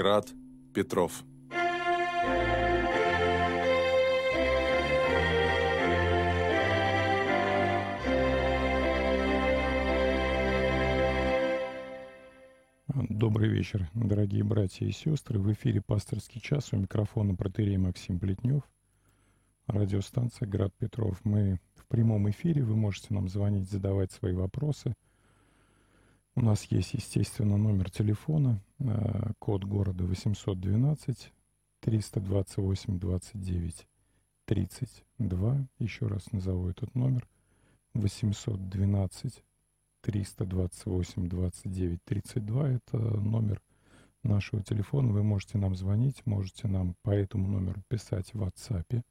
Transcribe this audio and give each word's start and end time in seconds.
Град 0.00 0.32
Петров. 0.72 1.24
Добрый 13.10 13.50
вечер, 13.50 13.90
дорогие 13.92 14.42
братья 14.42 14.86
и 14.86 14.90
сестры. 14.90 15.38
В 15.38 15.52
эфире 15.52 15.82
«Пасторский 15.82 16.40
час» 16.40 16.72
у 16.72 16.78
микрофона 16.78 17.34
протерей 17.34 17.76
Максим 17.76 18.18
Плетнев. 18.18 18.62
Радиостанция 19.66 20.48
«Град 20.48 20.72
Петров». 20.78 21.20
Мы 21.24 21.60
в 21.74 21.86
прямом 21.88 22.30
эфире, 22.30 22.62
вы 22.62 22.74
можете 22.74 23.12
нам 23.12 23.28
звонить, 23.28 23.70
задавать 23.70 24.12
свои 24.12 24.32
вопросы. 24.32 24.94
У 26.40 26.42
нас 26.42 26.64
есть, 26.70 26.94
естественно, 26.94 27.58
номер 27.58 27.90
телефона, 27.90 28.62
э, 28.78 29.32
код 29.38 29.64
города 29.64 30.04
812 30.04 31.34
328 31.80 32.98
29 32.98 33.86
32. 34.46 35.68
Еще 35.78 36.06
раз 36.06 36.32
назову 36.32 36.70
этот 36.70 36.94
номер. 36.94 37.28
812 37.92 39.44
328 40.00 41.28
29 41.28 42.04
32. 42.04 42.68
Это 42.70 42.96
номер 42.96 43.60
нашего 44.22 44.62
телефона. 44.62 45.12
Вы 45.12 45.22
можете 45.22 45.58
нам 45.58 45.74
звонить, 45.74 46.24
можете 46.24 46.68
нам 46.68 46.94
по 47.02 47.10
этому 47.10 47.48
номеру 47.48 47.82
писать 47.88 48.32
в 48.32 48.42
WhatsApp, 48.42 49.02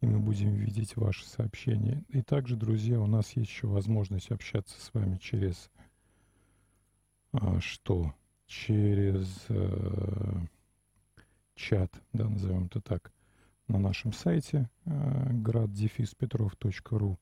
и 0.00 0.06
мы 0.06 0.18
будем 0.18 0.52
видеть 0.52 0.96
ваши 0.96 1.26
сообщения. 1.26 2.02
И 2.08 2.22
также, 2.22 2.56
друзья, 2.56 3.00
у 3.00 3.06
нас 3.06 3.36
есть 3.36 3.52
еще 3.52 3.68
возможность 3.68 4.32
общаться 4.32 4.80
с 4.80 4.92
вами 4.92 5.16
через 5.18 5.70
что? 7.60 8.14
Через 8.46 9.44
э, 9.48 10.46
чат, 11.56 11.92
да, 12.12 12.28
назовем 12.28 12.66
это 12.66 12.80
так, 12.80 13.12
на 13.66 13.78
нашем 13.78 14.12
сайте 14.12 14.70
э, 14.84 15.32
graddefispetrov.ru 15.32 17.18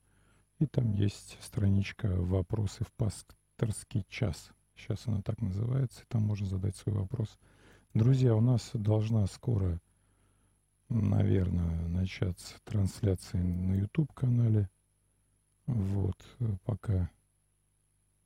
и 0.59 0.67
там 0.67 0.93
есть 0.93 1.37
страничка 1.43 2.09
«Вопросы 2.09 2.85
в 2.85 2.93
пасторский 2.93 4.07
час». 4.09 4.51
Сейчас 4.77 5.07
она 5.07 5.21
так 5.23 5.41
называется, 5.41 6.05
там 6.09 6.23
можно 6.23 6.47
задать 6.47 6.77
свой 6.77 6.97
вопрос. 6.97 7.39
Друзья, 7.93 8.35
у 8.35 8.41
нас 8.41 8.71
должна 8.73 9.27
скоро, 9.27 9.81
наверное, 10.89 11.87
начаться 11.89 12.55
трансляция 12.65 13.43
на 13.43 13.75
YouTube-канале. 13.75 14.69
Вот, 15.67 16.17
пока 16.65 17.11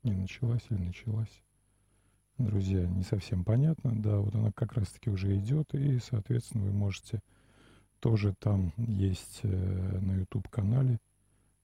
не 0.03 0.13
началась 0.13 0.65
или 0.71 0.79
началась. 0.79 1.43
Друзья, 2.39 2.87
не 2.87 3.03
совсем 3.03 3.45
понятно. 3.45 3.93
Да, 4.01 4.19
вот 4.19 4.35
она 4.35 4.53
как 4.53 4.73
раз-таки 4.75 5.11
уже 5.11 5.37
идет, 5.37 5.75
и, 5.75 5.99
соответственно, 5.99 6.65
вы 6.65 6.73
можете 6.73 7.21
тоже 8.01 8.35
там 8.39 8.73
есть 8.77 9.41
э, 9.43 9.49
на 10.01 10.21
YouTube-канале 10.21 10.99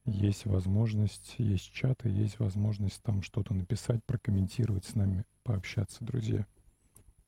есть 0.06 0.45
возможность, 0.45 1.34
есть 1.39 1.72
чаты, 1.72 2.08
есть 2.08 2.39
возможность 2.39 3.02
там 3.02 3.22
что-то 3.22 3.55
написать, 3.55 4.05
прокомментировать 4.05 4.84
с 4.84 4.95
нами, 4.95 5.25
пообщаться, 5.42 6.05
друзья. 6.05 6.47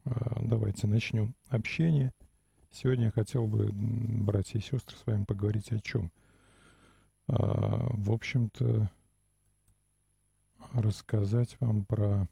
А, 0.05 0.41
давайте 0.43 0.87
начнем 0.87 1.35
общение. 1.49 2.13
Сегодня 2.71 3.07
я 3.07 3.11
хотел 3.11 3.47
бы, 3.47 3.71
братья 3.73 4.59
и 4.59 4.63
сестры, 4.63 4.97
с 4.97 5.07
вами 5.07 5.25
поговорить 5.25 5.73
о 5.73 5.81
чем. 5.81 6.13
А, 7.29 7.87
в 7.95 8.13
общем-то, 8.13 8.91
рассказать 10.75 11.57
вам 11.61 11.87
про 11.87 12.29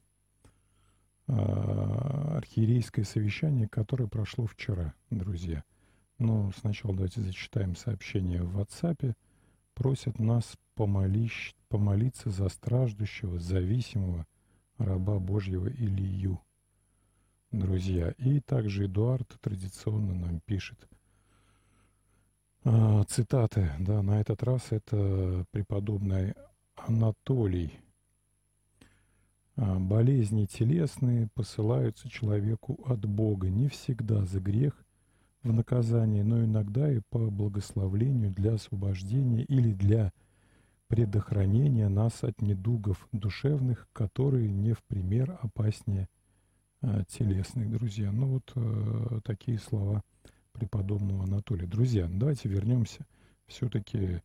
архиерейское 1.27 3.05
совещание, 3.05 3.69
которое 3.69 4.07
прошло 4.09 4.47
вчера, 4.47 4.95
друзья. 5.11 5.65
Но 6.19 6.53
сначала 6.61 6.95
давайте 6.95 7.21
зачитаем 7.21 7.75
сообщение 7.77 8.43
в 8.43 8.59
WhatsApp 8.61 9.15
просят 9.75 10.19
нас 10.19 10.57
помолись, 10.75 11.55
помолиться 11.69 12.31
за 12.31 12.49
страждущего, 12.49 13.39
зависимого 13.39 14.27
раба 14.79 15.19
Божьего 15.19 15.69
Илью. 15.69 16.41
Друзья, 17.51 18.11
и 18.19 18.41
также 18.41 18.87
Эдуард 18.87 19.29
традиционно 19.41 20.15
нам 20.15 20.41
пишет 20.41 20.89
а, 22.65 23.05
цитаты, 23.05 23.71
да, 23.79 24.03
на 24.03 24.21
этот 24.21 24.43
раз 24.43 24.67
это 24.71 25.45
преподобный 25.51 26.35
Анатолий. 26.77 27.79
А, 29.57 29.79
болезни 29.79 30.47
телесные 30.47 31.29
посылаются 31.35 32.09
человеку 32.09 32.81
от 32.87 33.07
Бога 33.07 33.49
не 33.49 33.69
всегда 33.69 34.25
за 34.25 34.41
грех, 34.41 34.75
в 35.45 35.53
наказание, 35.53 36.25
но 36.25 36.43
иногда 36.43 36.91
и 36.91 37.01
по 37.11 37.19
благословлению 37.19 38.31
для 38.31 38.55
освобождения 38.55 39.45
или 39.45 39.73
для 39.73 40.11
предохранения 40.89 41.89
нас 41.89 42.25
от 42.25 42.41
недугов 42.41 43.07
душевных, 43.13 43.87
которые 43.93 44.51
не 44.51 44.73
в 44.73 44.83
пример 44.85 45.39
опаснее 45.43 46.09
а, 46.81 47.05
телесных, 47.05 47.71
друзья. 47.71 48.11
Ну 48.11 48.27
вот 48.27 48.53
а, 48.57 49.21
такие 49.23 49.59
слова 49.59 50.03
преподобного 50.53 51.25
Анатолия. 51.25 51.67
Друзья, 51.67 52.09
давайте 52.11 52.49
вернемся 52.49 53.07
все-таки 53.47 54.23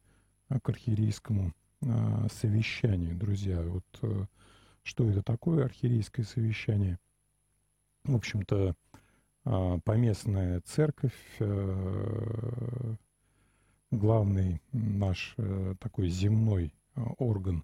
к 0.47 0.69
архиерейскому 0.69 1.51
а, 1.81 2.27
совещанию, 2.31 3.15
друзья. 3.15 3.61
Вот 3.61 3.85
а, 4.01 4.25
что 4.83 5.09
это 5.09 5.21
такое 5.23 5.65
архиерейское 5.65 6.25
совещание? 6.25 6.99
В 8.03 8.15
общем-то, 8.15 8.75
а, 9.45 9.79
поместная 9.79 10.61
церковь, 10.61 11.15
э, 11.39 12.95
главный 13.91 14.61
наш 14.71 15.33
э, 15.37 15.75
такой 15.79 16.09
земной 16.09 16.73
э, 16.95 17.01
орган 17.17 17.63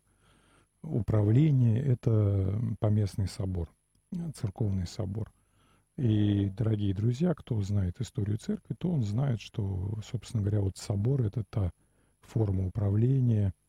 управления– 0.81 1.79
это 1.85 2.59
поместный 2.79 3.27
собор, 3.27 3.69
церковный 4.35 4.87
собор. 4.87 5.31
И, 5.97 6.49
дорогие 6.57 6.93
друзья, 6.93 7.33
кто 7.33 7.61
знает 7.61 8.01
историю 8.01 8.37
церкви, 8.37 8.75
то 8.77 8.89
он 8.91 9.03
знает, 9.03 9.39
что, 9.39 9.97
собственно 10.03 10.43
говоря, 10.43 10.61
вот 10.61 10.77
собор– 10.77 11.21
это 11.23 11.43
та 11.49 11.71
форма 12.21 12.67
управления, 12.67 13.47
а, 13.47 13.64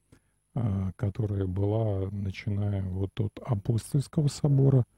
которая 0.97 1.47
была, 1.47 2.09
начиная 2.11 2.83
вот 2.83 3.11
от 3.21 3.39
апостольского 3.45 4.29
собора– 4.29 4.85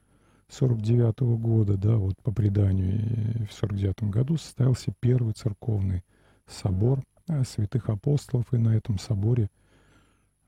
49 0.49 1.21
-го 1.21 1.37
года, 1.37 1.77
да, 1.77 1.95
вот 1.95 2.15
по 2.23 2.31
преданию, 2.31 3.47
в 3.47 3.53
49 3.53 4.09
году 4.09 4.37
состоялся 4.37 4.91
первый 4.99 5.33
церковный 5.33 6.03
собор 6.47 7.03
э, 7.27 7.43
святых 7.43 7.89
апостолов, 7.89 8.51
и 8.51 8.57
на 8.57 8.75
этом 8.75 8.97
соборе 8.97 9.49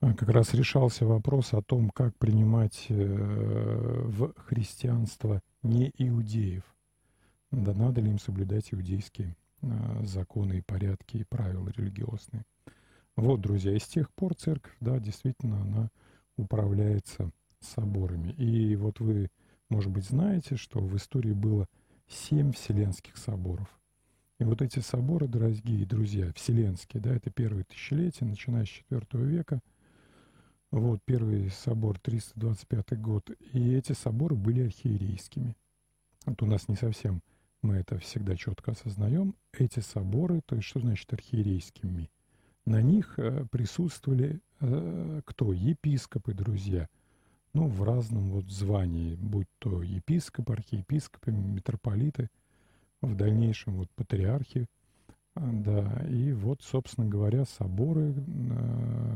э, 0.02 0.14
как 0.16 0.30
раз 0.30 0.54
решался 0.56 1.06
вопрос 1.06 1.54
о 1.54 1.62
том, 1.62 1.92
как 1.92 2.18
принимать 2.18 2.88
э, 2.90 4.04
в 4.08 4.34
христианство 4.38 5.42
не 5.62 5.92
иудеев. 5.98 6.64
Да 7.52 7.74
надо 7.74 8.02
ли 8.02 8.10
им 8.10 8.18
соблюдать 8.18 8.74
иудейские 8.74 9.36
законы 10.02 10.54
и 10.54 10.62
порядки 10.62 11.18
и 11.18 11.24
правила 11.24 11.70
религиозные. 11.76 12.46
Вот, 13.16 13.42
друзья, 13.42 13.76
и 13.76 13.80
с 13.80 13.88
тех 13.88 14.12
пор 14.12 14.36
церковь, 14.36 14.76
да, 14.80 15.00
действительно, 15.00 15.62
она 15.62 15.90
управляется 16.38 17.32
соборами. 17.60 18.32
И 18.34 18.76
вот 18.76 19.00
вы 19.00 19.30
может 19.72 19.90
быть, 19.90 20.04
знаете, 20.04 20.58
что 20.58 20.82
в 20.82 20.98
истории 20.98 21.32
было 21.32 21.66
семь 22.08 22.52
вселенских 22.52 23.16
соборов. 23.16 23.70
И 24.38 24.44
вот 24.44 24.62
эти 24.62 24.80
соборы, 24.80 25.30
дорогие 25.30 25.86
друзья, 25.86 26.34
вселенские, 26.34 27.02
да, 27.02 27.16
это 27.16 27.30
первые 27.30 27.64
тысячелетия, 27.64 28.26
начиная 28.26 28.66
с 28.66 28.70
IV 28.90 29.26
века. 29.26 29.62
Вот, 30.72 31.00
первый 31.06 31.50
собор, 31.52 32.00
325 32.00 33.00
год. 33.00 33.30
И 33.54 33.74
эти 33.74 33.94
соборы 33.94 34.36
были 34.36 34.66
архиерейскими. 34.66 35.56
Вот 36.26 36.42
у 36.42 36.46
нас 36.46 36.68
не 36.68 36.76
совсем 36.76 37.22
мы 37.62 37.76
это 37.76 37.98
всегда 38.00 38.36
четко 38.36 38.72
осознаем. 38.72 39.36
Эти 39.54 39.80
соборы, 39.80 40.42
то 40.46 40.56
есть 40.56 40.68
что 40.68 40.80
значит 40.80 41.14
архиерейскими? 41.14 42.10
На 42.66 42.82
них 42.82 43.18
э, 43.18 43.46
присутствовали 43.52 44.42
э, 44.60 45.22
кто? 45.26 45.54
Епископы, 45.54 46.34
друзья– 46.34 46.88
ну, 47.54 47.68
в 47.68 47.84
разном 47.84 48.32
вот 48.32 48.46
звании, 48.46 49.16
будь 49.16 49.50
то 49.60 49.84
епископ, 49.84 50.52
архиепископы, 50.52 51.32
митрополиты, 51.32 52.30
в 53.02 53.14
дальнейшем 53.16 53.76
вот 53.76 53.90
патриархи, 53.96 54.68
а, 55.36 55.50
да, 55.52 56.06
и 56.10 56.32
вот, 56.34 56.62
собственно 56.62 57.08
говоря, 57.08 57.46
соборы, 57.46 58.14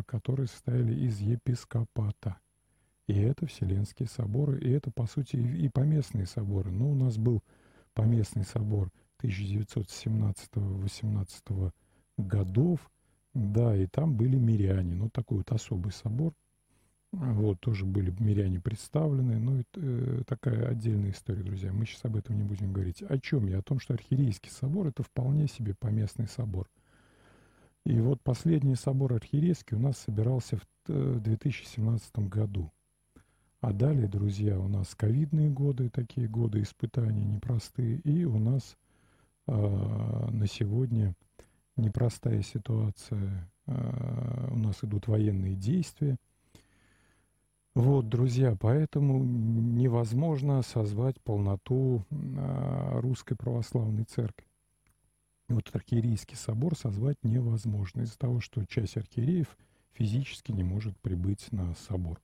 которые 0.05 0.47
состояли 0.47 0.93
из 0.93 1.19
епископата. 1.19 2.37
И 3.07 3.21
это 3.21 3.45
Вселенские 3.45 4.07
соборы, 4.09 4.59
и 4.59 4.71
это, 4.71 4.89
по 4.91 5.05
сути, 5.05 5.35
и 5.35 5.69
поместные 5.69 6.25
соборы. 6.25 6.71
Но 6.71 6.89
у 6.89 6.95
нас 6.95 7.17
был 7.17 7.43
поместный 7.93 8.43
собор 8.43 8.89
1917-18 9.21 11.71
годов, 12.17 12.79
да, 13.35 13.75
и 13.75 13.85
там 13.85 14.15
были 14.15 14.37
миряне, 14.37 14.95
ну, 14.95 15.09
такой 15.09 15.37
вот 15.37 15.51
особый 15.51 15.91
собор– 15.91 16.33
Вот, 17.15 17.61
тоже 17.61 17.85
были 17.85 18.13
миряне 18.19 18.59
представлены. 18.59 19.39
Ну, 19.39 19.59
это 19.59 19.79
э, 19.79 20.23
такая 20.27 20.67
отдельная 20.67 21.11
история, 21.11 21.43
друзья. 21.43 21.71
Мы 21.71 21.85
сейчас 21.85 22.03
об 22.05 22.17
этом 22.17 22.37
не 22.37 22.43
будем 22.43 22.73
говорить. 22.73 23.01
О 23.03 23.17
чем 23.19 23.47
я? 23.47 23.59
О 23.59 23.61
том, 23.61 23.79
что 23.79 23.93
Архиерейский 23.93 24.51
собор— 24.51 24.87
это 24.89 25.01
вполне 25.01 25.47
себе 25.47 25.75
поместный 25.75 26.27
собор. 26.27 26.69
И 27.85 27.99
вот 28.01 28.21
последний 28.21 28.75
собор 28.75 29.13
Архиерейский 29.13 29.77
у 29.77 29.79
нас 29.79 29.97
собирался 29.99 30.57
в 30.57 31.21
2017 31.21 32.11
э, 32.15 32.21
году. 32.21 32.71
А 33.61 33.71
далее, 33.71 34.07
друзья, 34.07 34.59
у 34.59 34.67
нас 34.67 34.93
ковидные 34.93 35.49
годы, 35.49 35.89
такие 35.89 36.27
годы 36.27 36.61
испытаний 36.63 37.23
непростые. 37.23 37.99
И 37.99 38.25
у 38.25 38.37
нас 38.37 38.75
э, 39.47 39.51
на 39.53 40.47
сегодня 40.47 41.15
непростая 41.77 42.41
ситуация. 42.41 43.49
Э, 43.67 44.47
у 44.51 44.57
нас 44.57 44.83
идут 44.83 45.07
военные 45.07 45.55
действия— 45.55 46.17
вот, 47.75 48.07
друзья, 48.07 48.55
поэтому 48.57 49.21
невозможно 49.21 50.61
созвать 50.61 51.19
полноту 51.21 52.05
а, 52.37 53.01
Русской 53.01 53.35
Православной 53.35 54.05
Церкви. 54.05 54.47
Вот 55.49 55.69
архиерейский 55.73 56.37
собор 56.37 56.77
созвать 56.77 57.17
невозможно 57.21 58.03
из-за 58.03 58.17
того, 58.17 58.39
что 58.39 58.65
часть 58.65 58.95
архиереев 58.95 59.57
физически 59.91 60.53
не 60.53 60.63
может 60.63 60.97
прибыть 60.99 61.51
на 61.51 61.75
собор. 61.75 62.21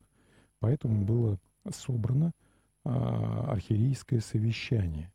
Поэтому 0.60 1.04
было 1.04 1.38
собрано 1.70 2.32
а, 2.86 3.52
архиерейское 3.52 4.22
совещание. 4.22 5.12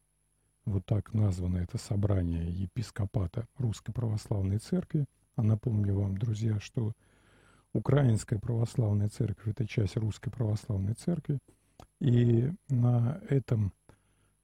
Вот 0.67 0.85
так 0.85 1.15
названо 1.15 1.59
это 1.59 1.79
собрание 1.79 2.51
епископата 2.51 3.47
Русской 3.57 3.93
Православной 3.93 4.59
Церкви. 4.59 5.07
А 5.37 5.43
напомню 5.43 5.95
вам, 5.95 6.19
друзья, 6.19 6.59
что 6.59 6.93
Украинская 7.73 8.39
православная 8.39 9.09
церковь– 9.09 9.47
это 9.47 9.67
часть 9.67 9.97
Русской 9.97 10.31
православной 10.31 10.95
церкви. 10.95 11.39
И 12.01 12.51
на 12.69 13.21
этом 13.29 13.73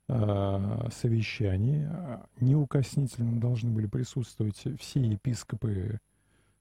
э, 0.08 0.88
совещании 0.92 1.86
а, 1.90 2.26
неукоснительно 2.40 3.40
должны 3.40 3.70
были 3.70 3.86
присутствовать 3.86 4.62
все 4.78 5.00
епископы, 5.00 5.98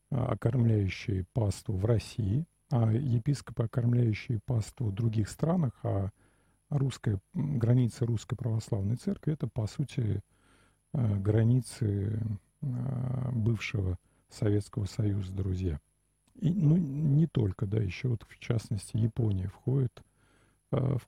э, 0.10 0.16
окормляющие 0.16 1.26
пасту 1.34 1.74
в 1.74 1.86
России, 1.86 2.46
а 2.72 2.92
епископы, 2.92 3.64
окормляющие 3.64 4.40
пасту 4.46 4.86
в 4.86 4.94
других 4.94 5.30
странах, 5.30 5.74
а 5.84 6.10
русская, 6.72 7.20
граница 7.34 8.06
Русской 8.06 8.36
Православной 8.36 8.96
Церкви– 8.96 9.34
это, 9.34 9.48
по 9.48 9.68
сути, 9.68 10.22
э, 10.94 11.20
границы 11.20 12.20
э, 12.62 13.32
бывшего 13.32 13.98
Советского 14.30 14.86
Союза, 14.86 15.32
друзья– 15.32 15.80
и, 16.42 16.50
ну, 16.50 16.76
не 16.76 17.28
только, 17.28 17.68
да, 17.68 17.78
еще 17.78 18.10
вот 18.10 18.26
в 18.28 18.40
частности 18.40 18.98
Япония 18.98 19.48
входит, 19.48 20.04
в, 20.72 21.02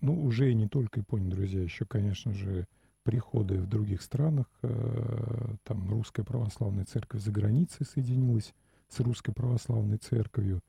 ну, 0.00 0.24
уже 0.24 0.50
и 0.52 0.54
не 0.54 0.68
только 0.68 1.00
Япония, 1.00 1.28
друзья, 1.30 1.60
еще, 1.60 1.84
конечно 1.84 2.32
же, 2.32 2.66
приходы 3.02 3.58
в 3.58 3.66
других 3.66 4.02
странах, 4.02 4.46
там 4.60 5.88
Русская 5.88 6.22
Православная 6.22 6.84
Церковь 6.84 7.22
за 7.22 7.32
границей 7.32 7.86
соединилась 7.86 8.54
с 8.88 9.00
Русской 9.00 9.32
Православной 9.32 9.96
Церковью, 9.96 10.60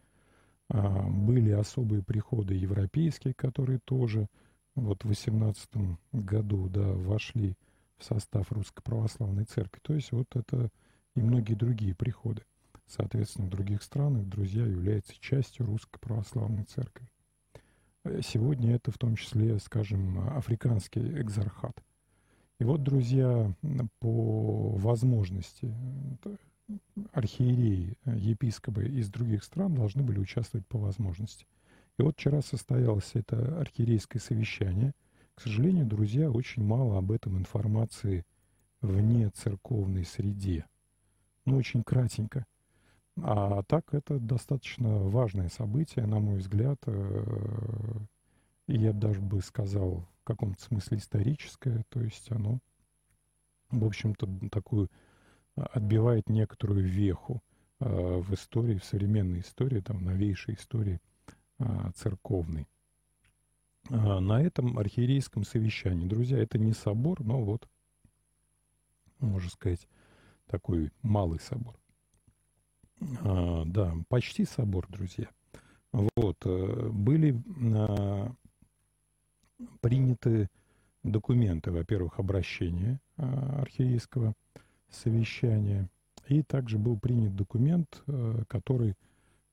были 0.72 1.52
особые 1.52 2.04
приходы 2.04 2.54
европейские, 2.54 3.34
которые 3.34 3.80
тоже 3.84 4.28
вот 4.76 5.04
в 5.04 5.08
18 5.10 5.70
году, 6.14 6.70
да, 6.70 6.94
вошли 6.94 7.56
в 7.98 8.04
состав 8.04 8.52
Русской 8.52 8.82
Православной 8.82 9.46
Церкви. 9.46 9.80
То 9.82 9.94
есть 9.94 10.12
вот 10.12 10.28
это 10.36 10.70
и 11.16 11.22
многие 11.22 11.56
другие 11.56 11.94
приходы 11.94 12.44
соответственно, 12.92 13.48
в 13.48 13.50
других 13.50 13.82
странах 13.82 14.26
друзья 14.28 14.66
являются 14.66 15.14
частью 15.20 15.66
Русской 15.66 16.00
Православной 16.00 16.64
Церкви. 16.64 17.08
Э, 18.04 18.22
сегодня 18.24 18.76
это 18.76 18.92
в 18.92 18.98
том 18.98 19.16
числе, 19.16 19.58
скажем, 19.60 20.30
африканский 20.36 21.02
экзархат. 21.22 21.82
И 22.60 22.64
вот, 22.64 22.84
друзья, 22.84 23.54
по 24.00 24.76
возможности 24.76 25.74
архиереи, 27.12 27.98
епископы 28.06 28.86
из 28.86 29.10
других 29.10 29.44
стран 29.44 29.76
должны 29.76 30.04
были 30.04 30.20
участвовать 30.20 30.68
по 30.68 30.78
возможности. 30.78 31.46
И 31.98 32.04
вот 32.04 32.16
вчера 32.16 32.42
состоялось 32.42 33.12
это 33.14 33.60
архиерейское 33.60 34.22
совещание. 34.22 34.94
К 35.36 35.42
сожалению, 35.42 35.86
друзья, 35.86 36.32
очень 36.32 36.64
мало 36.64 36.98
об 36.98 37.12
этом 37.12 37.38
информации 37.38 38.26
вне 38.82 39.30
церковной 39.30 40.06
среде. 40.06 40.66
Ну, 41.46 41.58
очень 41.58 41.84
кратенько. 41.84 42.46
А 43.18 43.64
так 43.64 43.94
это 43.94 44.20
достаточно 44.20 45.00
важное 45.00 45.50
событие, 45.50 46.06
на 46.06 46.20
мой 46.20 46.38
взгляд. 46.38 46.80
Э, 46.86 48.00
я 48.68 48.94
даже 48.94 49.22
бы 49.22 49.42
сказал 49.42 50.08
в 50.22 50.24
каком-то 50.24 50.62
смысле 50.62 50.98
историческое. 50.98 51.84
То 51.90 52.02
есть 52.02 52.32
оно, 52.32 52.60
в 53.70 53.86
общем-то, 53.86 54.28
такую 54.50 54.90
отбивает 55.74 56.30
некоторую 56.30 56.84
веху 56.84 57.42
э, 57.80 57.86
в 57.86 58.34
истории, 58.34 58.78
в 58.78 58.86
современной 58.86 59.42
истории, 59.42 59.82
там, 59.82 60.04
новейшей 60.04 60.56
истории 60.56 61.00
а, 61.60 61.92
церковной. 61.96 62.68
А, 63.90 64.20
на 64.20 64.42
этом 64.42 64.78
архиерейском 64.80 65.44
совещании, 65.44 66.08
друзья, 66.08 66.38
это 66.40 66.58
не 66.58 66.74
собор, 66.74 67.24
но 67.24 67.44
вот, 67.44 67.68
можно 69.20 69.50
сказать, 69.50 69.88
такой 70.48 70.92
малый 71.02 71.40
собор. 71.40 71.76
А, 73.22 73.64
да, 73.66 73.96
почти 74.10 74.46
собор, 74.46 74.88
друзья. 74.90 75.28
Вот, 75.92 76.38
э, 76.46 76.90
были 76.90 77.42
а, 77.76 78.32
приняты 79.82 80.50
документы, 81.04 81.72
во-первых, 81.72 82.20
обращения 82.20 83.00
а, 83.18 83.62
архиерейского 83.62 84.34
совещания, 84.92 85.90
и 86.28 86.44
также 86.44 86.78
был 86.78 86.98
принят 86.98 87.36
документ, 87.36 88.04
а, 88.08 88.44
который, 88.48 88.96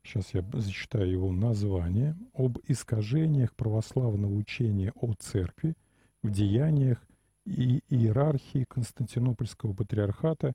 сейчас 0.02 0.34
я 0.34 0.44
зачитаю 0.52 1.10
его 1.10 1.32
название, 1.32 2.16
об 2.34 2.58
искажениях 2.66 3.54
православного 3.54 4.34
учения 4.34 4.92
о 4.94 5.12
церкви 5.18 5.74
в 6.22 6.30
деяниях 6.30 6.98
и 7.44 7.82
иерархии 7.88 8.64
Константинопольского 8.68 9.72
патриархата 9.72 10.52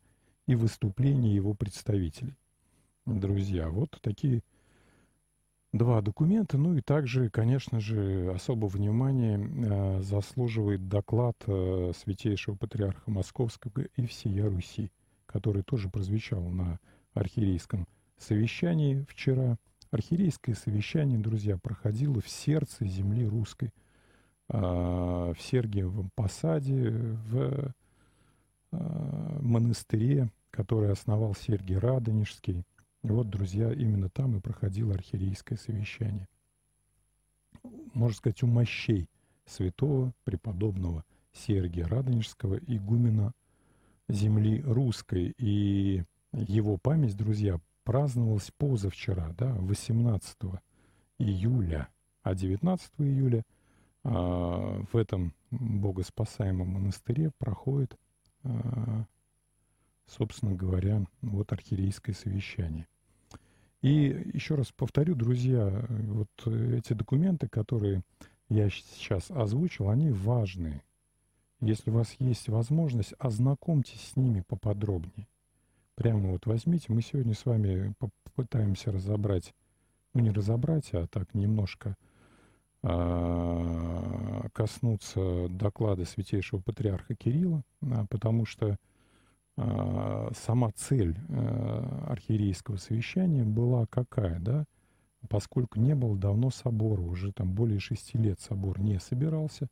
и 0.48 0.56
выступлений 0.56 1.34
его 1.34 1.54
представителей 1.54 2.36
друзья. 3.06 3.70
Вот 3.70 3.98
такие 4.02 4.42
два 5.74 6.02
документа. 6.02 6.58
Ну 6.58 6.76
и 6.76 6.82
также, 6.82 7.30
конечно 7.30 7.80
же, 7.80 8.32
особого 8.34 8.70
внимания 8.70 9.40
э, 9.40 10.02
заслуживает 10.02 10.88
доклад 10.88 11.36
э, 11.48 11.92
Святейшего 11.98 12.56
Патриарха 12.56 13.10
Московского 13.10 13.82
и 13.96 14.06
всея 14.06 14.50
Руси, 14.50 14.92
который 15.26 15.64
тоже 15.64 15.90
прозвучал 15.90 16.44
на 16.44 16.80
архиерейском 17.14 17.88
совещании 18.18 19.06
вчера. 19.10 19.58
Архиерейское 19.92 20.56
совещание, 20.56 21.20
друзья, 21.20 21.58
проходило 21.58 22.22
в 22.22 22.30
сердце 22.30 22.86
земли 22.86 23.28
русской, 23.28 23.72
э, 24.50 24.58
в 24.58 25.38
Сергиевом 25.40 26.10
посаде, 26.16 26.90
в 26.92 27.74
монастыре, 28.72 30.32
который 30.50 30.92
основал 30.92 31.36
Сергий 31.36 31.78
Радонежский. 31.78 32.64
И 33.04 33.08
вот, 33.08 33.30
друзья, 33.30 33.72
именно 33.72 34.10
там 34.10 34.38
и 34.38 34.40
проходило 34.40 34.94
архиерейское 34.94 35.58
совещание. 35.58 36.28
Можно 37.94 38.16
сказать, 38.16 38.44
у 38.44 38.48
мощей 38.48 39.10
святого 39.46 40.14
преподобного 40.24 41.04
Сергия 41.34 41.86
Радонежского, 41.86 42.56
игумена 42.56 43.34
земли 44.08 44.62
русской. 44.62 45.34
И 45.38 46.04
его 46.32 46.78
память, 46.78 47.18
друзья, 47.18 47.60
праздновалась 47.84 48.52
позавчера, 48.58 49.34
да, 49.38 49.54
18 49.54 50.38
июля. 51.20 51.90
А 52.22 52.36
19 52.36 52.92
июля 53.00 53.44
а, 54.06 54.82
в 54.92 54.96
этом 54.96 55.34
богоспасаемом 55.52 56.70
монастыре 56.70 57.32
проходит, 57.38 57.98
а, 58.44 59.06
собственно 60.06 60.56
говоря, 60.56 61.06
вот 61.22 61.52
архиерейское 61.52 62.16
совещание. 62.16 62.88
И 63.84 64.30
еще 64.34 64.56
раз 64.56 64.72
повторю, 64.72 65.14
друзья, 65.14 65.86
вот 65.90 66.48
эти 66.48 66.94
документы, 66.94 67.50
которые 67.50 68.02
я 68.48 68.70
сейчас 68.70 69.30
озвучил, 69.30 69.90
они 69.90 70.10
важные. 70.10 70.82
Если 71.60 71.90
у 71.90 71.96
вас 71.96 72.16
есть 72.18 72.48
возможность, 72.48 73.14
ознакомьтесь 73.20 74.00
с 74.00 74.16
ними 74.16 74.42
поподробнее. 74.48 75.28
Прямо 75.96 76.32
вот 76.32 76.46
возьмите, 76.46 76.94
мы 76.94 77.02
сегодня 77.02 77.34
с 77.34 77.46
вами 77.46 77.94
попытаемся 78.00 78.94
разобрать, 78.94 79.54
ну 80.14 80.22
не 80.22 80.32
разобрать, 80.32 80.94
а 80.94 81.06
так 81.08 81.34
немножко 81.34 81.98
э, 82.84 84.48
коснуться 84.54 85.50
доклада 85.50 86.06
святейшего 86.06 86.62
патриарха 86.62 87.16
Кирилла, 87.16 87.64
а, 87.82 88.06
потому 88.10 88.46
что 88.46 88.72
а, 88.72 88.78
сама 89.56 90.72
цель 90.76 91.16
э, 91.30 92.06
архиерейского 92.08 92.78
совещания 92.78 93.44
была 93.44 93.86
какая, 93.86 94.40
да? 94.40 94.66
поскольку 95.30 95.80
не 95.80 95.96
было 95.96 96.18
давно 96.18 96.50
собора, 96.50 97.02
уже 97.02 97.32
там 97.32 97.54
более 97.54 97.80
шести 97.80 98.18
лет 98.18 98.40
собор 98.40 98.80
не 98.80 99.00
собирался, 99.00 99.68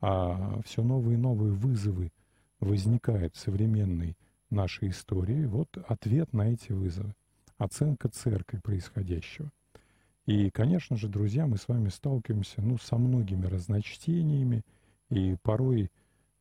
а 0.00 0.60
все 0.64 0.82
новые 0.82 1.14
и 1.14 1.20
новые 1.20 1.52
вызовы 1.52 2.12
возникают 2.60 3.34
в 3.34 3.40
современной 3.40 4.16
нашей 4.50 4.90
истории, 4.90 5.44
вот 5.46 5.68
ответ 5.88 6.32
на 6.32 6.52
эти 6.52 6.72
вызовы, 6.72 7.14
оценка 7.58 8.08
церкви 8.08 8.58
происходящего. 8.58 9.50
И, 10.26 10.50
конечно 10.50 10.96
же, 10.96 11.08
друзья, 11.08 11.46
мы 11.46 11.56
с 11.56 11.66
вами 11.66 11.88
сталкиваемся 11.88 12.62
ну, 12.62 12.78
со 12.78 12.96
многими 12.96 13.46
разночтениями, 13.46 14.62
и 15.10 15.36
порой 15.42 15.90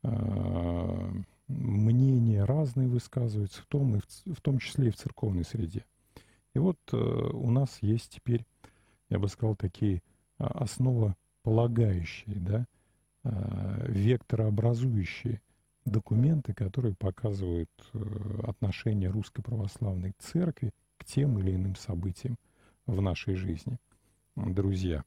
э, 0.04 1.12
мнения 1.52 2.44
разные 2.44 2.88
высказываются, 2.88 3.62
в 3.62 3.66
том, 3.66 3.96
и 3.96 4.00
в, 4.00 4.36
в 4.36 4.42
том 4.42 4.60
числе 4.60 4.88
и 4.88 4.92
в 4.92 4.96
церковной 4.96 5.44
среде. 5.44 5.86
И 6.54 6.60
вот 6.60 6.78
э, 6.92 6.98
у 6.98 7.50
нас 7.50 7.78
есть 7.82 8.16
теперь, 8.16 8.46
я 9.10 9.20
бы 9.20 9.28
сказал, 9.28 9.56
такие 9.56 9.98
э, 9.98 10.44
основополагающие, 10.44 12.36
да, 12.36 12.66
э, 13.24 13.86
векторообразующие 13.88 15.42
документы, 15.86 16.54
которые 16.54 16.96
показывают 16.96 17.72
э, 17.94 18.42
отношение 18.44 19.10
Русской 19.10 19.42
Православной 19.42 20.14
Церкви 20.20 20.72
к 20.98 21.06
тем 21.06 21.40
или 21.40 21.56
иным 21.56 21.76
событиям 21.76 22.38
в 22.86 23.02
нашей 23.02 23.36
жизни. 23.36 23.78
Друзья, 24.36 25.04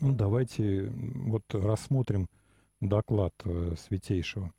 ну, 0.00 0.14
давайте 0.14 0.86
вот 0.88 1.42
рассмотрим 1.54 2.28
доклад 2.80 3.34
э, 3.44 3.74
святейшего 3.78 4.52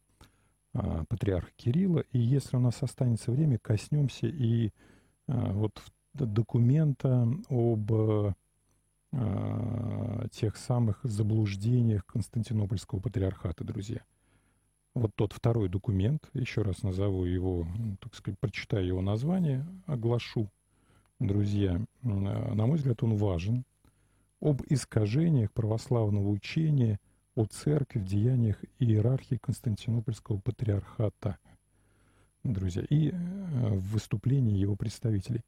э, 0.75 1.03
патриарха 1.09 1.51
Кирилла, 1.55 2.01
и 2.11 2.19
если 2.19 2.57
у 2.57 2.59
нас 2.59 2.83
останется 2.83 3.31
время, 3.31 3.57
коснемся 3.57 4.27
и 4.27 4.67
э, 4.67 4.71
вот 5.27 5.81
документа 6.13 7.27
об 7.49 7.91
э, 7.91 8.33
тех 10.31 10.55
самых 10.55 10.99
заблуждениях 11.03 12.05
Константинопольского 12.05 12.99
патриархата, 12.99 13.63
друзья– 13.63 14.01
вот 14.95 15.11
тот 15.15 15.33
второй 15.33 15.67
документ, 15.67 16.29
еще 16.33 16.61
раз 16.61 16.81
назову 16.81 17.25
его, 17.25 17.67
так 17.99 18.15
сказать, 18.15 18.39
прочитаю 18.39 18.87
его 18.87 19.01
название, 19.01 19.65
оглашу, 19.85 20.49
друзья. 21.19 21.81
На 22.01 22.65
мой 22.65 22.77
взгляд, 22.77 23.03
он 23.03 23.17
важен. 23.17 23.65
Об 24.41 24.61
искажениях 24.69 25.51
православного 25.51 26.29
учения 26.29 26.99
о 27.35 27.45
церкви 27.45 27.99
в 27.99 28.05
деяниях 28.05 28.63
иерархии 28.79 29.35
Константинопольского 29.35 30.39
патриархата, 30.39 31.37
друзья, 32.43 32.83
и 32.89 33.09
э, 33.09 33.13
в 33.13 33.91
выступлении 33.91 34.57
его 34.57 34.75
представителей. 34.75 35.41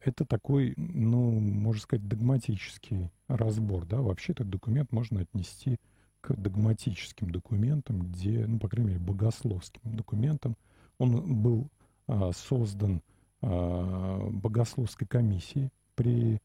Это 0.00 0.24
такой, 0.24 0.74
ну, 0.76 1.32
можно 1.40 1.82
сказать, 1.82 2.06
догматический 2.06 3.10
разбор, 3.28 3.84
да, 3.84 4.00
вообще 4.00 4.32
этот 4.32 4.48
документ 4.48 4.92
можно 4.92 5.20
отнести 5.20 5.78
к 6.20 6.34
догматическим 6.34 7.30
документам, 7.30 8.00
где, 8.00 8.46
ну, 8.46 8.58
по 8.58 8.68
крайней 8.68 8.92
мере, 8.92 9.04
богословским 9.04 9.96
документам. 9.96 10.56
Он 10.98 11.42
был 11.42 11.68
а, 12.06 12.30
создан 12.32 13.02
а, 13.40 14.28
богословской 14.30 15.06
комиссией 15.06 15.70
при 15.96 16.40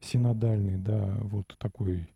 синодальной, 0.00 0.76
да, 0.76 1.16
вот 1.20 1.54
такой 1.58 2.08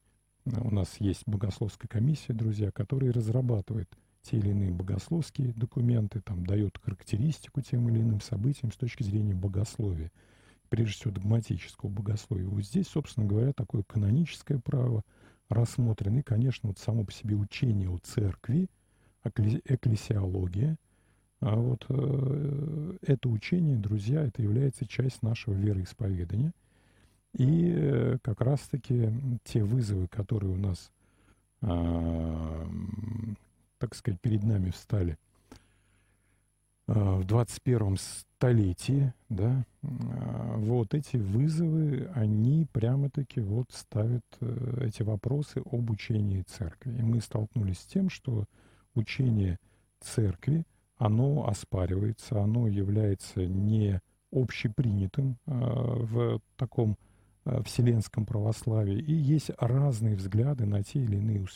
у 0.46 0.74
нас 0.74 0.96
есть 1.00 1.22
богословская 1.26 1.88
комиссия, 1.88 2.32
друзья, 2.32 2.70
которая 2.70 3.12
разрабатывает 3.12 3.88
те 4.22 4.38
или 4.38 4.50
иные 4.50 4.72
богословские 4.72 5.52
документы, 5.52 6.20
там 6.20 6.44
дает 6.46 6.78
характеристику 6.82 7.60
тем 7.60 7.88
или 7.88 8.00
иным 8.00 8.20
событиям 8.20 8.72
с 8.72 8.76
точки 8.76 9.02
зрения 9.02 9.34
богословия, 9.34 10.10
прежде 10.68 10.94
всего 10.94 11.12
догматического 11.12 11.88
богословия. 11.88 12.48
Вот 12.48 12.64
здесь, 12.64 12.88
собственно 12.88 13.26
говоря, 13.26 13.52
такое 13.52 13.82
каноническое 13.82 14.58
право– 14.58 15.02
рассмотрен. 15.48 16.18
И, 16.18 16.22
конечно, 16.22 16.68
вот 16.68 16.78
само 16.78 17.04
по 17.04 17.12
себе 17.12 17.36
учение 17.36 17.90
о 17.90 17.98
церкви, 17.98 18.68
экклесиология. 19.24 20.76
А 21.40 21.54
вот 21.56 21.84
э, 21.88 22.96
это 23.02 23.28
учение, 23.28 23.76
друзья, 23.76 24.24
это 24.24 24.42
является 24.42 24.86
часть 24.86 25.22
нашего 25.22 25.54
вероисповедания. 25.54 26.52
И 27.36 27.70
э, 27.70 28.18
как 28.22 28.40
раз-таки 28.40 29.12
те 29.44 29.62
вызовы, 29.62 30.08
которые 30.08 30.54
у 30.54 30.56
нас, 30.56 30.90
э, 31.60 32.66
так 33.78 33.94
сказать, 33.94 34.18
перед 34.22 34.42
нами 34.42 34.70
встали 34.70 35.18
в 36.86 37.24
21 37.24 37.96
столетии, 37.98 39.12
да, 39.28 39.64
а, 39.82 40.56
вот 40.56 40.94
эти 40.94 41.16
вызовы, 41.16 42.08
они 42.14 42.66
прямо-таки 42.72 43.40
вот 43.40 43.66
ставят 43.72 44.24
э, 44.40 44.86
эти 44.86 45.02
вопросы 45.02 45.62
об 45.70 45.90
учении 45.90 46.42
церкви. 46.42 46.96
И 46.96 47.02
мы 47.02 47.20
столкнулись 47.20 47.80
с 47.80 47.86
тем, 47.86 48.08
что 48.08 48.44
учение 48.94 49.58
церкви, 50.00 50.64
оно 50.96 51.48
оспаривается, 51.48 52.40
оно 52.40 52.68
является 52.68 53.44
не 53.44 54.00
общепринятым 54.30 55.36
в 55.46 56.40
таком 56.56 56.96
вселенском 57.64 58.26
православии. 58.26 58.98
И 58.98 59.12
есть 59.12 59.50
разные 59.58 60.16
взгляды 60.16 60.66
на 60.66 60.82
те 60.82 61.02
или 61.02 61.16
иные 61.16 61.46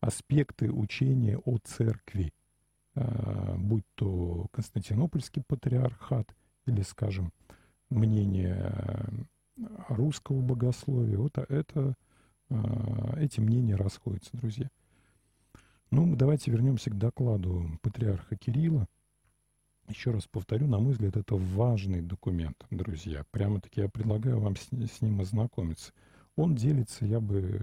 аспекты 0.00 0.70
учения 0.70 1.38
о 1.38 1.58
церкви. 1.58 2.32
Э, 2.94 3.54
будь 3.56 3.84
то 3.94 4.46
Константинопольский 4.52 5.42
патриархат 5.46 6.34
или, 6.66 6.82
скажем, 6.82 7.32
мнение 7.90 9.06
русского 9.88 10.40
богословия, 10.40 11.18
вот 11.18 11.38
это, 11.38 11.94
э, 12.50 12.56
эти 13.18 13.40
мнения 13.40 13.76
расходятся, 13.76 14.36
друзья. 14.36 14.68
Ну, 15.90 16.16
давайте 16.16 16.50
вернемся 16.50 16.90
к 16.90 16.98
докладу 16.98 17.78
патриарха 17.82 18.36
Кирилла. 18.36 18.86
Еще 19.88 20.10
раз 20.10 20.26
повторю, 20.26 20.66
на 20.66 20.78
мой 20.78 20.92
взгляд, 20.92 21.16
это 21.16 21.36
важный 21.36 22.02
документ, 22.02 22.56
друзья. 22.70 23.24
Прямо-таки 23.30 23.82
я 23.82 23.88
предлагаю 23.88 24.40
вам 24.40 24.56
с, 24.56 24.68
с 24.70 25.00
ним 25.00 25.20
ознакомиться. 25.20 25.92
Он 26.34 26.56
делится, 26.56 27.06
я 27.06 27.20
бы 27.20 27.60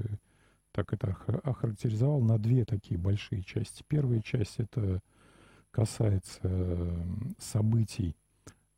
так 0.71 0.93
это 0.93 1.15
охарактеризовал, 1.43 2.21
на 2.21 2.39
две 2.39 2.65
такие 2.65 2.97
большие 2.97 3.43
части. 3.43 3.83
Первая 3.87 4.21
часть— 4.21 4.55
это 4.57 5.01
касается 5.71 6.95
событий, 7.39 8.15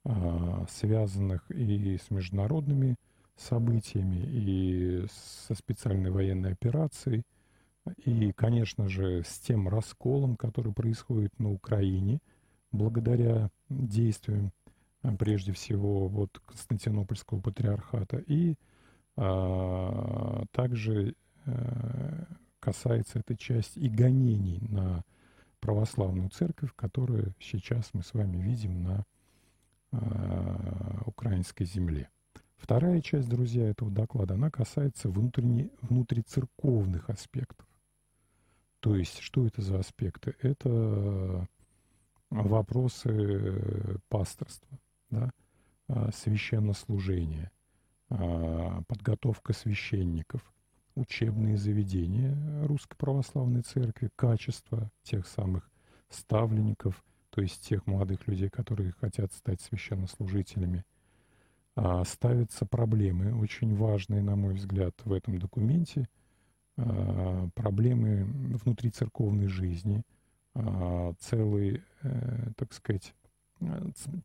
а, 0.04 0.66
связанных 0.70 1.50
и 1.52 1.98
с 1.98 2.10
международными 2.10 2.96
событиями, 3.38 4.25
и 4.25 5.06
со 5.46 5.54
специальной 5.54 6.10
военной 6.10 6.54
операцией, 6.54 7.24
и, 8.06 8.32
конечно 8.34 8.90
же, 8.90 9.24
с 9.24 9.40
тем 9.40 9.68
расколом, 9.70 10.36
который 10.36 10.74
происходит 10.74 11.38
на 11.40 11.52
Украине, 11.52 12.20
благодаря 12.72 13.50
действиям, 13.70 14.52
а, 15.02 15.16
прежде 15.16 15.52
всего, 15.54 16.08
вот 16.08 16.40
Константинопольского 16.46 17.40
патриархата, 17.40 18.18
и 18.18 18.56
а, 19.18 20.44
также 20.52 21.16
а, 21.46 22.26
касается 22.60 23.20
эта 23.20 23.38
часть 23.38 23.78
и 23.78 23.88
гонений 23.88 24.60
на 24.70 25.04
православную 25.60 26.30
церковь, 26.30 26.72
которую 26.76 27.34
сейчас 27.40 27.92
мы 27.94 28.04
с 28.04 28.14
вами 28.14 28.38
видим 28.38 28.84
на 28.84 29.06
э, 29.92 31.00
украинской 31.06 31.66
земле. 31.66 32.10
Вторая 32.58 33.02
часть, 33.02 33.30
друзья, 33.30 33.68
этого 33.68 33.92
доклада, 33.92 34.36
она 34.36 34.52
касается 34.52 35.10
внутренне, 35.10 35.70
внутрицерковных 35.82 37.10
аспектов. 37.10 37.68
То 38.80 38.96
есть, 38.96 39.20
что 39.20 39.46
это 39.46 39.62
за 39.62 39.80
аспекты? 39.80 40.36
Это 40.40 41.48
вопросы 42.44 44.00
пасторства, 44.10 44.77
да, 45.10 45.32
священнослужения, 46.13 47.51
подготовка 48.10 49.54
священников– 49.54 50.42
учебные 50.96 51.58
заведения 51.58 52.65
Русской 52.65 52.96
Православной 52.96 53.62
Церкви, 53.62 54.10
качество 54.15 54.89
тех 55.04 55.27
самых 55.27 55.70
ставленников, 56.10 57.04
то 57.30 57.42
есть 57.42 57.68
тех 57.68 57.86
молодых 57.86 58.27
людей, 58.27 58.50
которые 58.50 58.94
хотят 58.94 59.34
стать 59.34 59.62
священнослужителями, 59.62 60.86
а, 61.75 62.06
ставятся 62.06 62.65
проблемы, 62.65 63.38
очень 63.38 63.75
важные, 63.75 64.24
на 64.24 64.38
мой 64.38 64.54
взгляд, 64.54 64.94
в 65.04 65.12
этом 65.12 65.38
документе, 65.38 66.08
а, 66.77 67.50
проблемы 67.54 68.24
внутри 68.56 68.89
церковной 68.89 69.48
жизни, 69.48 69.98
а, 69.98 70.15
целый, 71.20 71.84
э, 72.02 72.52
так 72.56 72.74
сказать, 72.74 73.14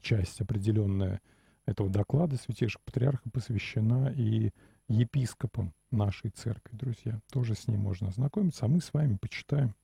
часть 0.01 0.41
определенная 0.41 1.21
этого 1.67 1.89
доклада 1.91 2.37
Святейшего 2.37 2.83
Патриарха 2.85 3.29
посвящена 3.31 4.13
и 4.17 4.51
епископом 4.89 5.73
нашей 5.91 6.31
церкви, 6.31 6.77
друзья. 6.77 7.21
Тоже 7.33 7.55
с 7.55 7.69
ним 7.69 7.81
можно 7.81 8.09
ознакомиться. 8.09 8.65
А 8.65 8.69
мы 8.69 8.81
с 8.81 8.93
вами 8.93 9.17
почитаем. 9.17 9.75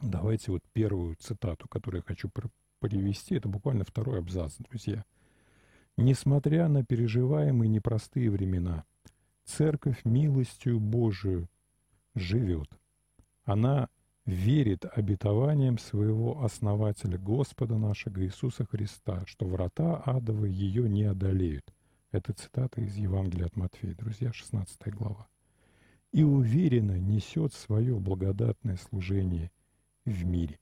Давайте 0.00 0.52
вот 0.52 0.62
первую 0.72 1.16
цитату, 1.16 1.68
которую 1.68 2.00
я 2.00 2.04
хочу 2.06 2.30
привести. 2.80 3.34
Это 3.34 3.48
буквально 3.48 3.84
второй 3.84 4.20
абзац, 4.20 4.56
друзья. 4.58 5.04
Несмотря 5.96 6.68
на 6.68 6.84
переживаемые 6.84 7.68
непростые 7.68 8.30
времена, 8.30 8.84
Церковь 9.44 10.04
милостью 10.04 10.78
Божию 10.78 11.48
живет. 12.14 12.68
Она 13.44 13.88
верит 14.30 14.84
обетованием 14.84 15.78
своего 15.78 16.42
основателя 16.44 17.18
Господа 17.18 17.76
нашего 17.76 18.24
Иисуса 18.24 18.64
Христа, 18.64 19.24
что 19.26 19.46
врата 19.46 19.96
адовы 19.96 20.48
ее 20.48 20.88
не 20.88 21.04
одолеют. 21.04 21.64
Это 22.12 22.32
цитата 22.32 22.80
из 22.80 22.96
Евангелия 22.96 23.46
от 23.46 23.56
Матфея, 23.56 23.94
друзья, 23.94 24.32
16 24.32 24.94
глава. 24.94 25.28
И 26.12 26.22
уверенно 26.22 26.98
несет 26.98 27.54
свое 27.54 27.98
благодатное 27.98 28.76
служение 28.76 29.50
в 30.04 30.24
мире. 30.24 30.58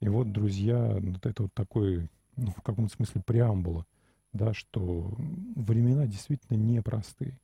И 0.00 0.08
вот, 0.08 0.32
друзья, 0.32 0.98
вот 1.00 1.26
это 1.26 1.44
вот 1.44 1.54
такой, 1.54 2.08
ну, 2.36 2.50
в 2.50 2.62
каком-то 2.62 2.94
смысле 2.94 3.22
преамбула, 3.24 3.86
да, 4.32 4.54
что 4.54 5.14
времена 5.54 6.06
действительно 6.06 6.56
непростые. 6.56 7.38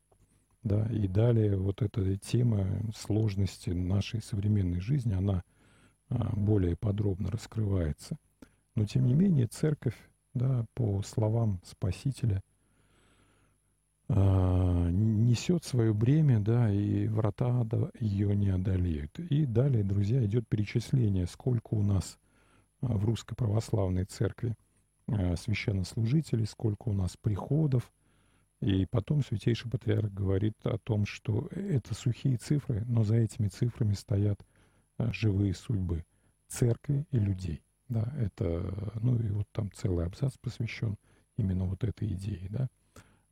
Да, 0.65 0.87
и 0.87 1.07
далее 1.07 1.59
вот 1.59 1.83
эта 1.83 2.17
тема 2.17 2.67
сложности 2.97 3.69
нашей 3.69 4.23
современной 4.23 4.81
жизни, 4.81 5.13
она 5.13 5.45
а, 6.09 6.35
более 6.35 6.75
подробно 6.75 7.31
раскрывается. 7.31 8.17
Но 8.75 8.87
тем 8.87 9.07
не 9.07 9.13
менее 9.13 9.47
церковь, 9.47 9.97
да, 10.33 10.65
по 10.73 11.03
словам 11.03 11.61
Спасителя, 11.65 12.43
а, 14.09 14.89
несет 14.89 15.65
свое 15.65 15.93
бремя, 15.93 16.41
да, 16.41 16.73
и 16.73 17.09
врата 17.09 17.61
ада 17.61 17.91
ее 18.01 18.35
не 18.35 18.49
одолеют. 18.49 19.19
И 19.19 19.45
далее, 19.45 19.85
друзья, 19.85 20.25
идет 20.25 20.49
перечисление, 20.49 21.27
сколько 21.27 21.75
у 21.75 21.83
нас 21.83 22.19
а, 22.81 22.97
в 22.97 23.05
Русской 23.05 23.35
Православной 23.35 24.07
Церкви 24.07 24.55
священнослужителей, 25.37 26.47
сколько 26.47 26.89
у 26.89 26.95
нас 26.95 27.19
приходов– 27.19 27.93
и 28.61 28.87
потом 28.87 29.23
Святейший 29.23 29.71
Патриарх 29.71 30.13
говорит 30.13 30.55
о 30.65 30.79
том, 30.79 31.07
что 31.07 31.49
это 31.51 31.95
сухие 31.95 32.37
цифры, 32.37 32.85
но 32.87 33.03
за 33.05 33.17
этими 33.17 33.49
цифрами 33.49 33.93
стоят 33.95 34.41
а, 34.97 35.13
живые 35.13 35.55
судьбы 35.55 36.05
церкви 36.49 37.07
и 37.11 37.19
людей. 37.19 37.63
Да, 37.89 38.13
это, 38.19 38.93
ну 39.03 39.17
и 39.17 39.29
вот 39.29 39.47
там 39.53 39.71
целый 39.73 40.07
абзац 40.07 40.37
посвящен 40.41 40.97
именно 41.37 41.65
вот 41.67 41.85
этой 41.85 42.09
идее, 42.09 42.49
да. 42.49 42.69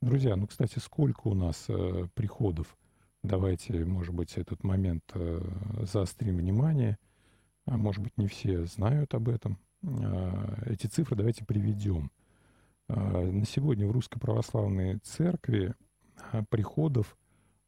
Друзья, 0.03 0.35
ну, 0.37 0.47
кстати, 0.47 0.79
сколько 0.81 1.29
у 1.29 1.35
нас 1.35 1.67
э, 1.69 2.09
приходов? 2.15 2.77
Давайте, 3.23 3.85
может 3.85 4.13
быть, 4.13 4.37
этот 4.37 4.65
момент 4.65 5.05
э, 5.15 5.41
заострим 5.83 6.39
внимание. 6.39 6.99
А 7.67 7.77
может 7.77 8.03
быть, 8.03 8.19
не 8.19 8.27
все 8.27 8.67
знают 8.67 9.15
об 9.15 9.29
этом. 9.29 9.59
Э, 9.85 10.65
эти 10.67 10.89
цифры 10.89 11.15
давайте 11.15 11.45
приведем. 11.45 12.11
А, 12.95 13.23
на 13.23 13.47
сегодня 13.47 13.87
в 13.87 13.91
Русской 13.91 14.21
Православной 14.21 14.99
Церкви 14.99 15.75
а, 16.31 16.45
приходов 16.45 17.17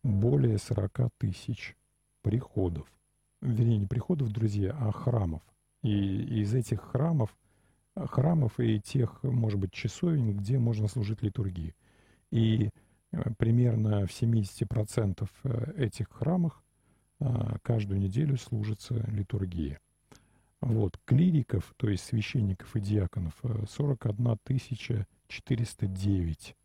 более 0.03 0.59
40 0.59 1.09
тысяч 1.17 1.77
приходов. 2.21 2.87
Вернее, 3.41 3.79
не 3.79 3.87
приходов, 3.87 4.31
друзья, 4.31 4.77
а 4.79 4.93
храмов. 4.93 5.41
И 5.83 6.41
из 6.43 6.53
этих 6.55 6.83
храмов, 6.83 7.35
храмов 7.97 8.61
и 8.61 8.79
тех, 8.81 9.23
может 9.23 9.59
быть, 9.59 9.73
часовен, 9.73 10.37
где 10.37 10.59
можно 10.59 10.89
служить 10.89 11.23
литургии. 11.23 11.75
И 12.31 12.69
э, 13.13 13.31
примерно 13.39 14.07
в 14.07 14.11
70% 14.11 15.27
э, 15.45 15.73
этих 15.79 16.11
храмах 16.11 16.63
а, 17.19 17.57
каждую 17.63 17.99
неделю 17.99 18.37
служится 18.37 18.95
литургия. 19.11 19.81
Вот, 20.61 20.99
клириков, 21.07 21.73
то 21.79 21.89
есть 21.89 22.05
священников 22.05 22.75
и 22.77 22.81
диаконов, 22.81 23.35
41 23.71 24.27
э, 24.29 24.37
тысяча 24.45 25.07
409 25.29 26.57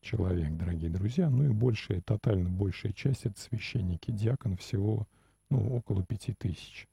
человек, 0.00 0.56
дорогие 0.56 0.90
друзья. 0.90 1.30
Ну 1.30 1.44
и 1.44 1.48
большая, 1.48 2.00
тотально 2.00 2.50
большая 2.50 2.92
часть 2.92 3.26
это 3.26 3.40
священники, 3.40 4.10
диакон 4.10 4.56
всего 4.56 5.08
ну, 5.50 5.74
около 5.74 6.04
пяти 6.04 6.34
тысяч. 6.34 6.88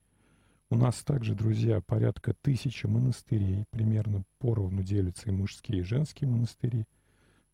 У 0.69 0.75
нас 0.77 1.03
также, 1.03 1.35
друзья, 1.35 1.81
порядка 1.81 2.33
тысячи 2.41 2.85
монастырей, 2.85 3.65
примерно 3.71 4.23
поровну 4.39 4.83
делятся 4.83 5.29
и 5.29 5.33
мужские, 5.33 5.79
и 5.79 5.83
женские 5.83 6.29
монастыри. 6.29 6.85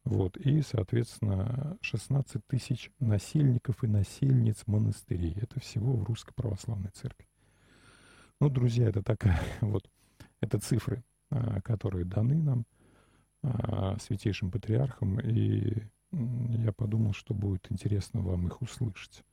Вот, 0.04 0.38
и, 0.38 0.62
соответственно, 0.62 1.78
16 1.82 2.46
тысяч 2.46 2.92
насильников 3.00 3.84
и 3.84 3.88
насельниц 3.88 4.64
монастырей. 4.68 5.36
Это 5.42 5.60
всего 5.60 5.94
в 5.98 6.04
Русской 6.04 6.34
Православной 6.34 6.92
Церкви. 6.92 7.28
Ну, 8.40 8.50
друзья, 8.50 8.88
это 8.88 9.02
такая 9.02 9.42
вот, 9.62 9.90
это 10.40 10.60
цифры, 10.60 11.04
а, 11.32 11.60
которые 11.62 12.06
даны 12.06 12.36
нам 12.36 12.66
святейшим 14.02 14.52
патриархом, 14.52 15.20
и 15.20 15.84
я 16.12 16.72
подумал, 16.72 17.14
что 17.14 17.34
будет 17.34 17.68
интересно 17.70 18.22
вам 18.22 18.48
их 18.48 18.62
услышать. 18.62 19.24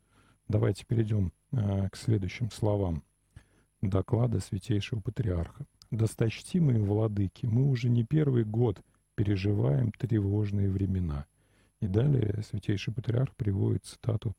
Давайте 0.49 0.85
перейдем 0.85 1.33
а, 1.53 1.89
к 1.89 1.97
следующим 1.97 2.51
словам 2.51 3.03
доклада 3.81 4.41
святейшего 4.41 5.01
патриарха. 5.01 5.67
Досточтимые 5.91 6.81
владыки, 6.81 7.47
мы 7.47 7.69
уже 7.69 7.89
не 7.89 8.05
первый 8.05 8.45
год 8.45 8.81
переживаем 9.15 9.93
тревожные 9.93 10.69
времена. 10.69 11.27
И 11.81 11.87
далее 11.87 12.43
святейший 12.43 12.93
патриарх 12.93 13.35
приводит 13.37 13.85
цитату 13.85 14.35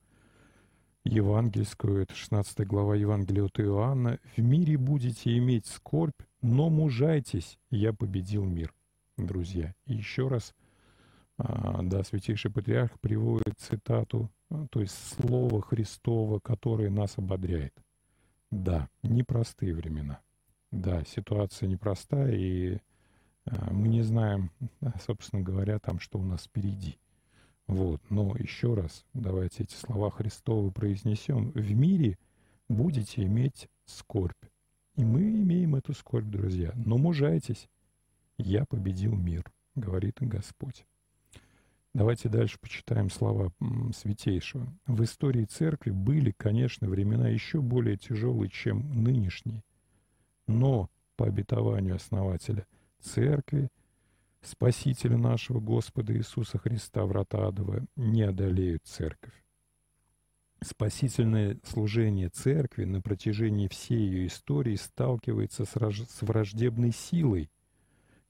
евангельскую, 1.05 2.01
это 2.01 2.15
16 2.15 2.65
глава 2.65 2.95
Евангелия 2.95 3.43
от 3.43 3.59
Иоанна, 3.59 4.19
«В 4.35 4.41
мире 4.41 4.77
будете 4.77 5.37
иметь 5.37 5.67
скорбь, 5.67 6.19
но 6.41 6.69
мужайтесь, 6.69 7.59
я 7.69 7.93
победил 7.93 8.43
мир». 8.43 8.73
Друзья, 9.17 9.73
и 9.85 9.95
еще 9.95 10.27
раз, 10.27 10.53
а, 11.37 11.81
да, 11.83 12.03
Святейший 12.03 12.51
Патриарх 12.51 12.99
приводит 12.99 13.57
цитату, 13.57 14.29
а, 14.49 14.67
то 14.67 14.81
есть 14.81 14.95
слово 15.15 15.61
Христово, 15.61 16.39
которое 16.39 16.89
нас 16.89 17.17
ободряет. 17.17 17.73
Да, 18.51 18.89
непростые 19.03 19.73
времена. 19.73 20.19
Да, 20.71 21.03
ситуация 21.05 21.67
непростая, 21.67 22.35
и 22.35 22.79
а, 23.45 23.71
мы 23.71 23.87
не 23.87 24.01
знаем, 24.01 24.51
собственно 25.05 25.41
говоря, 25.41 25.79
там, 25.79 25.99
что 25.99 26.19
у 26.19 26.23
нас 26.23 26.43
впереди. 26.43 26.97
Вот. 27.67 28.01
Но 28.09 28.35
еще 28.37 28.73
раз, 28.73 29.05
давайте 29.13 29.63
эти 29.63 29.75
слова 29.75 30.11
Христовы 30.11 30.71
произнесем. 30.71 31.51
В 31.51 31.71
мире 31.71 32.17
будете 32.69 33.23
иметь 33.23 33.67
скорбь. 33.85 34.33
И 34.95 35.03
мы 35.03 35.21
имеем 35.21 35.75
эту 35.75 35.93
скорбь, 35.93 36.27
друзья. 36.27 36.71
Но 36.75 36.97
мужайтесь. 36.97 37.67
Я 38.37 38.65
победил 38.65 39.15
мир, 39.15 39.43
говорит 39.75 40.17
Господь. 40.19 40.85
Давайте 41.93 42.27
дальше 42.27 42.59
почитаем 42.59 43.09
слова 43.09 43.53
Святейшего. 43.93 44.67
В 44.85 45.03
истории 45.03 45.45
Церкви 45.45 45.91
были, 45.91 46.31
конечно, 46.31 46.89
времена 46.89 47.29
еще 47.29 47.61
более 47.61 47.97
тяжелые, 47.97 48.49
чем 48.49 49.03
нынешние. 49.03 49.63
Но 50.47 50.89
по 51.15 51.25
обетованию 51.25 51.95
основателя 51.95 52.67
Церкви– 52.99 53.69
Спасителя 54.45 55.17
нашего 55.17 55.59
Господа 55.59 56.15
Иисуса 56.15 56.59
Христа, 56.59 57.03
врата 57.05 57.47
адова, 57.47 57.83
не 57.95 58.21
одолеют 58.21 58.83
церковь. 58.85 59.33
Спасительное 60.61 61.57
служение 61.63 62.29
церкви 62.29 62.83
на 62.85 63.01
протяжении 63.01 63.67
всей 63.67 63.97
ее 63.97 64.27
истории 64.27 64.75
сталкивается 64.75 65.65
с 65.65 66.21
враждебной 66.21 66.91
силой, 66.91 67.49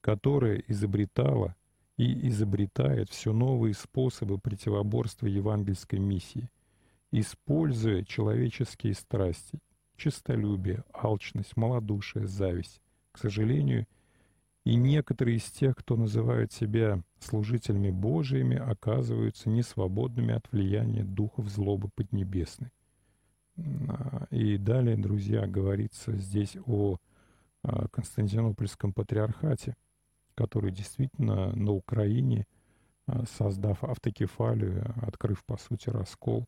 которая 0.06 0.62
изобретала 0.68 1.56
и 1.96 2.28
изобретает 2.28 3.10
все 3.10 3.32
новые 3.32 3.74
способы 3.74 4.38
противоборства 4.38 5.26
евангельской 5.26 5.98
миссии, 5.98 6.48
используя 7.10 8.04
человеческие 8.04 8.94
страсти, 8.94 9.58
честолюбие, 9.96 10.84
алчность, 10.94 11.56
малодушие, 11.56 12.28
зависть. 12.28 12.80
К 13.10 13.18
сожалению, 13.18 13.88
и 14.64 14.76
некоторые 14.76 15.38
из 15.38 15.50
тех, 15.50 15.74
кто 15.74 15.96
называют 15.96 16.52
себя 16.52 17.02
служителями 17.18 17.90
Божиими, 17.90 18.56
оказываются 18.56 19.48
несвободными 19.48 20.34
от 20.34 20.46
влияния 20.52 21.02
духов 21.02 21.48
злобы 21.48 21.88
поднебесной. 21.96 22.70
А, 23.88 24.28
и 24.30 24.56
далее, 24.56 24.96
друзья, 24.96 25.48
говорится 25.48 26.16
здесь 26.16 26.56
о 26.64 26.98
а, 27.64 27.88
Константинопольском 27.88 28.92
патриархате, 28.92 29.74
который 30.36 30.70
действительно 30.70 31.52
на 31.56 31.72
Украине, 31.72 32.46
а, 33.06 33.24
создав 33.26 33.82
автокефалию, 33.82 34.94
открыв, 35.02 35.44
по 35.44 35.56
сути, 35.56 35.90
раскол, 35.90 36.46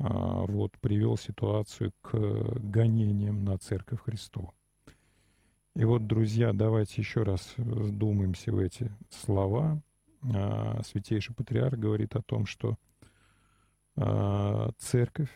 вот, 0.00 0.78
привел 0.78 1.16
ситуацию 1.16 1.90
к 2.02 2.16
гонениям 2.60 3.44
на 3.44 3.58
Церковь 3.58 4.00
Христову. 4.02 4.54
И 5.78 5.84
вот, 5.84 6.08
друзья, 6.08 6.52
давайте 6.52 7.00
еще 7.00 7.22
раз 7.22 7.54
вдумаемся 7.56 8.50
в 8.50 8.58
эти 8.58 8.90
слова. 9.10 9.80
А, 10.34 10.82
Святейший 10.82 11.36
Патриарх 11.36 11.78
говорит 11.78 12.16
о 12.16 12.22
том, 12.22 12.46
что 12.46 12.76
а, 13.96 14.70
церковь 14.78 15.30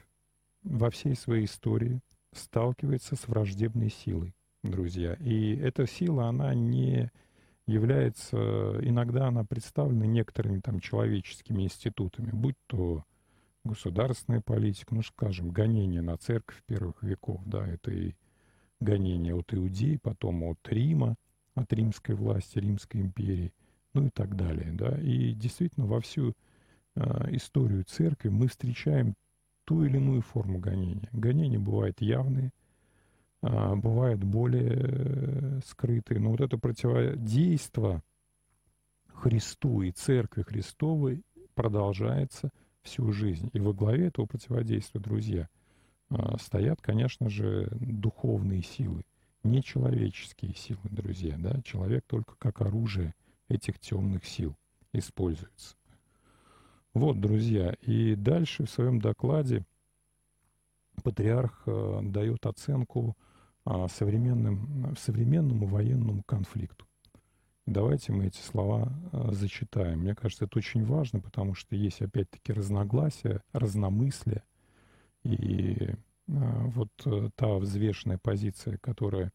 во 0.64 0.90
всей 0.90 1.14
своей 1.14 1.44
истории 1.44 2.00
сталкивается 2.32 3.14
с 3.14 3.28
враждебной 3.28 3.90
силой, 3.90 4.34
друзья. 4.64 5.14
И 5.20 5.54
эта 5.54 5.86
сила, 5.86 6.26
она 6.26 6.54
не 6.54 7.12
является, 7.66 8.36
иногда 8.82 9.28
она 9.28 9.44
представлена 9.44 10.06
некоторыми 10.06 10.60
там 10.60 10.80
человеческими 10.80 11.62
институтами, 11.62 12.30
будь 12.32 12.56
то 12.66 13.04
государственная 13.64 14.40
политика, 14.40 14.94
ну, 14.94 15.02
скажем, 15.02 15.50
гонение 15.50 16.02
на 16.02 16.16
церковь 16.16 16.62
первых 16.66 17.02
веков, 17.02 17.40
да, 17.46 17.66
это 17.66 17.90
и 17.92 18.14
гонение 18.80 19.34
от 19.34 19.54
Иудеи, 19.54 19.98
потом 20.02 20.42
от 20.44 20.58
Рима, 20.68 21.14
от 21.54 21.72
римской 21.72 22.14
власти, 22.14 22.58
Римской 22.58 23.00
империи, 23.00 23.52
ну 23.94 24.06
и 24.06 24.10
так 24.10 24.36
далее, 24.36 24.70
да. 24.72 24.98
И 24.98 25.32
действительно 25.32 25.86
во 25.86 26.00
всю 26.00 26.34
э, 26.96 27.36
историю 27.36 27.84
церкви 27.84 28.30
мы 28.30 28.48
встречаем 28.48 29.14
ту 29.64 29.84
или 29.84 29.96
иную 29.96 30.22
форму 30.22 30.58
гонения. 30.58 31.08
Гонения 31.12 31.58
бывают 31.58 32.00
явные, 32.00 32.50
бывают 33.42 34.22
более 34.22 34.78
э, 34.80 35.60
скрытые. 35.66 36.20
Но 36.20 36.30
вот 36.30 36.40
это 36.40 36.58
противодействие 36.58 38.02
Христу 39.12 39.82
и 39.82 39.90
Церкви 39.90 40.42
Христовой 40.42 41.22
продолжается 41.54 42.50
всю 42.82 43.12
жизнь. 43.12 43.50
И 43.52 43.60
во 43.60 43.72
главе 43.72 44.06
этого 44.08 44.26
противодействия, 44.26 45.00
друзья, 45.00 45.48
а, 46.10 46.38
стоят, 46.38 46.80
конечно 46.80 47.28
же, 47.28 47.68
духовные 47.80 48.62
силы, 48.62 49.04
не 49.44 49.62
человеческие 49.62 50.54
силы, 50.54 50.80
друзья. 50.84 51.36
Да? 51.38 51.60
Человек 51.62 52.04
только 52.06 52.34
как 52.38 52.60
оружие 52.60 53.14
этих 53.48 53.78
темных 53.78 54.24
сил 54.24 54.56
используется. 54.92 55.76
Вот, 56.94 57.20
друзья, 57.20 57.74
и 57.80 58.14
дальше 58.14 58.66
в 58.66 58.70
своем 58.70 59.00
докладе 59.00 59.64
патриарх 61.02 61.62
э, 61.66 62.00
дает 62.02 62.44
оценку 62.44 63.16
современным, 63.88 64.94
современному 64.98 65.66
военному 65.66 66.22
конфликту. 66.24 66.86
Давайте 67.66 68.12
мы 68.12 68.26
эти 68.26 68.40
слова 68.40 68.92
э, 69.12 69.28
зачитаем. 69.32 70.00
Мне 70.00 70.16
кажется, 70.16 70.46
это 70.46 70.58
очень 70.58 70.84
важно, 70.84 71.20
потому 71.20 71.54
что 71.54 71.76
есть 71.76 72.02
опять-таки 72.02 72.52
разногласия, 72.52 73.40
разномыслия. 73.52 74.42
И 75.22 75.94
вот 76.26 76.90
э, 77.04 77.30
та 77.36 77.54
взвешенная 77.58 78.18
позиция, 78.18 78.78
которая 78.78 79.30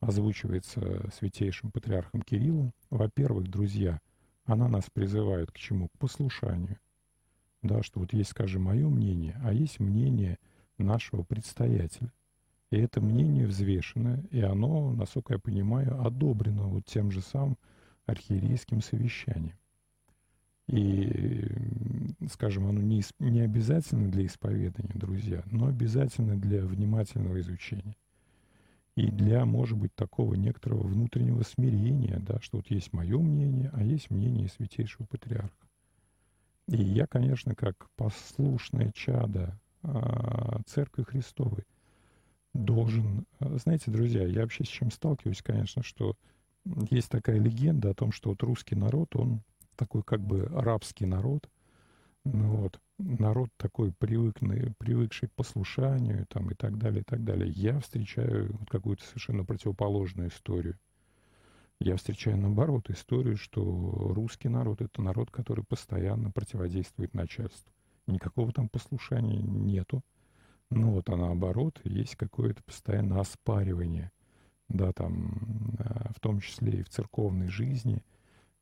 озвучивается 0.00 1.10
святейшим 1.16 1.70
патриархом 1.70 2.20
Кириллом, 2.20 2.74
во-первых, 2.90 3.48
друзья, 3.48 3.98
она 4.44 4.68
нас 4.68 4.84
призывает 4.92 5.50
к 5.50 5.56
чему? 5.56 5.88
К 5.88 5.98
послушанию 5.98 6.78
да, 7.64 7.82
что 7.82 8.00
вот 8.00 8.12
есть, 8.12 8.30
скажем, 8.30 8.62
мое 8.62 8.88
мнение, 8.88 9.40
а 9.42 9.52
есть 9.52 9.80
мнение 9.80 10.38
нашего 10.78 11.22
предстоятеля. 11.22 12.12
И 12.70 12.76
это 12.76 13.00
мнение 13.00 13.46
взвешено, 13.46 14.22
и 14.30 14.40
оно, 14.40 14.92
насколько 14.92 15.34
я 15.34 15.38
понимаю, 15.38 16.04
одобрено 16.04 16.68
вот 16.68 16.86
тем 16.86 17.10
же 17.10 17.20
самым 17.20 17.56
архиерейским 18.06 18.80
совещанием. 18.80 19.56
И, 20.66 21.46
скажем, 22.30 22.66
оно 22.66 22.80
не, 22.80 23.02
не 23.18 23.40
обязательно 23.40 24.10
для 24.10 24.26
исповедания, 24.26 24.94
друзья, 24.94 25.42
но 25.46 25.66
обязательно 25.66 26.36
для 26.36 26.64
внимательного 26.64 27.38
изучения. 27.40 27.96
И 28.96 29.08
для, 29.08 29.44
может 29.44 29.76
быть, 29.76 29.94
такого 29.94 30.34
некоторого 30.34 30.86
внутреннего 30.86 31.42
смирения, 31.42 32.18
да, 32.20 32.40
что 32.40 32.58
вот 32.58 32.70
есть 32.70 32.92
мое 32.92 33.18
мнение, 33.18 33.70
а 33.74 33.82
есть 33.82 34.10
мнение 34.10 34.48
Святейшего 34.48 35.04
Патриарха. 35.04 35.68
И 36.68 36.82
я, 36.82 37.06
конечно, 37.06 37.54
как 37.54 37.90
послушное 37.96 38.90
чадо 38.92 39.58
а, 39.82 40.60
Церкви 40.66 41.02
Христовой 41.02 41.64
должен... 42.54 43.26
А, 43.40 43.58
знаете, 43.58 43.90
друзья, 43.90 44.26
я 44.26 44.42
вообще 44.42 44.64
с 44.64 44.68
чем 44.68 44.90
сталкиваюсь, 44.90 45.42
конечно, 45.42 45.82
что 45.82 46.16
есть 46.90 47.10
такая 47.10 47.38
легенда 47.38 47.90
о 47.90 47.94
том, 47.94 48.12
что 48.12 48.30
вот 48.30 48.42
русский 48.42 48.74
народ, 48.74 49.14
он 49.16 49.42
такой 49.76 50.02
как 50.02 50.20
бы 50.20 50.44
арабский 50.54 51.04
народ, 51.04 51.48
ну 52.24 52.56
вот, 52.56 52.80
народ 52.98 53.50
такой 53.58 53.92
привыкный, 53.92 54.72
привыкший 54.78 55.28
к 55.28 55.32
послушанию 55.34 56.26
там, 56.28 56.50
и 56.50 56.54
так 56.54 56.78
далее, 56.78 57.02
и 57.02 57.04
так 57.04 57.22
далее. 57.22 57.50
Я 57.50 57.80
встречаю 57.80 58.56
вот 58.58 58.70
какую-то 58.70 59.04
совершенно 59.04 59.44
противоположную 59.44 60.30
историю. 60.30 60.78
Я 61.80 61.96
встречаю, 61.96 62.38
наоборот, 62.38 62.88
историю, 62.88 63.36
что 63.36 63.62
русский 63.62 64.48
народ— 64.48 64.80
это 64.80 65.02
народ, 65.02 65.30
который 65.30 65.64
постоянно 65.64 66.30
противодействует 66.30 67.12
начальству. 67.14 67.70
Никакого 68.06 68.52
там 68.52 68.68
послушания 68.68 69.42
нету. 69.42 70.02
Ну 70.70 70.92
вот, 70.92 71.08
а 71.08 71.16
наоборот, 71.16 71.80
есть 71.84 72.16
какое-то 72.16 72.62
постоянное 72.62 73.20
оспаривание, 73.20 74.10
да, 74.68 74.92
там, 74.92 75.76
э, 75.78 76.12
в 76.14 76.20
том 76.20 76.40
числе 76.40 76.80
и 76.80 76.82
в 76.82 76.88
церковной 76.88 77.48
жизни. 77.48 78.02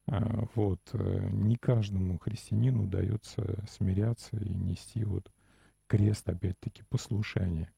А, 0.06 0.46
вот, 0.54 0.80
э, 0.92 1.28
не 1.32 1.56
каждому 1.56 2.18
христианину 2.18 2.84
удается 2.84 3.64
смиряться 3.70 4.36
и 4.36 4.48
нести 4.48 5.04
вот 5.04 5.30
крест, 5.86 6.28
опять-таки, 6.28 6.82
послушания. 6.88 7.72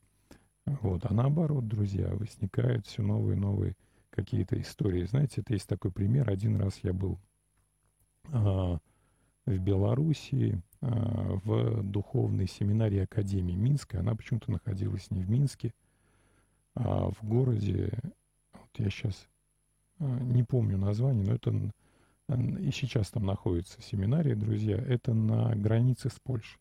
Вот, 0.67 1.05
а 1.05 1.13
наоборот, 1.13 1.69
друзья, 1.69 2.09
возникают 2.15 2.87
все 2.87 3.03
новые 3.03 3.37
и 3.37 3.41
новые 3.41 3.77
какие-то 4.11 4.59
истории. 4.61 5.05
Знаете, 5.05 5.43
это 5.43 5.53
есть 5.53 5.69
такой 5.69 5.93
пример. 5.93 6.31
Один 6.31 6.57
раз 6.57 6.79
я 6.83 6.93
был 6.93 7.19
а, 8.33 8.79
в 9.47 9.59
Белоруссии 9.59 10.61
а, 10.81 11.39
в 11.45 11.83
духовной 11.83 12.47
семинарии 12.47 13.01
Академии 13.01 13.55
Минской. 13.55 14.01
Она 14.01 14.15
почему-то 14.15 14.51
находилась 14.51 15.11
не 15.11 15.23
в 15.23 15.31
Минске, 15.31 15.73
а 16.75 17.11
в 17.11 17.23
городе, 17.23 17.93
вот 18.53 18.71
я 18.79 18.91
сейчас 18.91 19.29
а, 19.99 20.05
не 20.05 20.43
помню 20.43 20.79
название, 20.79 21.25
но 21.27 21.35
это 21.35 21.53
и 22.59 22.71
сейчас 22.71 23.11
там 23.11 23.27
находится 23.27 23.83
семинария, 23.83 24.35
друзья, 24.35 24.79
это 24.79 25.13
на 25.13 25.55
границе 25.55 26.09
с 26.09 26.19
Польшей. 26.21 26.59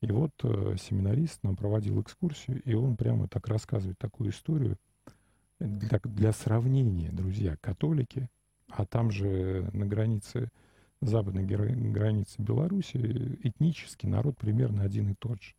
И 0.00 0.10
вот 0.10 0.30
э, 0.42 0.76
семинарист 0.80 1.42
нам 1.42 1.54
проводил 1.54 2.00
экскурсию, 2.00 2.62
и 2.62 2.72
он 2.72 2.96
прямо 2.96 3.28
так 3.28 3.46
рассказывает 3.48 3.98
такую 3.98 4.30
историю– 4.30 4.78
для, 5.60 6.00
для 6.02 6.32
сравнения, 6.32 7.10
друзья, 7.12 7.56
католики, 7.60 8.28
а 8.68 8.86
там 8.86 9.10
же 9.10 9.68
на 9.72 9.86
границе, 9.86 10.48
западной 11.00 11.44
границы 11.44 12.40
Беларуси 12.40 13.38
этнический 13.42 14.08
народ 14.08 14.36
примерно 14.36 14.82
один 14.82 15.10
и 15.10 15.14
тот 15.14 15.42
же. 15.42 15.54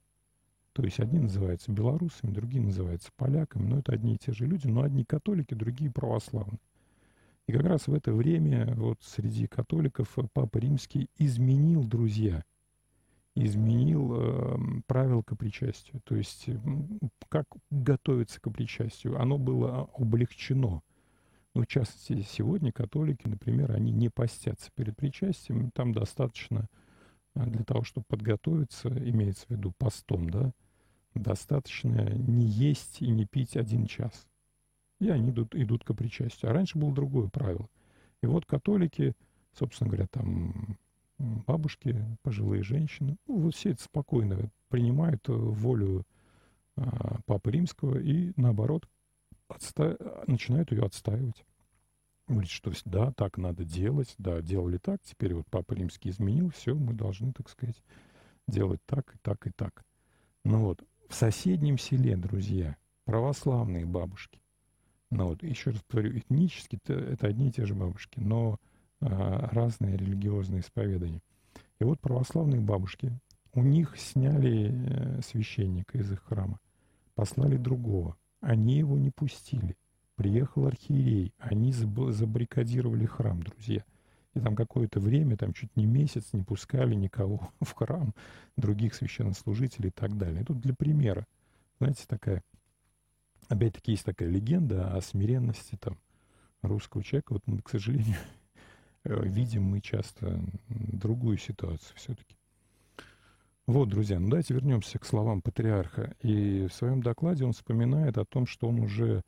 То 0.73 0.84
есть 0.84 0.99
одни 0.99 1.19
называются 1.19 1.71
белорусами, 1.71 2.32
другие 2.32 2.63
называются 2.63 3.12
поляками, 3.17 3.67
но 3.67 3.80
это 3.80 3.91
одни 3.91 4.15
и 4.15 4.17
те 4.17 4.32
же 4.32 4.45
люди, 4.45 4.67
но 4.67 4.84
одни 4.84 5.04
католики, 5.04 5.54
другие 5.54 5.91
православные. 5.91 6.60
И 7.47 7.51
как 7.51 7.63
раз 7.63 7.88
в 7.88 7.93
это 7.93 8.13
время 8.13 8.73
вот 8.75 8.99
среди 9.01 9.47
католиков 9.47 10.15
Папа 10.32 10.58
Римский 10.58 11.10
изменил, 11.17 11.84
друзья, 11.84 12.45
изменил 13.36 14.13
э, 14.13 14.58
правила 14.88 15.21
к 15.21 15.36
причастию. 15.36 16.01
То 16.06 16.15
есть 16.15 16.47
как 17.27 17.47
готовиться 17.69 18.39
к 18.39 18.49
причастию, 18.51 19.19
оно 19.19 19.38
было 19.38 19.89
облегчено. 19.97 20.82
Ну, 21.53 21.63
в 21.63 21.67
частности, 21.67 22.25
сегодня 22.29 22.71
католики, 22.71 23.27
например, 23.27 23.71
они 23.71 23.91
не 23.91 24.09
постятся 24.09 24.71
перед 24.75 24.95
причастием. 24.95 25.71
Там 25.71 25.91
достаточно 25.91 26.67
э, 27.35 27.45
для 27.45 27.63
того, 27.65 27.83
чтобы 27.83 28.05
подготовиться, 28.07 28.87
имеется 28.89 29.47
в 29.47 29.49
виду 29.49 29.73
постом, 29.77 30.29
да, 30.29 30.53
достаточно 31.13 32.09
не 32.13 32.45
есть 32.45 33.01
и 33.01 33.09
не 33.09 33.25
пить 33.25 33.57
один 33.57 33.85
час. 33.85 34.27
И 35.01 35.09
они 35.09 35.31
идут, 35.31 35.53
идут 35.55 35.83
к 35.83 35.93
причастию. 35.93 36.51
А 36.51 36.53
раньше 36.53 36.77
было 36.77 36.93
другое 36.93 37.27
правило. 37.27 37.67
И 38.23 38.27
вот 38.27 38.45
католики, 38.45 39.13
собственно 39.51 39.89
говоря, 39.89 40.07
там 40.07 40.77
бабушки, 41.17 42.05
пожилые 42.21 42.63
женщины, 42.63 43.17
ну, 43.27 43.39
вот 43.39 43.55
все 43.55 43.71
это 43.71 43.83
спокойно 43.83 44.51
принимают 44.69 45.27
волю 45.27 46.05
а, 46.77 47.19
Папы 47.25 47.51
Римского 47.51 47.99
и, 47.99 48.31
наоборот, 48.37 48.87
отста... 49.51 49.97
начинают 50.27 50.71
ее 50.71 50.83
отстаивать. 50.83 51.45
Говорит, 52.27 52.49
что 52.49 52.71
да, 52.85 53.11
так 53.11 53.37
надо 53.37 53.65
делать, 53.65 54.13
да, 54.17 54.41
делали 54.41 54.77
так, 54.77 55.01
теперь 55.03 55.33
вот 55.33 55.45
Папа 55.49 55.73
Римский 55.73 56.09
изменил, 56.09 56.49
все, 56.51 56.73
мы 56.73 56.93
должны, 56.93 57.33
так 57.33 57.49
сказать, 57.49 57.81
делать 58.47 58.79
так 58.85 59.13
и 59.15 59.17
так 59.21 59.47
и 59.47 59.51
так. 59.51 59.83
Ну 60.45 60.65
вот, 60.65 60.83
в 61.09 61.13
соседнем 61.13 61.77
селе, 61.77 62.15
друзья, 62.15 62.77
православные 63.05 63.85
бабушки, 63.85 64.39
ну 65.09 65.27
вот, 65.27 65.43
еще 65.43 65.71
раз 65.71 65.81
повторю, 65.81 66.17
этнически 66.17 66.79
это, 66.85 67.27
одни 67.27 67.49
и 67.49 67.51
те 67.51 67.65
же 67.65 67.75
бабушки, 67.75 68.19
но 68.19 68.57
а, 69.01 69.49
разные 69.51 69.97
религиозные 69.97 70.61
исповедания. 70.61 71.21
И 71.79 71.83
вот 71.83 71.99
православные 71.99 72.61
бабушки, 72.61 73.11
у 73.53 73.61
них 73.61 73.97
сняли 73.97 74.71
э, 74.71 75.21
священника 75.21 75.97
из 75.97 76.11
их 76.11 76.23
храма, 76.23 76.59
послали 77.15 77.57
другого. 77.57 78.15
Они 78.41 78.77
его 78.80 78.97
не 78.97 79.12
пустили. 79.12 79.77
Приехал 80.15 80.67
архиерей, 80.67 81.34
они 81.38 81.71
забаррикадировали 81.71 83.06
храм, 83.06 83.41
друзья. 83.41 83.84
И 84.34 84.39
там 84.39 84.56
какое-то 84.56 84.99
время, 84.99 85.38
там 85.38 85.54
чуть 85.54 85.75
не 85.75 85.86
месяц 85.86 86.34
не 86.34 86.43
пускали 86.43 86.95
никого 86.95 87.51
в 87.62 87.73
храм, 87.73 88.13
других 88.58 88.95
священнослужителей 88.95 89.89
и 89.89 89.93
так 89.93 90.17
далее. 90.17 90.41
И 90.41 90.45
тут 90.45 90.60
для 90.60 90.73
примера, 90.73 91.27
знаете, 91.80 92.06
такая, 92.08 92.43
опять-таки 93.47 93.91
есть 93.91 94.06
такая 94.06 94.30
легенда 94.30 94.95
о 94.95 95.01
смиренности 95.01 95.77
там 95.80 95.97
русского 96.62 97.04
человека. 97.04 97.34
Вот, 97.34 97.63
к 97.63 97.69
сожалению, 97.69 98.17
видим 99.04 99.63
мы 99.63 99.82
часто 99.82 100.41
другую 100.67 101.38
ситуацию 101.38 101.95
все-таки. 101.95 102.36
Вот, 103.67 103.89
друзья, 103.89 104.19
ну 104.19 104.28
давайте 104.28 104.56
вернемся 104.56 104.97
к 104.97 105.06
словам 105.06 105.41
патриарха. 105.41 106.15
И 106.21 106.67
в 106.67 106.74
своем 106.74 107.04
докладе 107.04 107.45
он 107.45 107.54
вспоминает 107.54 108.17
о 108.17 108.26
том, 108.26 108.47
что 108.47 108.67
он 108.67 108.80
уже 108.80 109.21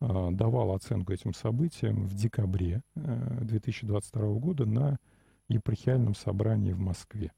э, 0.00 0.28
давал 0.30 0.72
оценку 0.72 1.12
этим 1.12 1.34
событиям 1.34 2.06
в 2.06 2.14
декабре 2.14 2.82
э, 2.94 3.38
2022 3.42 4.34
года 4.34 4.64
на 4.64 4.98
епархиальном 5.48 6.14
собрании 6.14 6.72
в 6.72 6.78
Москве, 6.78 7.32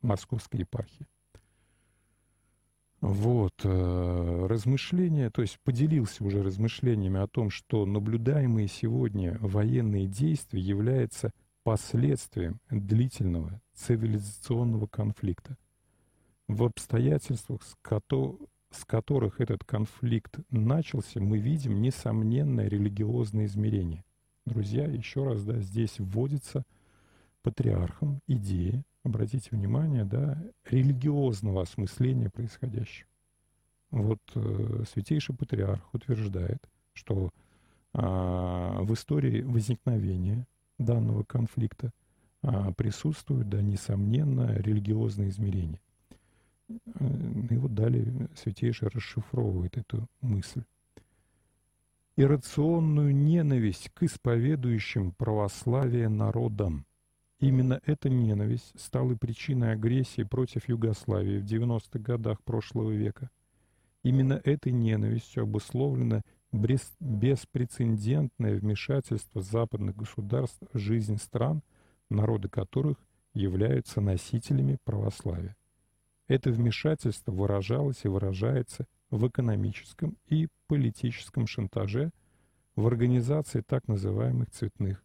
Московской 0.00 0.60
епархии. 0.60 1.06
Вот, 3.02 3.60
э, 3.64 4.46
размышления, 4.48 5.30
то 5.30 5.42
есть 5.42 5.58
поделился 5.62 6.24
уже 6.24 6.42
размышлениями 6.42 7.20
о 7.20 7.28
том, 7.28 7.50
что 7.50 7.84
наблюдаемые 7.84 8.66
сегодня 8.66 9.36
военные 9.40 10.06
действия 10.06 10.60
являются 10.60 11.32
последствием 11.64 12.60
длительного 12.70 13.60
цивилизационного 13.74 14.86
конфликта– 14.86 15.58
в 16.48 16.64
обстоятельствах, 16.64 17.62
с, 17.62 17.76
кото 17.82 18.38
с 18.70 18.84
которых 18.84 19.40
этот 19.40 19.64
конфликт 19.64 20.38
начался, 20.50 21.20
мы 21.20 21.38
видим 21.38 21.80
несомненное 21.80 22.68
религиозное 22.68 23.46
измерение. 23.46 24.04
Друзья, 24.44 24.86
еще 24.86 25.24
раз, 25.24 25.44
да, 25.44 25.60
здесь 25.60 25.98
вводится 25.98 26.64
патриархом 27.42 28.20
идея, 28.26 28.82
обратите 29.04 29.50
внимание, 29.52 30.04
да, 30.04 30.42
религиозного 30.64 31.62
осмысления 31.62 32.30
происходящего. 32.30 33.08
Вот 33.90 34.20
э, 34.34 34.84
святейший 34.92 35.34
патриарх 35.34 35.94
утверждает, 35.94 36.62
что 36.92 37.30
э, 37.94 37.98
в 38.00 38.92
истории 38.92 39.42
возникновения 39.42 40.46
данного 40.78 41.24
конфликта 41.24 41.90
э, 42.42 42.72
присутствует, 42.76 43.48
да, 43.48 43.62
несомненно, 43.62 44.54
религиозное 44.56 45.28
измерение. 45.28 45.80
И 46.68 47.56
вот 47.56 47.74
далее 47.74 48.28
Святейший 48.34 48.88
расшифровывает 48.88 49.78
эту 49.78 50.06
мысль. 50.20 50.64
Иррационную 52.16 53.14
ненависть 53.14 53.90
к 53.94 54.02
исповедующим 54.02 55.12
православие 55.12 56.08
народам. 56.08 56.84
Именно 57.38 57.80
эта 57.86 58.10
ненависть 58.10 58.72
стала 58.78 59.14
причиной 59.14 59.72
агрессии 59.72 60.24
против 60.24 60.68
Югославии 60.68 61.38
в 61.38 61.44
90-х 61.44 61.98
годах 62.00 62.42
прошлого 62.42 62.90
века. 62.90 63.30
Именно 64.02 64.40
этой 64.44 64.72
ненавистью 64.72 65.44
обусловлено 65.44 66.22
беспрецедентное 66.50 68.58
вмешательство 68.58 69.40
западных 69.40 69.94
государств 69.96 70.58
в 70.72 70.78
жизнь 70.78 71.18
стран, 71.18 71.62
народы 72.10 72.48
которых 72.48 72.96
являются 73.34 74.00
носителями 74.00 74.78
православия. 74.84 75.54
Это 76.28 76.50
вмешательство 76.50 77.32
выражалось 77.32 78.04
и 78.04 78.08
выражается 78.08 78.86
в 79.10 79.26
экономическом 79.26 80.16
и 80.26 80.48
политическом 80.66 81.46
шантаже 81.46 82.10
в 82.76 82.86
организации 82.86 83.62
так 83.66 83.88
называемых 83.88 84.50
цветных 84.50 85.02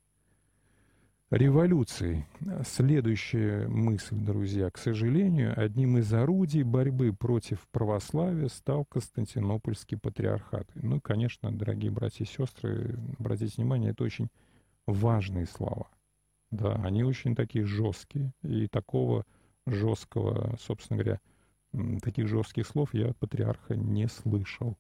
революций. 1.32 2.28
Следующая 2.64 3.68
мысль, 3.68 4.18
друзья. 4.18 4.70
К 4.70 4.78
сожалению, 4.78 5.54
одним 5.60 5.98
из 5.98 6.14
орудий 6.14 6.62
борьбы 6.64 7.12
против 7.14 7.68
православия 7.72 8.50
стал 8.50 8.86
Константинопольский 8.86 9.98
патриархат. 9.98 10.68
Ну, 10.76 11.02
конечно, 11.02 11.52
дорогие 11.52 11.90
братья 11.90 12.26
и 12.26 12.28
сестры, 12.28 13.00
обратите 13.18 13.56
внимание, 13.56 13.92
это 13.92 14.04
очень 14.04 14.28
важные 14.86 15.48
слова. 15.48 15.88
Да, 16.52 16.76
они 16.84 17.04
очень 17.04 17.36
такие 17.36 17.66
жесткие, 17.66 18.32
и 18.44 18.68
такого 18.68 19.26
жесткого, 19.66 20.58
собственно 20.60 21.02
говоря, 21.02 21.20
таких 22.02 22.28
жестких 22.28 22.68
слов 22.68 22.94
я 22.94 23.10
от 23.10 23.18
патриарха 23.18 23.76
не 23.76 24.08
слышал 24.08 24.78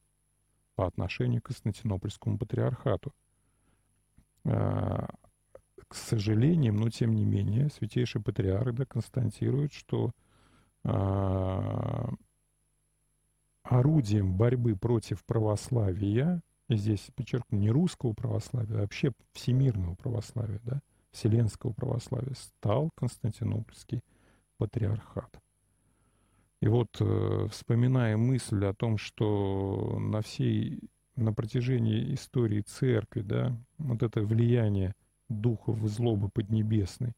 по 0.75 0.85
отношению 0.85 1.41
к 1.41 1.45
Константинопольскому 1.45 2.37
патриархату. 2.37 3.13
А, 4.45 5.09
к 5.87 5.95
сожалению, 5.95 6.73
но 6.73 6.89
тем 6.89 7.13
не 7.13 7.25
менее, 7.25 7.69
святейший 7.69 8.21
патриарх 8.21 8.73
да, 8.73 8.85
констатирует, 8.85 9.73
что 9.73 10.11
а, 10.83 12.09
орудием 13.63 14.35
борьбы 14.35 14.75
против 14.75 15.23
православия, 15.25 16.41
здесь 16.69 17.09
подчеркну, 17.15 17.59
не 17.59 17.69
русского 17.69 18.13
православия, 18.13 18.77
а 18.77 18.81
вообще 18.81 19.13
всемирного 19.33 19.95
православия, 19.95 20.59
да, 20.63 20.81
вселенского 21.11 21.73
православия, 21.73 22.33
стал 22.35 22.89
Константинопольский 22.95 24.01
патриархат. 24.63 25.41
И 26.61 26.67
вот, 26.69 26.95
э, 27.01 27.47
вспоминая 27.51 28.15
мысль 28.15 28.63
о 28.63 28.73
том, 28.73 28.97
что 28.97 29.97
на 29.99 30.21
всей, 30.21 30.79
на 31.17 31.33
протяжении 31.33 32.13
истории 32.13 32.61
церкви, 32.61 33.19
да, 33.19 33.57
вот 33.77 34.01
это 34.03 34.21
влияние 34.21 34.93
духов 35.27 35.79
злобы 35.89 36.29
поднебесной, 36.29 37.11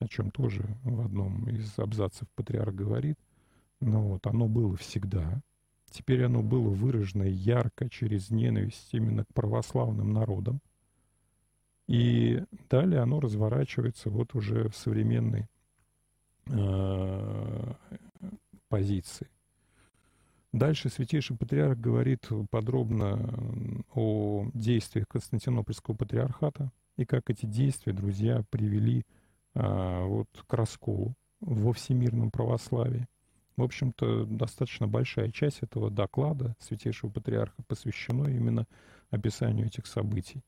о 0.00 0.08
чем 0.08 0.32
тоже 0.32 0.64
в 0.82 1.00
одном 1.02 1.48
из 1.48 1.78
абзацев 1.78 2.26
патриарх 2.34 2.74
говорит, 2.74 3.16
но 3.78 4.02
вот 4.02 4.26
оно 4.26 4.48
было 4.48 4.76
всегда. 4.76 5.40
Теперь 5.88 6.24
оно 6.24 6.42
было 6.42 6.70
выражено 6.70 7.22
ярко 7.22 7.88
через 7.88 8.30
ненависть 8.30 8.88
именно 8.92 9.24
к 9.24 9.32
православным 9.32 10.12
народам. 10.12 10.60
И 11.86 12.42
далее 12.68 12.98
оно 12.98 13.20
разворачивается 13.20 14.10
вот 14.10 14.34
уже 14.34 14.68
в 14.70 14.76
современной 14.76 15.46
Э, 16.46 17.74
позиции. 18.68 19.28
Дальше 20.52 20.88
Святейший 20.88 21.36
Патриарх 21.36 21.78
говорит 21.78 22.28
подробно 22.50 23.84
о 23.94 24.46
действиях 24.54 25.06
Константинопольского 25.08 25.94
Патриархата 25.94 26.72
и 26.96 27.04
как 27.04 27.28
эти 27.28 27.46
действия, 27.46 27.92
друзья, 27.92 28.44
привели 28.50 29.04
а, 29.54 30.04
вот, 30.04 30.28
к 30.46 30.54
расколу 30.54 31.14
во 31.40 31.72
всемирном 31.72 32.30
православии. 32.30 33.06
В 33.56 33.62
общем-то, 33.62 34.24
достаточно 34.24 34.88
большая 34.88 35.30
часть 35.30 35.62
этого 35.62 35.90
доклада 35.90 36.54
Святейшего 36.58 37.10
Патриарха 37.10 37.62
посвящена 37.66 38.28
именно 38.28 38.66
описанию 39.10 39.66
этих 39.66 39.86
событий. 39.86 40.42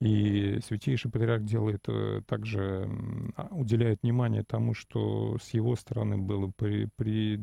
И 0.00 0.60
Святейший 0.64 1.10
Патриарх 1.10 1.44
делает 1.44 1.84
э, 1.86 2.22
также, 2.26 2.88
а, 3.36 3.48
уделяет 3.50 4.02
внимание 4.02 4.42
тому, 4.42 4.72
что 4.72 5.36
с 5.38 5.50
его 5.50 5.76
стороны 5.76 6.16
было 6.16 6.50
при, 6.56 6.88
при, 6.96 7.38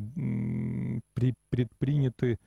при, 1.14 1.34
предприняты 1.50 2.38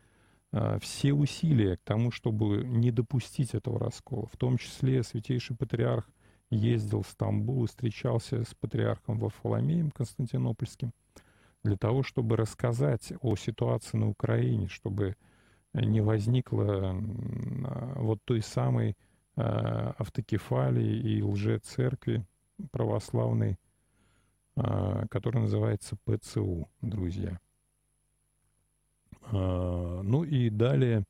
а, 0.51 0.79
все 0.79 1.13
усилия 1.13 1.77
к 1.77 1.81
тому, 1.85 2.11
чтобы 2.11 2.65
не 2.65 2.91
допустить 2.91 3.53
этого 3.53 3.79
раскола. 3.79 4.27
В 4.27 4.35
том 4.35 4.57
числе 4.57 5.01
Святейший 5.03 5.55
Патриарх 5.55 6.09
ездил 6.49 7.03
в 7.03 7.07
Стамбул 7.07 7.63
и 7.63 7.67
встречался 7.67 8.43
с 8.43 8.53
патриархом 8.53 9.17
Варфоломеем 9.17 9.91
Константинопольским 9.91 10.91
для 11.63 11.77
того, 11.77 12.03
чтобы 12.03 12.35
рассказать 12.35 13.13
о 13.21 13.37
ситуации 13.37 13.95
на 13.95 14.09
Украине, 14.09 14.67
чтобы 14.67 15.15
не 15.73 16.01
возникло 16.01 16.95
а, 17.63 17.93
вот 17.95 18.19
той 18.25 18.41
самой 18.41 18.97
автокефалии 19.97 21.17
и 21.17 21.21
лже-церкви 21.21 22.25
православной, 22.71 23.57
э, 24.55 25.05
которая 25.09 25.43
называется 25.43 25.97
ПЦУ, 26.05 26.69
друзья. 26.81 27.39
Э, 29.31 30.01
ну 30.03 30.23
и 30.23 30.49
далее 30.49 31.05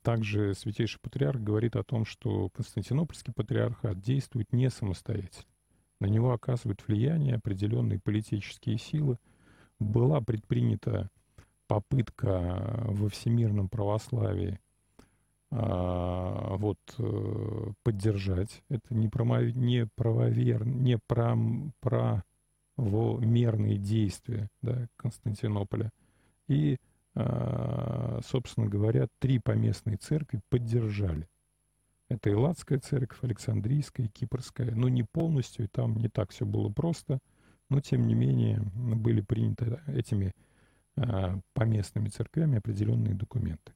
также 0.00 0.54
Святейший 0.54 0.98
Патриарх 0.98 1.38
говорит 1.38 1.76
о 1.76 1.84
том, 1.84 2.06
что 2.06 2.48
Константинопольский 2.48 3.34
Патриархат 3.34 4.00
действует 4.00 4.54
не 4.54 4.70
самостоятельно. 4.70 5.44
На 6.00 6.06
него 6.06 6.32
оказывают 6.32 6.82
влияние 6.86 7.36
определенные 7.36 8.00
политические 8.00 8.78
силы. 8.78 9.18
Была 9.78 10.20
предпринята 10.20 11.10
попытка 11.66 12.84
во 12.86 13.08
всемирном 13.08 13.68
православии 13.68 14.60
а, 15.56 16.56
вот, 16.56 16.78
э, 16.98 17.72
поддержать. 17.84 18.64
Это 18.70 18.92
не, 18.92 19.08
промо, 19.08 19.40
не 19.42 19.86
правовер, 19.94 20.66
не 20.66 20.98
про, 20.98 21.36
правомерные 22.76 23.78
действия 23.78 24.48
да, 24.62 24.88
Константинополя. 24.96 25.92
И, 26.48 26.78
а, 27.14 28.18
собственно 28.26 28.66
говоря, 28.66 29.06
три 29.20 29.38
поместные 29.38 29.96
церкви 29.96 30.40
поддержали. 30.48 31.28
Это 32.08 32.32
Элладская 32.32 32.80
церковь, 32.80 33.22
Александрийская, 33.22 34.08
Кипрская. 34.08 34.72
Ну, 34.74 34.88
не 34.88 35.04
полностью, 35.04 35.68
там 35.68 35.96
не 35.98 36.08
так 36.08 36.32
все 36.32 36.44
было 36.44 36.68
просто, 36.68 37.20
но, 37.70 37.80
тем 37.80 38.08
не 38.08 38.14
менее, 38.14 38.60
были 38.74 39.20
приняты 39.20 39.80
этими 39.86 40.32
а, 40.96 41.38
поместными 41.52 42.08
церквями 42.08 42.58
определенные 42.58 43.14
документы. 43.14 43.72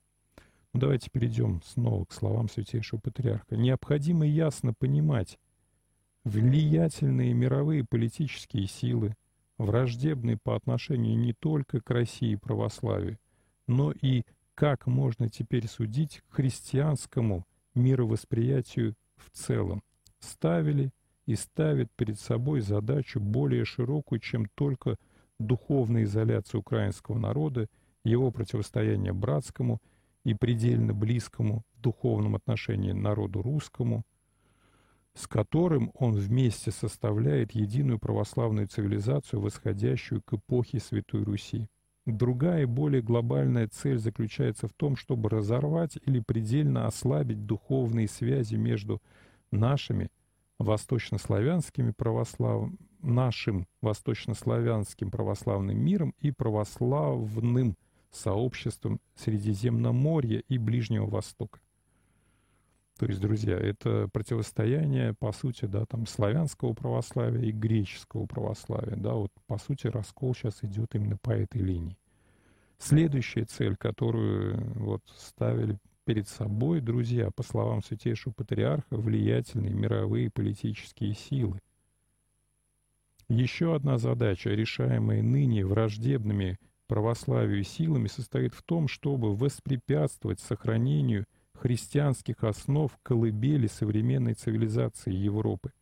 Ну, 0.75 0.81
давайте 0.81 1.11
перейдем 1.11 1.63
снова 1.65 2.05
к 2.05 2.13
словам 2.13 2.49
Святейшего 2.49 3.01
Патриарха. 3.01 3.57
Необходимо 3.57 4.27
ясно 4.27 4.75
понимать, 4.75 5.39
влиятельные 6.25 7.33
мировые 7.33 7.85
политические 7.85 8.67
силы, 8.67 9.15
враждебные 9.57 10.37
по 10.37 10.55
отношению 10.55 11.19
не 11.19 11.33
только 11.33 11.81
к 11.81 11.91
России 11.91 12.33
и 12.33 12.37
православию, 12.37 13.19
но 13.67 13.93
и 13.93 14.25
как 14.55 14.87
можно 14.87 15.29
теперь 15.29 15.67
судить 15.69 16.21
к 16.29 16.37
христианскому 16.37 17.47
мировосприятию 17.75 18.95
в 19.17 19.31
целом, 19.31 19.83
ставили 20.21 20.91
и 21.27 21.35
ставят 21.35 21.91
перед 21.97 22.19
собой 22.19 22.61
задачу 22.61 23.21
более 23.21 23.65
широкую, 23.65 24.21
чем 24.21 24.47
только 24.55 24.97
духовная 25.39 26.05
изоляция 26.05 26.59
украинского 26.59 27.19
народа, 27.19 27.69
его 28.05 28.31
противостояние 28.31 29.13
братскому 29.13 29.81
и 30.25 30.35
предельно 30.35 30.95
близкому 30.95 31.65
в 31.75 31.81
духовном 31.81 32.35
отношении 32.37 32.93
народу 32.93 33.43
русскому, 33.43 34.05
с 35.15 35.27
которым 35.27 35.91
он 35.95 36.15
вместе 36.15 36.71
составляет 36.71 37.53
единую 37.53 37.99
православную 37.99 38.69
цивилизацию, 38.69 39.41
восходящую 39.41 40.23
к 40.23 40.35
эпохе 40.35 40.79
Святой 40.81 41.25
Руси. 41.25 41.69
Другая, 42.07 42.67
более 42.67 43.03
глобальная 43.03 43.69
цель 43.69 43.99
заключается 43.99 44.67
в 44.67 44.73
том, 44.73 44.97
чтобы 44.97 45.29
разорвать 45.29 45.99
или 46.07 46.21
предельно 46.21 46.87
ослабить 46.87 47.45
духовные 47.45 48.09
связи 48.09 48.55
между 48.55 49.03
нашими 49.51 50.09
восточнославянскими 50.59 51.91
православ... 51.91 52.71
нашим 53.01 53.67
восточнославянским 53.83 55.11
православным 55.11 55.79
миром 55.79 56.15
и 56.19 56.31
православным 56.31 57.77
сообществом 58.11 59.01
Средиземноморья 59.15 60.43
и 60.49 60.59
Ближнего 60.59 61.07
Востока. 61.07 61.61
То 62.99 63.07
есть, 63.07 63.21
друзья, 63.21 63.57
это 63.57 64.09
противостояние, 64.13 65.15
по 65.15 65.31
сути, 65.31 65.67
да, 65.67 65.87
там, 65.87 66.07
славянского 66.07 66.73
православия 66.73 67.49
и 67.49 67.53
греческого 67.53 68.27
православия, 68.27 68.97
да, 68.97 69.15
вот, 69.15 69.31
по 69.47 69.57
сути, 69.59 69.87
раскол 69.87 70.35
сейчас 70.35 70.59
идет 70.63 70.97
именно 70.97 71.17
по 71.17 71.31
этой 71.31 71.61
линии. 71.63 71.97
Следующая 72.79 73.45
цель, 73.45 73.77
которую 73.77 74.73
вот 74.75 75.03
ставили 75.17 75.79
перед 76.05 76.27
собой, 76.27 76.81
друзья, 76.81 77.31
по 77.31 77.43
словам 77.43 77.83
Святейшего 77.83 78.33
Патриарха, 78.33 78.97
влиятельные 78.97 79.75
мировые 79.75 80.31
политические 80.31 81.15
силы. 81.15 81.61
Еще 83.29 83.75
одна 83.75 83.99
задача, 83.99 84.51
решаемая 84.51 85.23
ныне 85.23 85.67
враждебными 85.67 86.59
православию 86.89 87.63
силами, 87.63 88.09
состоит 88.09 88.55
в 88.55 88.63
том, 88.63 88.89
чтобы 88.89 89.37
воспрепятствовать 89.37 90.41
сохранению 90.41 91.27
христианских 91.55 92.43
основ 92.43 92.91
колыбели 93.03 93.67
современной 93.67 94.35
цивилизации 94.35 95.13
Европы. 95.13 95.73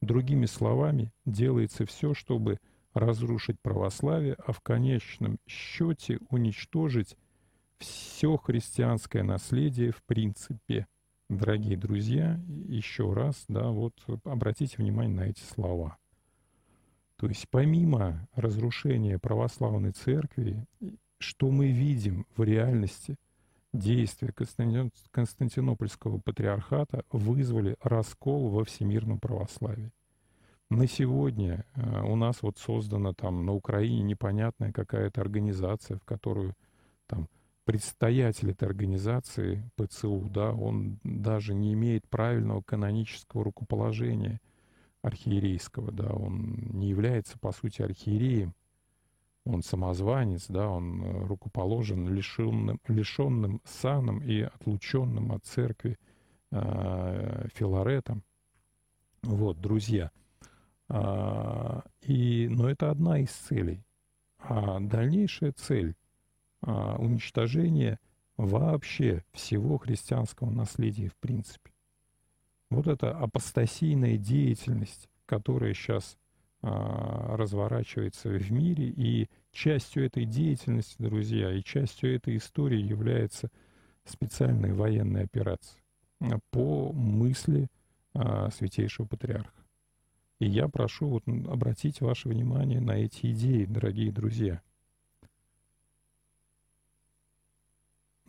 Другими 0.00 0.46
словами, 0.46 1.12
делается 1.24 1.84
все, 1.86 2.14
чтобы 2.14 2.58
разрушить 2.94 3.60
православие, 3.60 4.34
а 4.34 4.52
в 4.52 4.60
конечном 4.60 5.38
счете 5.46 6.18
уничтожить 6.28 7.16
все 7.78 8.36
христианское 8.36 9.22
наследие 9.22 9.92
в 9.92 10.02
принципе. 10.04 10.86
Дорогие 11.28 11.76
друзья, 11.76 12.40
еще 12.66 13.12
раз, 13.12 13.44
да, 13.48 13.68
вот 13.68 13.94
обратите 14.24 14.76
внимание 14.78 15.16
на 15.16 15.30
эти 15.30 15.42
слова. 15.42 15.99
То 17.20 17.26
есть 17.26 17.48
помимо 17.50 18.26
разрушения 18.34 19.18
православной 19.18 19.92
церкви, 19.92 20.64
что 21.18 21.50
мы 21.50 21.70
видим 21.70 22.24
в 22.34 22.42
реальности, 22.42 23.16
действия 23.74 24.32
Константинопольского 24.32 26.18
патриархата 26.18 27.04
вызвали 27.12 27.76
раскол 27.82 28.48
во 28.48 28.64
всемирном 28.64 29.18
православии. 29.18 29.90
На 30.70 30.86
сегодня 30.86 31.66
э, 31.74 32.00
у 32.04 32.16
нас 32.16 32.40
вот 32.40 32.56
создана 32.56 33.12
там 33.12 33.44
на 33.44 33.52
Украине 33.52 34.02
непонятная 34.02 34.72
какая-то 34.72 35.20
организация, 35.20 35.98
в 35.98 36.04
которую 36.06 36.54
там 37.06 37.28
предстоятель 37.66 38.52
этой 38.52 38.66
организации, 38.66 39.70
ПЦУ, 39.76 40.30
да, 40.30 40.52
он 40.52 40.98
даже 41.04 41.52
не 41.52 41.74
имеет 41.74 42.08
правильного 42.08 42.62
канонического 42.62 43.44
рукоположения 43.44 44.40
архиерейского, 45.02 45.92
да, 45.92 46.12
он 46.12 46.56
не 46.72 46.88
является, 46.88 47.38
по 47.38 47.52
сути, 47.52 47.82
архиереем, 47.82 48.54
он 49.44 49.62
самозванец, 49.62 50.46
да, 50.48 50.68
он 50.68 51.02
э, 51.02 51.26
рукоположен 51.26 52.08
лишенным, 52.08 52.80
лишенным 52.86 53.60
саном 53.64 54.18
и 54.22 54.40
отлученным 54.40 55.32
от 55.32 55.44
церкви 55.44 55.98
э, 56.50 57.48
Филаретом. 57.54 58.22
Вот, 59.22 59.60
друзья. 59.60 60.10
А, 60.88 61.82
и, 62.02 62.48
но 62.50 62.68
это 62.68 62.90
одна 62.90 63.20
из 63.20 63.30
целей. 63.30 63.84
А 64.38 64.80
дальнейшая 64.80 65.52
цель 65.52 65.94
а, 66.62 66.96
уничтожение 66.96 67.98
вообще 68.36 69.24
всего 69.32 69.78
христианского 69.78 70.50
наследия 70.50 71.08
в 71.08 71.16
принципе. 71.16 71.69
Вот 72.70 72.86
эта 72.86 73.10
апостасийная 73.10 74.16
деятельность, 74.16 75.08
которая 75.26 75.74
сейчас 75.74 76.16
а, 76.62 77.36
разворачивается 77.36 78.28
в 78.28 78.52
мире, 78.52 78.88
и 78.88 79.28
частью 79.52 80.06
этой 80.06 80.24
деятельности, 80.24 80.96
друзья, 80.98 81.52
и 81.52 81.62
частью 81.62 82.14
этой 82.14 82.36
истории 82.36 82.80
является 82.80 83.50
специальная 84.04 84.72
военная 84.72 85.24
операция 85.24 85.80
по 86.50 86.92
мысли 86.92 87.68
а, 88.14 88.50
Святейшего 88.50 89.06
Патриарха. 89.06 89.52
И 90.38 90.46
я 90.46 90.68
прошу 90.68 91.08
вот 91.08 91.24
обратить 91.48 92.00
ваше 92.00 92.28
внимание 92.28 92.80
на 92.80 92.92
эти 92.92 93.32
идеи, 93.32 93.64
дорогие 93.64 94.12
друзья– 94.12 94.62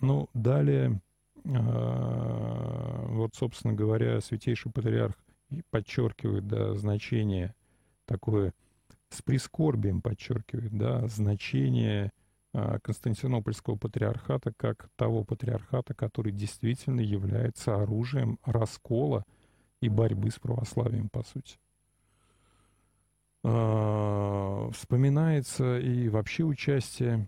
Ну, 0.01 0.29
далее, 0.33 0.99
вот, 1.43 3.35
собственно 3.35 3.73
говоря, 3.73 4.21
Святейший 4.21 4.71
Патриарх 4.71 5.15
подчеркивает, 5.69 6.47
да, 6.47 6.75
значение 6.75 7.53
такое, 8.05 8.53
с 9.09 9.21
прискорбием 9.21 10.01
подчеркивает, 10.01 10.71
да, 10.71 11.07
значение 11.07 12.11
а, 12.53 12.79
Константинопольского 12.79 13.75
патриархата 13.75 14.53
как 14.55 14.89
того 14.95 15.23
патриархата, 15.23 15.93
который 15.93 16.31
действительно 16.31 17.01
является 17.01 17.75
оружием 17.75 18.39
раскола 18.43 19.23
и 19.81 19.89
борьбы 19.89 20.31
с 20.31 20.39
православием, 20.39 21.09
по 21.09 21.23
сути. 21.23 21.57
А, 23.43 24.69
вспоминается 24.73 25.79
и 25.79 26.09
вообще 26.09 26.43
участие 26.43 27.27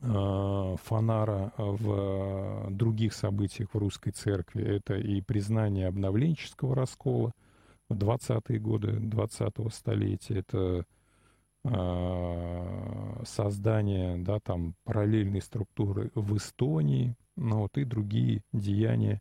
Фонара 0.00 1.52
в 1.56 1.92
э, 1.92 2.66
других 2.70 3.12
событиях 3.12 3.70
в 3.72 3.78
русской 3.78 4.12
церкви. 4.12 4.62
Это 4.62 4.94
и 4.94 5.20
признание 5.20 5.88
обновленческого 5.88 6.76
раскола 6.76 7.32
в 7.88 7.94
20-е 7.94 8.60
годы 8.60 8.92
20-го 8.92 9.70
столетия. 9.70 10.38
Это 10.38 10.84
э, 11.64 13.22
создание 13.24 14.18
да, 14.18 14.38
там, 14.38 14.76
параллельной 14.84 15.42
структуры 15.42 16.12
в 16.14 16.36
Эстонии, 16.36 17.16
ну, 17.36 17.62
вот, 17.62 17.76
и 17.76 17.82
другие 17.84 18.42
деяния, 18.52 19.20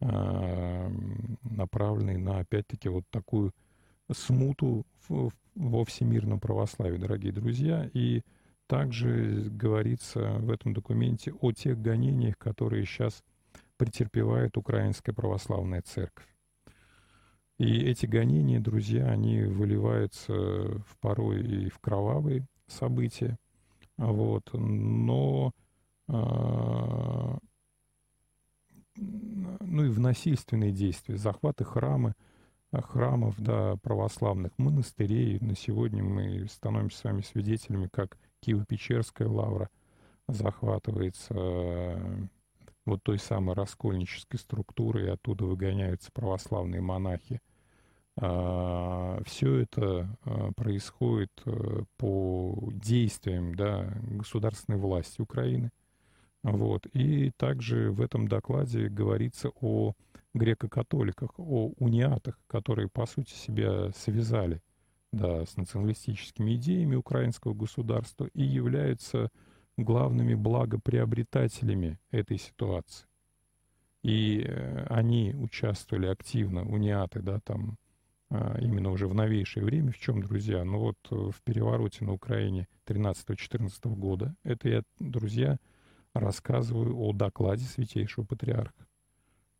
направленные 0.00 2.18
на, 2.18 2.40
опять-таки, 2.40 2.88
вот 2.90 3.04
такую 3.10 3.52
смуту 4.12 4.84
во 5.08 5.84
всемирном 5.84 6.40
православии, 6.40 6.98
дорогие 6.98 7.32
друзья. 7.32 7.88
И 7.94 8.22
также 8.66 9.48
говорится 9.50 10.36
в 10.38 10.50
этом 10.50 10.72
документе 10.72 11.32
о 11.32 11.52
тех 11.52 11.80
гонениях, 11.80 12.38
которые 12.38 12.84
сейчас 12.84 13.22
претерпевает 13.76 14.56
Украинская 14.56 15.14
Православная 15.14 15.82
Церковь. 15.82 16.26
И 17.58 17.80
эти 17.82 18.06
гонения, 18.06 18.60
друзья, 18.60 19.06
они 19.08 19.42
выливаются 19.42 20.32
в 20.32 20.96
порой 21.00 21.40
и 21.40 21.70
в 21.70 21.78
кровавые 21.78 22.46
события, 22.66 23.38
вот, 23.96 24.50
но 24.52 25.52
э, 26.08 26.12
ну 28.96 29.84
и 29.84 29.88
в 29.88 30.00
насильственные 30.00 30.72
действия, 30.72 31.16
захваты 31.16 31.64
храмы, 31.64 32.14
храмов, 32.72 33.34
да, 33.38 33.76
православных 33.82 34.52
монастырей. 34.58 35.38
На 35.40 35.54
сегодня 35.54 36.02
мы 36.02 36.46
становимся 36.48 36.98
с 36.98 37.04
вами 37.04 37.22
свидетелями, 37.22 37.88
как 37.92 38.18
Киево-Печерская 38.44 39.28
лавра 39.28 39.70
захватывается 40.28 41.34
э, 41.36 42.26
вот 42.84 43.02
той 43.02 43.18
самой 43.18 43.54
раскольнической 43.54 44.38
структурой, 44.38 45.06
и 45.06 45.10
оттуда 45.10 45.44
выгоняются 45.44 46.10
православные 46.12 46.80
монахи. 46.80 47.40
А, 48.16 49.20
Все 49.24 49.60
это 49.60 50.08
э, 50.24 50.50
происходит 50.56 51.32
э, 51.46 51.84
по 51.96 52.70
действиям 52.72 53.54
да, 53.54 53.92
государственной 54.02 54.78
власти 54.78 55.20
Украины. 55.20 55.70
Вот. 56.42 56.86
И 56.92 57.30
также 57.36 57.90
в 57.90 58.00
этом 58.00 58.28
докладе 58.28 58.88
говорится 58.88 59.50
о 59.60 59.94
греко-католиках, 60.34 61.30
о 61.38 61.72
униатах, 61.78 62.38
которые, 62.46 62.88
по 62.88 63.06
сути, 63.06 63.32
себя 63.32 63.90
связали 63.92 64.60
да, 65.14 65.46
с 65.46 65.56
националистическими 65.56 66.54
идеями 66.56 66.96
украинского 66.96 67.54
государства 67.54 68.26
и 68.34 68.42
являются 68.42 69.30
главными 69.76 70.34
благоприобретателями 70.34 71.98
этой 72.10 72.38
ситуации. 72.38 73.06
И 74.02 74.44
э, 74.46 74.86
они 74.90 75.34
участвовали 75.34 76.06
активно, 76.06 76.62
униаты, 76.62 77.22
да, 77.22 77.40
там, 77.40 77.78
а, 78.30 78.58
именно 78.60 78.90
уже 78.90 79.06
в 79.06 79.14
новейшее 79.14 79.64
время. 79.64 79.92
В 79.92 79.98
чем, 79.98 80.20
друзья? 80.22 80.64
Ну 80.64 80.78
вот 80.78 80.98
э, 81.10 81.14
в 81.14 81.40
перевороте 81.42 82.04
на 82.04 82.12
Украине 82.12 82.68
13-14 82.86 83.70
года. 83.94 84.34
Это 84.42 84.68
я, 84.68 84.82
друзья, 84.98 85.58
рассказываю 86.14 86.96
о 86.98 87.12
докладе 87.12 87.64
Святейшего 87.64 88.24
Патриарха. 88.24 88.86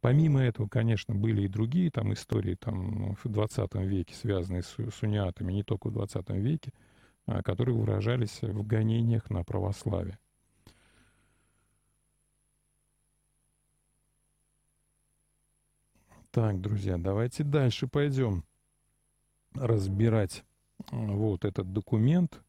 Помимо 0.04 0.42
этого, 0.42 0.68
конечно, 0.68 1.14
были 1.14 1.44
и 1.44 1.48
другие 1.48 1.90
там 1.90 2.12
истории 2.12 2.56
там, 2.56 3.14
в 3.14 3.26
20 3.26 3.74
веке, 3.76 4.14
связанные 4.14 4.62
с, 4.62 4.76
с 4.76 5.02
униатами, 5.02 5.50
не 5.50 5.62
только 5.62 5.88
в 5.88 5.92
20 5.92 6.28
веке, 6.28 6.74
а, 7.24 7.42
которые 7.42 7.74
выражались 7.74 8.42
в 8.42 8.66
гонениях 8.66 9.30
на 9.30 9.42
православие. 9.44 10.18
Так, 16.32 16.60
друзья, 16.60 16.98
давайте 16.98 17.42
дальше 17.42 17.88
пойдем 17.88 18.44
разбирать 19.54 20.44
вот 20.90 21.46
этот 21.46 21.72
документ. 21.72 22.43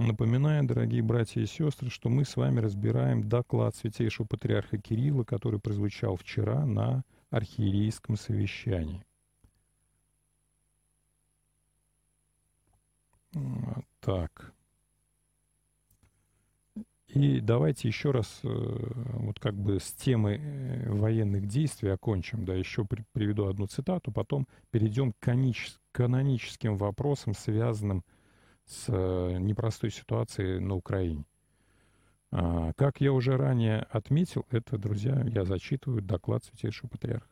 Напоминаю, 0.00 0.64
дорогие 0.64 1.02
братья 1.02 1.42
и 1.42 1.46
сестры, 1.46 1.90
что 1.90 2.08
мы 2.08 2.24
с 2.24 2.34
вами 2.34 2.60
разбираем 2.60 3.28
доклад 3.28 3.76
Святейшего 3.76 4.26
Патриарха 4.26 4.78
Кирилла, 4.78 5.24
который 5.24 5.60
прозвучал 5.60 6.16
вчера 6.16 6.64
на 6.64 7.04
архиерейском 7.28 8.16
совещании. 8.16 9.04
Так. 14.00 14.54
И 17.08 17.40
давайте 17.40 17.86
еще 17.86 18.10
раз 18.10 18.40
э, 18.42 18.48
вот 18.48 19.38
как 19.38 19.54
бы 19.54 19.80
с 19.80 19.92
темы 19.92 20.36
э, 20.40 20.90
военных 20.90 21.46
действий 21.46 21.90
окончим, 21.90 22.46
да, 22.46 22.54
еще 22.54 22.86
при, 22.86 23.04
приведу 23.12 23.48
одну 23.48 23.66
цитату, 23.66 24.12
потом 24.12 24.48
перейдем 24.70 25.12
к 25.12 25.36
каноническим 25.92 26.78
вопросам, 26.78 27.34
связанным 27.34 28.02
с 28.02 28.04
с 28.70 28.84
э, 28.88 29.38
непростой 29.38 29.90
ситуацией 29.90 30.60
на 30.60 30.74
Украине. 30.74 31.24
А, 32.30 32.72
как 32.74 33.00
я 33.00 33.12
уже 33.12 33.36
ранее 33.36 33.80
отметил, 33.90 34.46
это, 34.50 34.78
друзья, 34.78 35.22
я 35.26 35.44
зачитываю 35.44 36.02
доклад 36.02 36.44
Святейшего 36.44 36.88
Патриарха. 36.88 37.28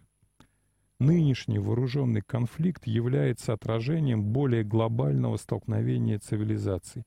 Нынешний 0.98 1.60
вооруженный 1.60 2.22
конфликт 2.22 2.88
является 2.88 3.52
отражением 3.52 4.24
более 4.24 4.64
глобального 4.64 5.36
столкновения 5.36 6.18
цивилизаций. 6.18 7.04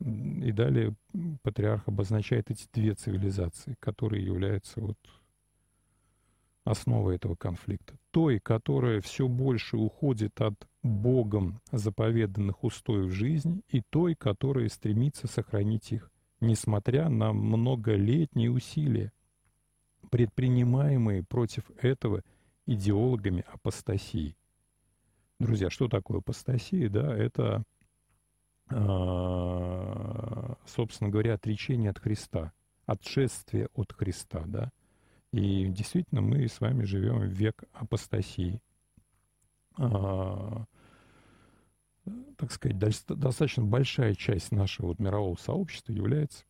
И 0.00 0.50
далее 0.52 0.94
патриарх 1.42 1.86
обозначает 1.86 2.50
эти 2.50 2.66
две 2.72 2.94
цивилизации, 2.94 3.76
которые 3.78 4.24
являются 4.24 4.80
вот 4.80 4.98
основой 6.64 7.16
этого 7.16 7.34
конфликта. 7.34 7.94
Той, 8.10 8.38
которая 8.38 9.00
все 9.00 9.28
больше 9.28 9.76
уходит 9.76 10.40
от 10.40 10.54
Богом 10.82 11.60
заповеданных 11.70 12.62
устоев 12.64 13.12
жизни, 13.12 13.62
и 13.68 13.82
той, 13.90 14.14
которая 14.14 14.68
стремится 14.68 15.26
сохранить 15.26 15.92
их, 15.92 16.10
несмотря 16.40 17.08
на 17.08 17.32
многолетние 17.32 18.50
усилия, 18.50 19.12
предпринимаемые 20.10 21.22
против 21.24 21.64
этого 21.80 22.22
идеологами 22.66 23.44
апостасии. 23.52 24.36
Друзья, 25.38 25.70
что 25.70 25.88
такое 25.88 26.18
апостасия? 26.18 26.88
Да, 26.88 27.16
это, 27.16 27.64
а, 28.68 30.56
собственно 30.66 31.10
говоря, 31.10 31.34
отречение 31.34 31.90
от 31.90 31.98
Христа, 31.98 32.52
отшествие 32.86 33.68
от 33.74 33.92
Христа, 33.92 34.44
да, 34.46 34.70
и 35.32 35.66
действительно 35.68 36.20
мы 36.20 36.46
с 36.46 36.60
вами 36.60 36.84
живем 36.84 37.20
в 37.20 37.32
век 37.32 37.64
апостасии. 37.72 38.60
А, 39.78 40.66
так 42.36 42.52
сказать, 42.52 42.78
достаточно 42.78 43.64
большая 43.64 44.14
часть 44.14 44.52
нашего 44.52 44.88
вот 44.88 44.98
мирового 44.98 45.36
сообщества 45.36 45.92
является, 45.92 46.44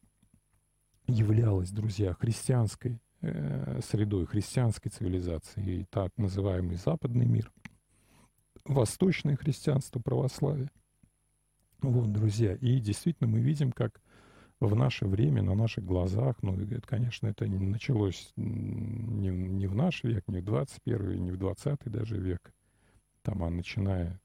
являлась, 1.07 1.70
друзья, 1.70 2.14
христианской 2.14 3.01
э, 3.20 3.80
средой, 3.89 4.26
христианской 4.26 4.91
цивилизацией, 4.91 5.87
так 5.91 6.11
называемый 6.16 6.76
западный 6.76 7.26
мир, 7.26 7.53
восточное 8.64 9.37
христианство, 9.37 10.01
православие. 10.01 10.70
Вот, 11.83 12.12
друзья, 12.12 12.55
и 12.57 12.80
действительно 12.80 13.28
мы 13.28 13.41
видим, 13.41 13.70
как 13.70 14.01
в 14.66 14.76
наше 14.76 15.06
время, 15.06 15.42
на 15.42 15.54
наших 15.54 15.84
глазах, 15.84 16.36
ну, 16.42 16.54
это, 16.54 16.86
конечно, 16.86 17.26
это 17.26 17.46
началось 17.46 18.32
не, 18.36 19.28
не 19.28 19.66
в 19.66 19.74
наш 19.74 20.04
век, 20.04 20.24
не 20.28 20.40
в 20.40 20.44
21 20.44 21.24
не 21.24 21.30
в 21.30 21.36
20 21.36 21.78
даже 21.86 22.16
век, 22.16 22.52
там, 23.22 23.42
а 23.42 23.50
начиная, 23.50 24.20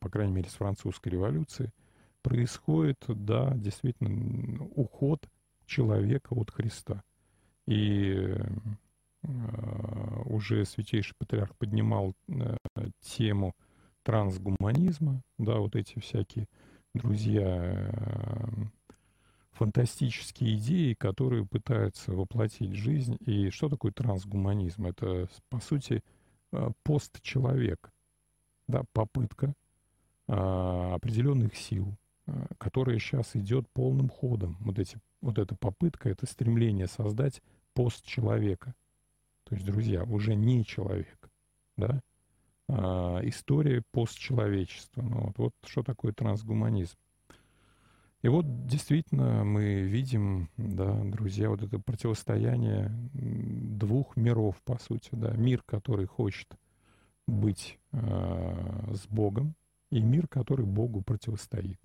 по 0.00 0.10
крайней 0.10 0.32
мере, 0.32 0.48
с 0.48 0.54
французской 0.54 1.10
революции, 1.10 1.72
происходит, 2.22 3.04
да, 3.06 3.54
действительно, 3.54 4.64
уход 4.74 5.20
человека 5.66 6.34
от 6.34 6.50
Христа. 6.50 7.02
И 7.66 8.34
э, 9.22 10.22
уже 10.24 10.64
Святейший 10.64 11.14
Патриарх 11.18 11.54
поднимал 11.56 12.14
э, 12.28 12.56
тему 13.00 13.54
трансгуманизма, 14.02 15.22
да, 15.38 15.58
вот 15.58 15.76
эти 15.76 15.98
всякие 15.98 16.48
друзья 16.94 17.44
э, 17.44 18.46
фантастические 19.58 20.56
идеи, 20.56 20.94
которые 20.94 21.44
пытаются 21.44 22.12
воплотить 22.12 22.74
жизнь. 22.74 23.16
И 23.26 23.50
что 23.50 23.68
такое 23.68 23.90
трансгуманизм? 23.90 24.86
Это, 24.86 25.28
по 25.48 25.58
сути, 25.58 26.02
э, 26.52 26.70
постчеловек, 26.84 27.90
да, 28.68 28.84
попытка 28.92 29.54
а, 30.28 30.94
определенных 30.94 31.56
сил, 31.56 31.96
а, 32.26 32.46
которая 32.58 32.98
сейчас 32.98 33.34
идет 33.34 33.66
полным 33.72 34.08
ходом. 34.10 34.58
Вот, 34.60 34.78
эти, 34.78 34.98
вот 35.22 35.38
эта 35.38 35.56
попытка, 35.56 36.10
это 36.10 36.26
стремление 36.26 36.86
создать 36.86 37.42
постчеловека. 37.72 38.74
То 39.44 39.54
есть, 39.54 39.66
друзья, 39.66 40.04
уже 40.04 40.34
не 40.34 40.64
человек, 40.66 41.30
да? 41.78 42.00
А, 42.68 43.20
история 43.22 43.82
постчеловечества. 43.90 45.00
Ну, 45.00 45.26
вот, 45.26 45.38
вот 45.38 45.52
что 45.64 45.82
такое 45.82 46.12
трансгуманизм. 46.12 46.96
И 48.22 48.28
вот 48.28 48.66
действительно 48.66 49.44
мы 49.44 49.82
видим, 49.82 50.50
да, 50.56 50.92
друзья, 51.04 51.50
вот 51.50 51.62
это 51.62 51.78
противостояние 51.78 52.90
двух 53.12 54.16
миров, 54.16 54.56
по 54.64 54.76
сути, 54.78 55.10
да, 55.12 55.30
мир, 55.32 55.62
который 55.64 56.06
хочет 56.06 56.48
быть 57.28 57.78
э, 57.92 58.92
с 58.92 59.06
Богом, 59.06 59.54
и 59.90 60.00
мир, 60.00 60.26
который 60.26 60.66
Богу 60.66 61.02
противостоит. 61.02 61.78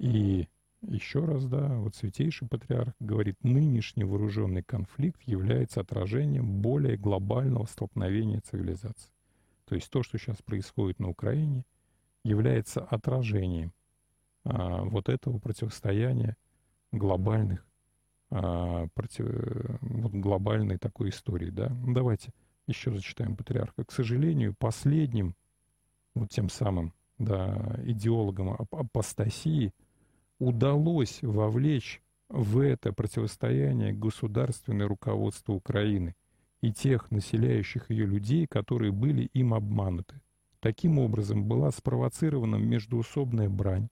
И 0.00 0.48
еще 0.82 1.24
раз, 1.24 1.46
да, 1.46 1.68
вот 1.78 1.94
Святейший 1.94 2.48
Патриарх 2.48 2.92
говорит, 2.98 3.36
нынешний 3.42 4.04
вооруженный 4.04 4.64
конфликт 4.64 5.22
является 5.22 5.80
отражением 5.80 6.60
более 6.60 6.96
глобального 6.96 7.66
столкновения 7.66 8.40
цивилизаций. 8.40 9.12
То 9.66 9.76
есть 9.76 9.88
то, 9.90 10.02
что 10.02 10.18
сейчас 10.18 10.42
происходит 10.42 10.98
на 10.98 11.08
Украине, 11.08 11.64
является 12.24 12.80
отражением 12.82 13.72
а, 14.44 14.82
вот 14.82 15.08
этого 15.08 15.38
противостояния 15.38 16.36
глобальных, 16.92 17.66
а, 18.30 18.86
против, 18.94 19.26
вот 19.80 20.12
глобальной 20.12 20.78
такой 20.78 21.10
истории, 21.10 21.50
да. 21.50 21.68
Ну, 21.68 21.94
давайте 21.94 22.32
еще 22.66 22.92
зачитаем 22.92 23.36
патриарха. 23.36 23.84
К 23.84 23.92
сожалению, 23.92 24.54
последним, 24.58 25.34
вот 26.14 26.30
тем 26.30 26.48
самым, 26.48 26.92
да, 27.18 27.76
идеологам 27.84 28.56
апостасии 28.70 29.72
удалось 30.38 31.20
вовлечь 31.22 32.02
в 32.28 32.58
это 32.58 32.92
противостояние 32.92 33.92
государственное 33.92 34.88
руководство 34.88 35.52
Украины 35.52 36.14
и 36.60 36.72
тех 36.72 37.10
населяющих 37.10 37.90
ее 37.90 38.06
людей, 38.06 38.46
которые 38.46 38.90
были 38.90 39.24
им 39.34 39.54
обмануты. 39.54 40.20
Таким 40.60 40.98
образом 40.98 41.44
была 41.44 41.70
спровоцирована 41.70 42.56
междуусобная 42.56 43.50
брань, 43.50 43.88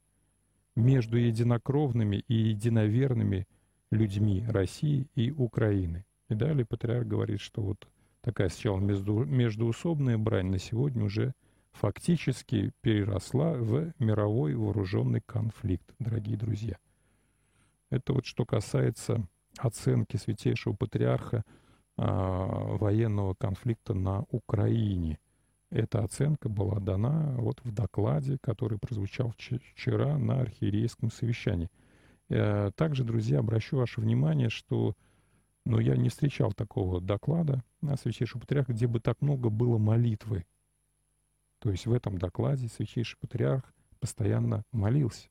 между 0.74 1.16
единокровными 1.18 2.24
и 2.28 2.34
единоверными 2.34 3.46
людьми 3.90 4.44
России 4.48 5.08
и 5.14 5.30
Украины. 5.30 6.04
И 6.28 6.34
далее 6.34 6.64
патриарх 6.64 7.06
говорит, 7.06 7.40
что 7.40 7.62
вот 7.62 7.88
такая 8.22 8.48
сначала 8.48 8.80
между, 8.80 9.24
междуусобная 9.24 10.16
брань 10.16 10.46
на 10.46 10.58
сегодня 10.58 11.04
уже 11.04 11.34
фактически 11.72 12.72
переросла 12.80 13.52
в 13.52 13.92
мировой 13.98 14.54
вооруженный 14.54 15.20
конфликт, 15.20 15.94
дорогие 15.98 16.36
друзья. 16.36 16.78
Это 17.90 18.14
вот 18.14 18.24
что 18.24 18.46
касается 18.46 19.26
оценки 19.58 20.16
Святейшего 20.16 20.74
Патриарха 20.74 21.44
а, 21.96 22.76
военного 22.76 23.34
конфликта 23.34 23.94
на 23.94 24.24
Украине. 24.30 25.18
Эта 25.72 26.04
оценка 26.04 26.50
была 26.50 26.80
дана 26.80 27.34
вот 27.38 27.60
в 27.64 27.72
докладе, 27.72 28.36
который 28.42 28.78
прозвучал 28.78 29.32
вчера 29.38 30.18
на 30.18 30.38
архиерейском 30.38 31.10
совещании. 31.10 31.70
Э, 32.28 32.70
также, 32.76 33.04
друзья, 33.04 33.38
обращу 33.38 33.78
ваше 33.78 34.02
внимание, 34.02 34.50
что 34.50 34.94
ну, 35.64 35.78
я 35.78 35.96
не 35.96 36.10
встречал 36.10 36.52
такого 36.52 37.00
доклада 37.00 37.64
на 37.80 37.96
Святейшего 37.96 38.40
Патриарха, 38.40 38.74
где 38.74 38.86
бы 38.86 39.00
так 39.00 39.22
много 39.22 39.48
было 39.48 39.78
молитвы. 39.78 40.44
То 41.58 41.70
есть 41.70 41.86
в 41.86 41.92
этом 41.94 42.18
докладе 42.18 42.68
Святейший 42.68 43.16
Патриарх 43.18 43.64
постоянно 43.98 44.64
молился. 44.72 45.30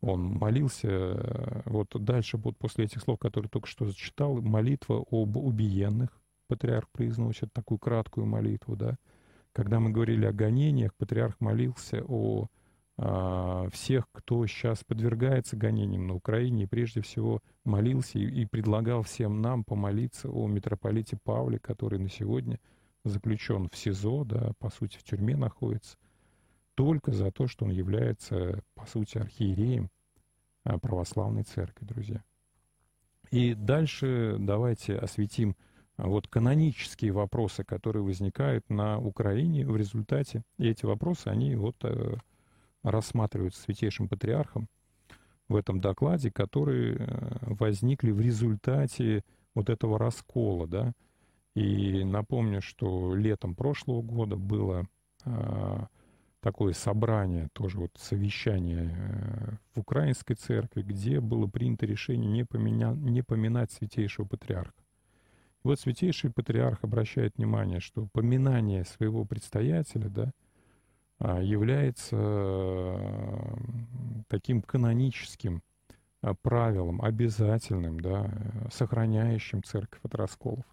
Он 0.00 0.22
молился, 0.22 0.88
э, 0.88 1.62
вот 1.66 1.90
дальше, 2.02 2.38
вот 2.38 2.56
после 2.56 2.86
этих 2.86 3.02
слов, 3.02 3.18
которые 3.18 3.50
только 3.50 3.68
что 3.68 3.84
зачитал, 3.84 4.40
молитва 4.40 5.04
об 5.10 5.36
убиенных. 5.36 6.08
Патриарх 6.48 6.88
произносит 6.88 7.52
такую 7.52 7.78
краткую 7.78 8.24
молитву, 8.24 8.74
да. 8.74 8.96
Когда 9.54 9.78
мы 9.78 9.90
говорили 9.90 10.26
о 10.26 10.32
гонениях, 10.32 10.92
патриарх 10.96 11.40
молился 11.40 12.02
о 12.08 12.48
а, 12.96 13.68
всех, 13.70 14.08
кто 14.10 14.44
сейчас 14.48 14.82
подвергается 14.82 15.56
гонениям 15.56 16.08
на 16.08 16.14
Украине, 16.16 16.64
и 16.64 16.66
прежде 16.66 17.00
всего 17.02 17.40
молился 17.64 18.18
и, 18.18 18.24
и 18.24 18.46
предлагал 18.46 19.02
всем 19.02 19.40
нам 19.40 19.62
помолиться 19.62 20.28
о 20.28 20.48
митрополите 20.48 21.16
Павле, 21.22 21.60
который 21.60 22.00
на 22.00 22.08
сегодня 22.08 22.58
заключен 23.04 23.68
в 23.70 23.76
СИЗО, 23.76 24.24
да, 24.24 24.52
по 24.58 24.70
сути, 24.70 24.98
в 24.98 25.04
тюрьме 25.04 25.36
находится, 25.36 25.96
только 26.74 27.12
за 27.12 27.30
то, 27.30 27.46
что 27.46 27.64
он 27.64 27.70
является, 27.70 28.60
по 28.74 28.86
сути, 28.86 29.18
архиереем 29.18 29.88
а, 30.64 30.80
православной 30.80 31.44
церкви, 31.44 31.86
друзья. 31.86 32.24
И 33.30 33.54
дальше 33.54 34.36
давайте 34.40 34.96
осветим 34.96 35.54
вот 35.96 36.28
канонические 36.28 37.12
вопросы, 37.12 37.64
которые 37.64 38.02
возникают 38.02 38.68
на 38.68 38.98
Украине 38.98 39.66
в 39.66 39.76
результате. 39.76 40.42
И 40.58 40.68
эти 40.68 40.84
вопросы, 40.84 41.28
они 41.28 41.54
вот 41.54 41.76
э, 41.82 42.16
рассматриваются 42.82 43.62
Святейшим 43.62 44.08
Патриархом 44.08 44.68
в 45.48 45.56
этом 45.56 45.80
докладе, 45.80 46.30
которые 46.30 46.96
э, 46.96 47.36
возникли 47.42 48.10
в 48.10 48.20
результате 48.20 49.24
вот 49.54 49.70
этого 49.70 49.98
раскола, 49.98 50.66
да. 50.66 50.92
И 51.54 52.02
напомню, 52.02 52.60
что 52.60 53.14
летом 53.14 53.54
прошлого 53.54 54.02
года 54.02 54.34
было 54.34 54.88
а, 55.24 55.86
такое 56.40 56.74
собрание, 56.74 57.48
тоже 57.52 57.78
вот 57.78 57.92
совещание 57.96 58.90
э, 58.92 59.56
в 59.74 59.80
Украинской 59.80 60.34
церкви, 60.34 60.82
где 60.82 61.20
было 61.20 61.46
принято 61.46 61.86
решение 61.86 62.30
не, 62.30 62.44
поменя... 62.44 62.92
не 62.92 63.22
поминать 63.22 63.70
Святейшего 63.70 64.26
Патриарха. 64.26 64.83
Вот 65.64 65.80
Святейший 65.80 66.30
Патриарх 66.30 66.84
обращает 66.84 67.38
внимание, 67.38 67.80
что 67.80 68.06
поминание 68.12 68.84
своего 68.84 69.24
предстоятеля, 69.24 70.10
да, 70.10 70.30
а, 71.18 71.40
является 71.40 72.16
таким 74.28 74.60
каноническим 74.60 75.62
а, 76.20 76.34
правилом, 76.34 77.00
обязательным, 77.00 77.98
да, 77.98 78.30
сохраняющим 78.70 79.62
церковь 79.62 80.00
от 80.02 80.14
расколов. 80.14 80.64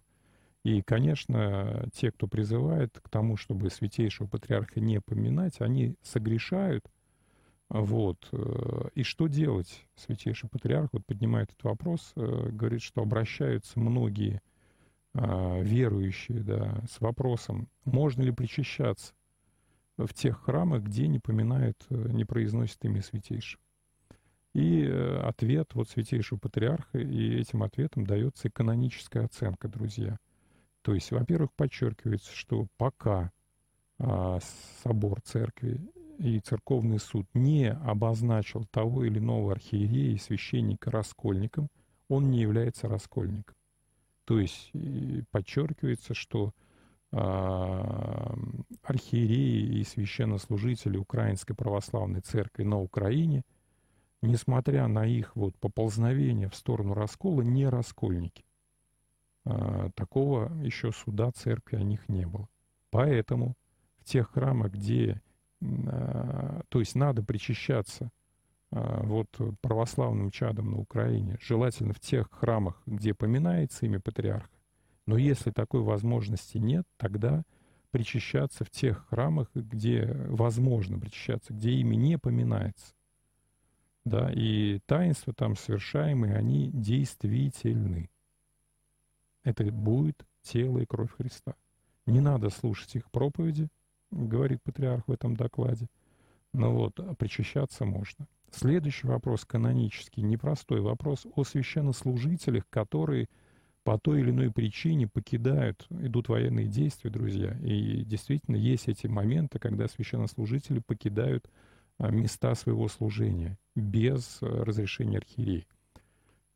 И, 0.62 0.82
конечно, 0.82 1.88
те, 1.94 2.12
кто 2.12 2.28
призывает 2.28 3.00
к 3.02 3.08
тому, 3.08 3.38
чтобы 3.38 3.70
святейшего 3.70 4.26
патриарха 4.26 4.78
не 4.78 5.00
поминать, 5.00 5.60
они 5.62 5.96
согрешают. 6.02 6.84
Вот. 7.68 8.28
Э, 8.32 8.90
и 8.94 9.02
что 9.02 9.26
делать? 9.26 9.86
Святейший 9.96 10.48
патриарх 10.48 10.90
вот 10.92 11.04
поднимает 11.06 11.50
этот 11.50 11.64
вопрос, 11.64 12.12
э, 12.14 12.50
говорит, 12.52 12.82
что 12.82 13.00
обращаются 13.00 13.80
многие 13.80 14.40
верующие 15.14 16.40
да, 16.40 16.82
с 16.90 17.00
вопросом, 17.00 17.68
можно 17.84 18.22
ли 18.22 18.32
причащаться 18.32 19.12
в 19.96 20.14
тех 20.14 20.42
храмах, 20.42 20.82
где 20.82 21.06
не 21.06 21.18
поминают, 21.18 21.76
э, 21.90 22.08
не 22.12 22.24
произносят 22.24 22.84
имя 22.84 23.02
святейшего. 23.02 23.62
И 24.54 24.82
э, 24.84 25.20
ответ 25.20 25.74
вот 25.74 25.88
святейшего 25.88 26.38
патриарха, 26.38 26.98
и 26.98 27.38
этим 27.38 27.62
ответом 27.62 28.06
дается 28.06 28.48
и 28.48 28.50
каноническая 28.50 29.24
оценка, 29.24 29.68
друзья. 29.68 30.18
То 30.82 30.94
есть, 30.94 31.10
во-первых, 31.10 31.52
подчеркивается, 31.54 32.32
что 32.34 32.66
пока 32.76 33.30
а, 33.98 34.40
собор 34.82 35.20
церкви 35.20 35.80
и 36.18 36.40
церковный 36.40 36.98
суд 36.98 37.26
не 37.34 37.70
обозначил 37.70 38.64
того 38.64 39.04
или 39.04 39.20
иного 39.20 39.52
архиерея 39.52 40.12
и 40.12 40.18
священника 40.18 40.90
раскольником, 40.90 41.68
он 42.08 42.30
не 42.30 42.40
является 42.40 42.88
раскольником. 42.88 43.54
То 44.24 44.38
есть 44.38 44.72
подчеркивается, 45.30 46.14
что 46.14 46.52
а, 47.14 48.34
архиереи 48.82 49.80
и 49.80 49.84
священнослужители 49.84 50.96
Украинской 50.96 51.54
Православной 51.54 52.20
Церкви 52.20 52.62
на 52.62 52.80
Украине, 52.80 53.42
несмотря 54.22 54.86
на 54.86 55.06
их 55.06 55.36
вот 55.36 55.54
поползновение 55.58 56.48
в 56.48 56.54
сторону 56.54 56.94
раскола, 56.94 57.42
не 57.42 57.68
раскольники. 57.68 58.44
А, 59.44 59.90
такого 59.94 60.52
еще 60.62 60.92
суда 60.92 61.30
церкви 61.32 61.76
о 61.76 61.82
них 61.82 62.08
не 62.08 62.26
было. 62.26 62.48
Поэтому 62.90 63.56
в 63.98 64.04
тех 64.04 64.30
храмах, 64.30 64.72
где, 64.72 65.20
а, 65.60 66.62
то 66.68 66.80
есть 66.80 66.94
надо 66.94 67.22
причащаться 67.22 68.10
вот 68.72 69.28
православным 69.60 70.30
чадом 70.30 70.70
на 70.70 70.78
Украине, 70.78 71.36
желательно 71.40 71.92
в 71.92 72.00
тех 72.00 72.30
храмах, 72.30 72.80
где 72.86 73.12
поминается 73.12 73.84
имя 73.84 74.00
патриарха, 74.00 74.48
но 75.06 75.18
если 75.18 75.50
такой 75.50 75.82
возможности 75.82 76.56
нет, 76.56 76.86
тогда 76.96 77.42
причащаться 77.90 78.64
в 78.64 78.70
тех 78.70 79.06
храмах, 79.08 79.50
где 79.54 80.06
возможно 80.28 80.98
причащаться, 80.98 81.52
где 81.52 81.72
ими 81.72 81.96
не 81.96 82.18
поминается. 82.18 82.94
Да, 84.04 84.32
и 84.32 84.80
таинства 84.86 85.34
там 85.34 85.54
совершаемые, 85.54 86.34
они 86.34 86.70
действительны. 86.72 88.10
Это 89.44 89.70
будет 89.70 90.24
тело 90.40 90.78
и 90.78 90.86
кровь 90.86 91.14
Христа. 91.16 91.54
Не 92.06 92.20
надо 92.20 92.48
слушать 92.50 92.96
их 92.96 93.10
проповеди, 93.10 93.68
говорит 94.10 94.62
патриарх 94.62 95.06
в 95.06 95.12
этом 95.12 95.36
докладе. 95.36 95.88
Но 96.52 96.72
вот 96.72 96.98
а 96.98 97.14
причащаться 97.14 97.84
можно. 97.84 98.26
Следующий 98.52 99.06
вопрос 99.06 99.44
канонический, 99.44 100.22
непростой 100.22 100.80
вопрос 100.80 101.26
о 101.34 101.44
священнослужителях, 101.44 102.64
которые– 102.70 103.28
по 103.84 103.98
той 103.98 104.20
или 104.20 104.30
иной 104.30 104.50
причине 104.52 105.08
покидают, 105.08 105.86
идут 105.90 106.28
военные 106.28 106.66
действия, 106.66 107.10
друзья. 107.10 107.56
И 107.62 108.04
действительно 108.04 108.56
есть 108.56 108.88
эти 108.88 109.06
моменты, 109.06 109.58
когда 109.58 109.88
священнослужители 109.88 110.78
покидают 110.78 111.50
а, 111.98 112.10
места 112.10 112.54
своего 112.54 112.88
служения 112.88 113.58
без 113.74 114.38
а, 114.40 114.64
разрешения 114.64 115.18
архиерея. 115.18 115.66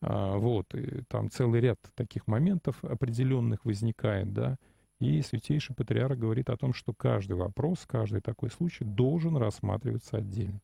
А, 0.02 0.36
вот, 0.36 0.72
и 0.74 1.02
там 1.08 1.30
целый 1.30 1.60
ряд 1.60 1.80
таких 1.94 2.26
моментов 2.26 2.84
определенных 2.84 3.64
возникает, 3.64 4.32
да, 4.32 4.56
и 5.00 5.20
Святейший 5.20 5.74
Патриарх 5.74 6.16
говорит 6.18 6.48
о 6.48 6.56
том, 6.56 6.72
что 6.72 6.94
каждый 6.94 7.36
вопрос, 7.36 7.84
каждый 7.86 8.20
такой 8.20 8.50
случай 8.50 8.84
должен 8.84 9.36
рассматриваться 9.36 10.18
отдельно. 10.18 10.60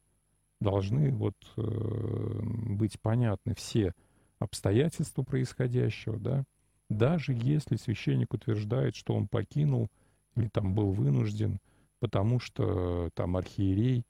Должны 0.62 1.10
вот 1.10 1.34
э, 1.56 2.40
быть 2.42 3.00
понятны 3.00 3.54
все 3.54 3.94
обстоятельства 4.38 5.22
происходящего, 5.22 6.18
да, 6.18 6.44
даже 6.88 7.32
если 7.32 7.76
священник 7.76 8.32
утверждает, 8.32 8.94
что 8.94 9.14
он 9.14 9.26
покинул 9.26 9.88
или 10.36 10.48
там 10.48 10.74
был 10.74 10.92
вынужден, 10.92 11.58
потому 11.98 12.38
что 12.38 13.10
там 13.14 13.36
архиерей 13.36 14.04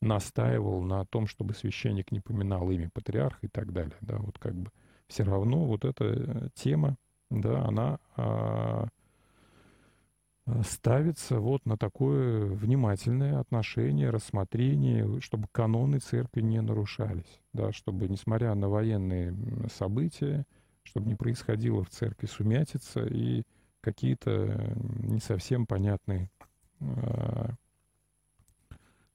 настаивал 0.00 0.80
на 0.82 1.04
том, 1.04 1.26
чтобы 1.26 1.54
священник 1.54 2.12
не 2.12 2.20
поминал 2.20 2.70
имя 2.70 2.90
патриарха 2.92 3.46
и 3.46 3.48
так 3.48 3.72
далее, 3.72 3.96
да, 4.00 4.16
вот 4.18 4.38
как 4.38 4.54
бы 4.54 4.70
все 5.06 5.24
равно 5.24 5.66
вот 5.66 5.84
эта 5.84 6.04
э, 6.04 6.48
тема, 6.54 6.96
да, 7.30 7.64
она 7.64 7.98
а, 8.16 8.88
ставится 10.64 11.38
вот 11.38 11.64
на 11.66 11.76
такое 11.76 12.46
внимательное 12.46 13.38
отношение, 13.38 14.10
рассмотрение, 14.10 15.20
чтобы 15.20 15.46
каноны 15.52 15.98
церкви 15.98 16.40
не 16.40 16.60
нарушались, 16.60 17.40
да, 17.52 17.72
чтобы, 17.72 18.08
несмотря 18.08 18.54
на 18.54 18.68
военные 18.68 19.36
события, 19.78 20.44
чтобы 20.82 21.08
не 21.08 21.14
происходило 21.14 21.84
в 21.84 21.90
церкви 21.90 22.26
сумятица 22.26 23.04
и 23.04 23.44
какие-то 23.80 24.74
не 24.76 25.20
совсем 25.20 25.66
понятные 25.66 26.30
э, 26.80 27.50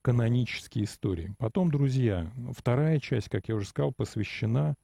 канонические 0.02 0.86
истории. 0.86 1.36
Потом, 1.38 1.72
друзья, 1.72 2.32
вторая 2.56 3.00
часть, 3.00 3.30
как 3.30 3.50
я 3.50 3.56
уже 3.56 3.68
сказал, 3.68 3.92
посвящена, 3.92 4.76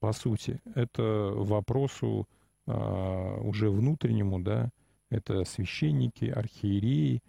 по 0.00 0.12
сути, 0.12 0.60
это 0.74 1.32
вопросу 1.34 2.28
э, 2.66 3.40
уже 3.42 3.70
внутреннему, 3.70 4.40
да, 4.40 4.70
это 5.10 5.44
священники, 5.44 6.26
архиереи, 6.26 7.22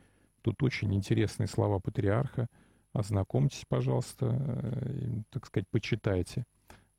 Тут 0.48 0.64
очень 0.64 0.96
интересные 0.96 1.48
слова 1.48 1.80
патриарха. 1.80 2.48
Ознакомьтесь, 2.94 3.66
пожалуйста, 3.68 4.28
э, 4.40 5.22
так 5.30 5.46
сказать, 5.46 5.68
почитайте. 5.70 6.46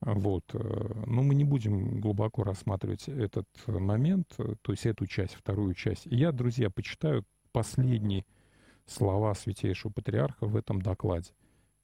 Вот. 0.02 0.44
Э, 0.52 1.02
но 1.06 1.22
мы 1.22 1.34
не 1.34 1.44
будем 1.44 1.98
глубоко 1.98 2.44
рассматривать 2.44 3.08
этот 3.08 3.46
момент, 3.66 4.34
э, 4.36 4.54
то 4.60 4.72
есть 4.72 4.84
эту 4.84 5.06
часть, 5.06 5.34
вторую 5.34 5.72
часть. 5.72 6.04
я, 6.04 6.30
друзья, 6.30 6.68
почитаю 6.68 7.24
последние 7.50 8.26
слова 8.84 9.34
Святейшего 9.34 9.92
Патриарха 9.92 10.44
в 10.44 10.54
этом 10.54 10.82
докладе. 10.82 11.32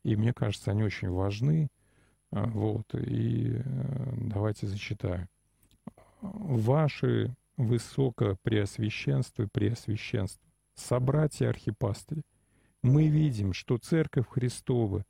И 0.03 0.17
мне 0.17 0.35
кажется, 0.35 0.71
они 0.71 0.83
очень 0.83 1.09
важны. 1.09 1.71
Вот. 2.31 2.95
И 2.95 3.59
давайте 4.19 4.67
зачитаю. 4.67 5.31
Ваши 6.21 7.35
высокопреосвященство 7.57 9.45
и 9.45 9.47
преосвященство, 9.47 10.49
собратья 10.75 11.49
архипастыри, 11.49 12.23
мы 12.83 13.09
видим, 13.09 13.53
что 13.53 13.79
Церковь 13.79 14.27
Христова 14.29 15.05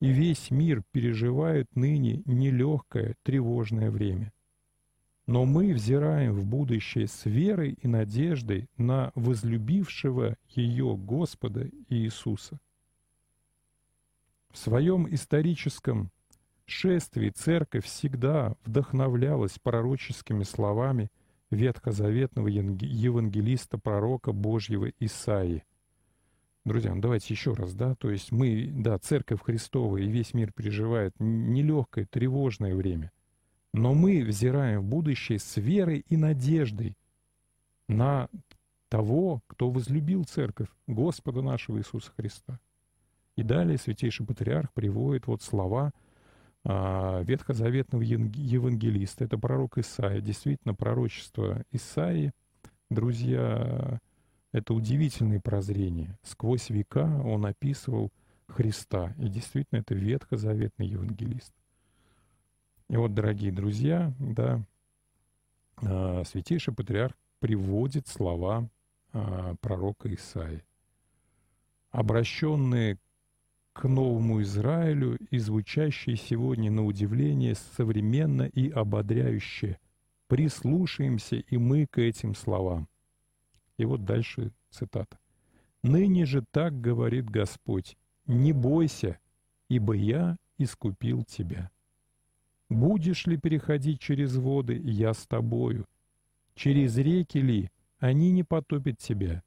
и 0.00 0.10
весь 0.10 0.50
мир 0.50 0.82
переживают 0.92 1.74
ныне 1.74 2.22
нелегкое, 2.26 3.16
тревожное 3.22 3.90
время. 3.90 4.32
Но 5.26 5.44
мы 5.44 5.74
взираем 5.74 6.32
в 6.32 6.44
будущее 6.46 7.06
с 7.06 7.26
верой 7.26 7.72
и 7.82 7.88
надеждой 7.88 8.68
на 8.76 9.12
возлюбившего 9.14 10.36
ее 10.48 10.96
Господа 10.96 11.68
Иисуса. 11.88 12.58
В 14.50 14.56
своем 14.56 15.12
историческом 15.12 16.10
шествии 16.64 17.30
Церковь 17.30 17.84
всегда 17.84 18.56
вдохновлялась 18.64 19.58
пророческими 19.58 20.44
словами 20.44 21.10
ветхозаветного 21.50 22.48
евангелиста, 22.48 23.78
пророка 23.78 24.32
Божьего 24.32 24.90
Исаии. 25.00 25.64
Друзья, 26.64 26.94
ну 26.94 27.00
давайте 27.00 27.32
еще 27.32 27.54
раз, 27.54 27.72
да, 27.72 27.94
то 27.94 28.10
есть 28.10 28.30
мы, 28.30 28.70
да, 28.70 28.98
Церковь 28.98 29.42
Христова 29.42 29.96
и 29.96 30.08
весь 30.08 30.34
мир 30.34 30.52
переживает 30.52 31.14
нелегкое, 31.18 32.06
тревожное 32.06 32.74
время, 32.74 33.10
но 33.72 33.94
мы 33.94 34.22
взираем 34.22 34.82
в 34.82 34.84
будущее 34.84 35.38
с 35.38 35.56
верой 35.56 36.04
и 36.08 36.16
надеждой 36.16 36.96
на 37.88 38.28
того, 38.90 39.40
кто 39.46 39.70
возлюбил 39.70 40.24
Церковь, 40.24 40.68
Господа 40.86 41.40
нашего 41.40 41.78
Иисуса 41.78 42.12
Христа. 42.16 42.60
И 43.36 43.42
далее 43.42 43.78
Святейший 43.78 44.26
Патриарх 44.26 44.72
приводит 44.72 45.26
вот 45.26 45.42
слова– 45.42 45.92
ветхозаветного 46.64 48.02
евангелиста. 48.02 49.24
Это 49.24 49.38
пророк 49.38 49.78
Исаия. 49.78 50.20
Действительно, 50.20 50.74
пророчество 50.74 51.62
Исаии, 51.70 52.32
друзья, 52.90 54.00
это 54.52 54.74
удивительное 54.74 55.40
прозрение. 55.40 56.18
Сквозь 56.22 56.70
века 56.70 57.22
он 57.24 57.46
описывал 57.46 58.10
Христа. 58.48 59.14
И 59.18 59.28
действительно, 59.28 59.80
это 59.80 59.94
ветхозаветный 59.94 60.86
евангелист. 60.86 61.52
И 62.88 62.96
вот, 62.96 63.12
дорогие 63.14 63.52
друзья, 63.52 64.12
да, 64.18 64.62
а, 65.76 66.24
Святейший 66.24 66.74
Патриарх 66.74 67.14
приводит 67.38 68.08
слова 68.08 68.68
а, 69.12 69.54
пророка 69.60 70.12
Исаии, 70.12 70.64
обращенные 71.90 72.98
к 73.78 73.86
новому 73.86 74.42
Израилю 74.42 75.18
и 75.30 75.38
звучащие 75.38 76.16
сегодня 76.16 76.68
на 76.68 76.84
удивление 76.84 77.54
современно 77.54 78.42
и 78.42 78.70
ободряюще. 78.70 79.78
Прислушаемся 80.26 81.36
и 81.36 81.56
мы 81.58 81.86
к 81.86 81.98
этим 81.98 82.34
словам. 82.34 82.88
И 83.76 83.84
вот 83.84 84.04
дальше 84.04 84.50
цитата. 84.70 85.16
«Ныне 85.84 86.26
же 86.26 86.44
так 86.50 86.80
говорит 86.80 87.30
Господь, 87.30 87.96
не 88.26 88.52
бойся, 88.52 89.20
ибо 89.68 89.92
я 89.94 90.36
искупил 90.58 91.22
тебя. 91.22 91.70
Будешь 92.68 93.26
ли 93.26 93.36
переходить 93.36 94.00
через 94.00 94.34
воды, 94.34 94.76
я 94.76 95.14
с 95.14 95.24
тобою? 95.24 95.86
Через 96.56 96.96
реки 96.96 97.38
ли, 97.38 97.70
они 98.00 98.32
не 98.32 98.42
потопят 98.42 98.98
тебя? 98.98 99.44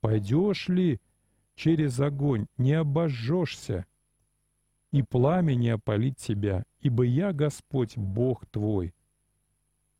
Пойдешь 0.00 0.68
ли 0.68 1.00
через 1.54 2.00
огонь 2.00 2.46
не 2.58 2.72
обожжешься, 2.72 3.86
и 4.90 5.02
пламя 5.02 5.54
не 5.54 5.70
опалит 5.70 6.18
тебя, 6.18 6.64
ибо 6.80 7.04
я 7.04 7.32
Господь, 7.32 7.96
Бог 7.96 8.46
твой, 8.46 8.94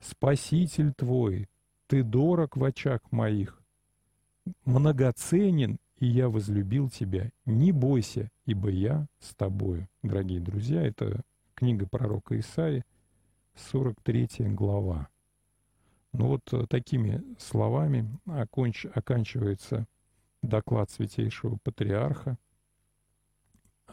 Спаситель 0.01 0.93
твой, 0.93 1.49
ты 1.87 2.03
дорог 2.03 2.57
в 2.57 2.65
очах 2.65 3.01
моих, 3.11 3.63
многоценен, 4.65 5.79
и 5.99 6.07
я 6.07 6.29
возлюбил 6.29 6.91
тебя. 6.91 7.31
Не 7.47 7.71
бойся, 7.71 8.29
ибо 8.45 8.71
я 8.71 9.07
с 9.21 9.35
тобою. 9.35 9.89
Дорогие 10.03 10.41
друзья, 10.41 10.83
это 10.83 11.23
книга 11.55 11.87
пророка 11.89 12.39
Исаи, 12.41 12.85
43 13.55 14.49
глава. 14.49 15.09
Ну 16.13 16.27
вот 16.27 16.53
э, 16.53 16.67
такими 16.69 17.23
словами 17.39 18.09
оконч... 18.27 18.87
оканчивается 18.93 19.87
доклад 20.43 20.91
Святейшего 20.91 21.57
Патриарха. 21.63 22.37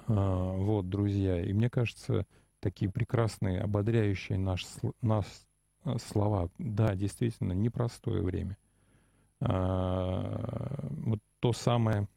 А, 0.08 0.52
вот, 0.54 0.90
друзья, 0.90 1.42
и 1.42 1.54
мне 1.54 1.70
кажется, 1.70 2.26
такие 2.60 2.92
прекрасные, 2.92 3.62
ободряющие 3.62 4.38
наш, 4.38 4.66
нас 5.02 5.48
а, 5.84 5.98
слова. 6.00 6.50
Да, 6.58 6.96
действительно, 6.96 7.54
непростое 7.54 8.22
время. 8.22 8.58
А, 9.42 10.88
вот 10.90 11.20
то 11.40 11.54
самое 11.54 12.08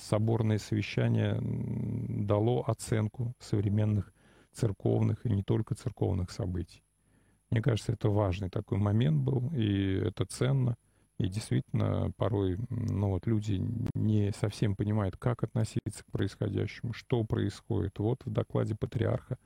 соборное 0.00 0.56
совещание 0.56 1.38
дало 1.42 2.64
оценку 2.66 3.34
современных 3.40 4.10
церковных 4.52 5.26
и 5.26 5.28
не 5.28 5.42
только 5.42 5.74
церковных 5.74 6.30
событий. 6.30 6.82
Мне 7.50 7.60
кажется, 7.60 7.92
это 7.92 8.08
важный 8.08 8.48
такой 8.48 8.78
момент 8.78 9.22
был, 9.22 9.52
и 9.54 9.96
это 9.96 10.24
ценно. 10.24 10.76
И 11.18 11.28
действительно, 11.28 12.10
порой 12.16 12.58
ну, 12.70 13.10
вот 13.10 13.26
люди 13.26 13.62
не 13.94 14.32
совсем 14.32 14.74
понимают, 14.74 15.16
как 15.16 15.44
относиться 15.44 16.02
к 16.04 16.10
происходящему, 16.10 16.92
что 16.92 17.22
происходит. 17.22 17.98
Вот 17.98 18.24
в 18.24 18.30
докладе 18.30 18.74
патриарха 18.74 19.38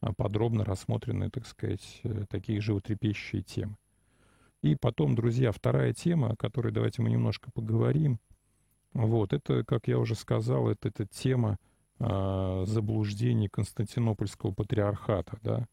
а, 0.00 0.12
подробно 0.12 0.64
рассмотрены, 0.64 1.30
так 1.30 1.46
сказать, 1.46 2.00
э, 2.02 2.24
такие 2.28 2.60
животрепещущие 2.60 3.42
темы. 3.42 3.76
И 4.62 4.74
потом, 4.74 5.14
друзья, 5.14 5.52
вторая 5.52 5.92
тема, 5.92 6.32
о 6.32 6.36
которой 6.36 6.72
давайте 6.72 7.00
мы 7.00 7.10
немножко 7.10 7.50
поговорим. 7.52 8.18
Вот, 8.92 9.32
это, 9.32 9.62
как 9.64 9.86
я 9.88 9.98
уже 9.98 10.14
сказал, 10.14 10.68
это, 10.68 10.88
это 10.88 11.06
тема 11.06 11.58
э, 12.00 12.64
заблуждений 12.66 13.48
Константинопольского 13.48 14.52
патриархата, 14.52 15.38
да, 15.42 15.68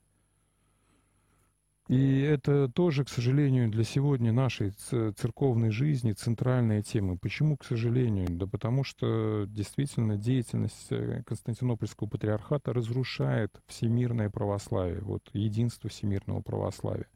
и 1.88 2.22
это 2.22 2.70
тоже, 2.70 3.04
к 3.04 3.10
сожалению, 3.10 3.70
для 3.70 3.84
сегодня 3.84 4.32
нашей 4.32 4.72
церковной 4.72 5.72
жизни 5.72 6.14
центральная 6.14 6.82
тема. 6.84 7.18
Почему, 7.18 7.58
к 7.58 7.66
сожалению? 7.66 8.28
Да 8.30 8.48
потому 8.48 8.84
что 8.84 9.46
действительно 9.48 10.16
деятельность 10.16 10.88
э, 10.92 11.24
Константинопольского 11.26 12.08
патриархата 12.08 12.72
разрушает 12.72 13.52
всемирное 13.68 14.30
православие, 14.30 15.02
вот 15.02 15.24
единство 15.34 15.90
всемирного 15.90 16.42
православия. 16.42 17.08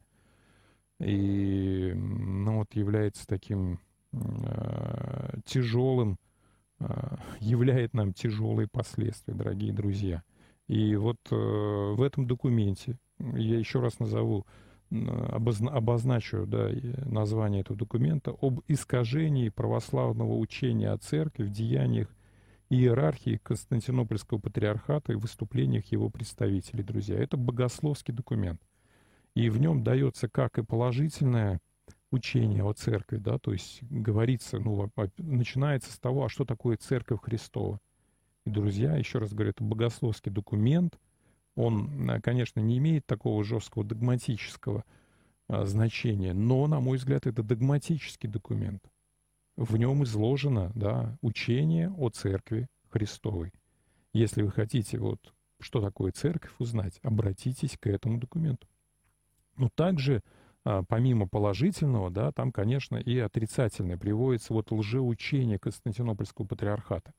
И 0.98 1.92
ну, 1.94 2.58
вот 2.58 2.74
является 2.74 3.26
таким 3.26 3.80
э, 4.12 5.38
тяжелым, 5.44 6.18
э, 6.80 7.16
являет 7.40 7.94
нам 7.94 8.12
тяжелые 8.12 8.68
последствия, 8.68 9.34
дорогие 9.34 9.72
друзья. 9.72 10.22
И 10.68 10.96
вот 10.96 11.18
э, 11.30 11.34
в 11.34 12.02
этом 12.02 12.26
документе, 12.26 12.98
я 13.18 13.58
еще 13.58 13.80
раз 13.80 13.98
назову, 13.98 14.46
обозначу 14.90 16.46
да, 16.46 16.70
название 17.04 17.62
этого 17.62 17.78
документа, 17.78 18.34
об 18.40 18.60
искажении 18.68 19.48
православного 19.48 20.36
учения 20.36 20.90
о 20.90 20.98
церкви 20.98 21.44
в 21.44 21.50
деяниях 21.50 22.08
иерархии 22.68 23.40
Константинопольского 23.42 24.38
патриархата 24.38 25.12
и 25.12 25.16
выступлениях 25.16 25.86
его 25.86 26.08
представителей, 26.10 26.82
друзья. 26.82 27.18
Это 27.18 27.36
богословский 27.36 28.14
документ. 28.14 28.60
И 29.34 29.50
в 29.50 29.60
нем 29.60 29.82
дается 29.82 30.28
как 30.28 30.58
и 30.58 30.64
положительное 30.64 31.60
учение 32.10 32.64
о 32.64 32.72
церкви, 32.72 33.18
да, 33.18 33.38
то 33.38 33.52
есть 33.52 33.82
говорится, 33.82 34.58
ну, 34.58 34.90
начинается 35.18 35.92
с 35.92 35.98
того, 35.98 36.24
а 36.24 36.28
что 36.28 36.44
такое 36.44 36.76
церковь 36.76 37.20
Христова. 37.22 37.80
И, 38.44 38.50
друзья, 38.50 38.96
еще 38.96 39.18
раз 39.18 39.32
говорю, 39.32 39.50
это 39.50 39.64
богословский 39.64 40.30
документ– 40.30 40.98
он, 41.56 42.08
э, 42.08 42.20
конечно, 42.20 42.60
не 42.60 42.78
имеет 42.78 43.06
такого 43.06 43.42
жесткого 43.42 43.84
догматического 43.84 44.84
а, 45.48 45.64
значения, 45.64 46.32
но, 46.32 46.66
на 46.66 46.80
мой 46.80 46.98
взгляд, 46.98 47.26
это 47.26 47.42
догматический 47.42 48.28
документ. 48.28 48.82
В 49.56 49.76
нем 49.76 50.04
изложено 50.04 50.70
да, 50.74 51.16
учение 51.22 51.90
о 51.90 52.10
церкви 52.10 52.68
Христовой. 52.90 53.52
Если 54.12 54.42
вы 54.42 54.50
хотите 54.50 54.98
вот, 54.98 55.34
что 55.58 55.80
такое 55.80 56.12
церковь 56.12 56.52
узнать, 56.58 57.00
обратитесь 57.02 57.78
к 57.78 57.86
этому 57.86 58.18
документу. 58.18 58.68
Но 59.56 59.70
также 59.74 60.22
а, 60.64 60.82
помимо 60.82 61.26
положительного, 61.26 62.10
да, 62.10 62.32
там, 62.32 62.52
конечно, 62.52 62.96
и 62.96 63.18
отрицательное 63.18 63.96
приводится 63.96 64.52
вот 64.52 64.70
лжеучение 64.72 65.58
Константинопольского 65.58 66.44
патриархата. 66.44 67.14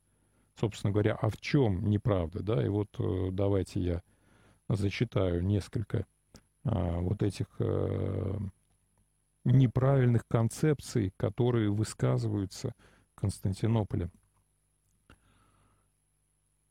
Собственно 0.60 0.92
говоря, 0.92 1.18
а 1.20 1.30
в 1.30 1.38
чем 1.38 1.90
неправда, 1.90 2.44
да, 2.44 2.64
и 2.64 2.68
вот 2.68 2.90
э, 3.00 3.30
давайте 3.32 3.80
я 3.80 4.02
зачитаю 4.70 5.44
несколько 5.44 6.06
а, 6.64 7.00
вот 7.00 7.24
этих 7.24 7.48
а, 7.60 8.38
неправильных 9.46 10.28
концепций, 10.28 11.14
которые 11.18 11.72
высказываются 11.72 12.74
Константинополем. 13.16 14.12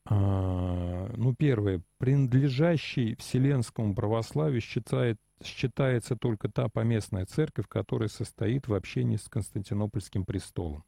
А, 0.05 1.11
ну, 1.15 1.35
первое. 1.35 1.81
Принадлежащий 1.97 3.15
Вселенскому 3.15 3.93
православию 3.93 4.61
считает, 4.61 5.17
считается 5.43 6.15
только 6.15 6.49
та 6.49 6.69
поместная 6.69 7.25
церковь, 7.25 7.67
которая 7.67 8.07
состоит 8.07 8.67
в 8.67 8.73
общении 8.73 9.17
с 9.17 9.27
Константинопольским 9.27 10.25
престолом. 10.25 10.83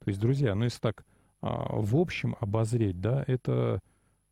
То 0.00 0.08
есть, 0.08 0.20
друзья, 0.20 0.54
ну, 0.54 0.64
если 0.64 0.80
так 0.80 1.04
а, 1.40 1.76
в 1.76 1.96
общем 1.96 2.36
обозреть, 2.40 3.00
да, 3.00 3.24
это, 3.26 3.80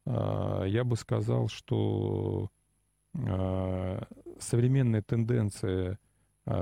я 0.09 0.85
бы 0.85 0.97
сказал, 0.97 1.49
что 1.49 2.51
современная 3.13 5.03
тенденция 5.03 5.99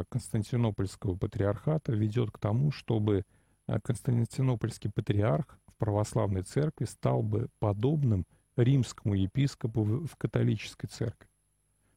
Константинопольского 0.08 1.16
патриархата 1.16 1.92
ведет 1.92 2.32
к 2.32 2.38
тому, 2.38 2.72
чтобы 2.72 3.24
Константинопольский 3.82 4.90
патриарх 4.90 5.58
православной 5.78 6.42
церкви 6.42 6.86
стал 6.86 7.22
бы 7.22 7.48
подобным 7.58 8.26
римскому 8.56 9.14
епископу 9.14 9.82
в, 9.82 10.06
в 10.06 10.16
католической 10.16 10.86
церкви. 10.86 11.28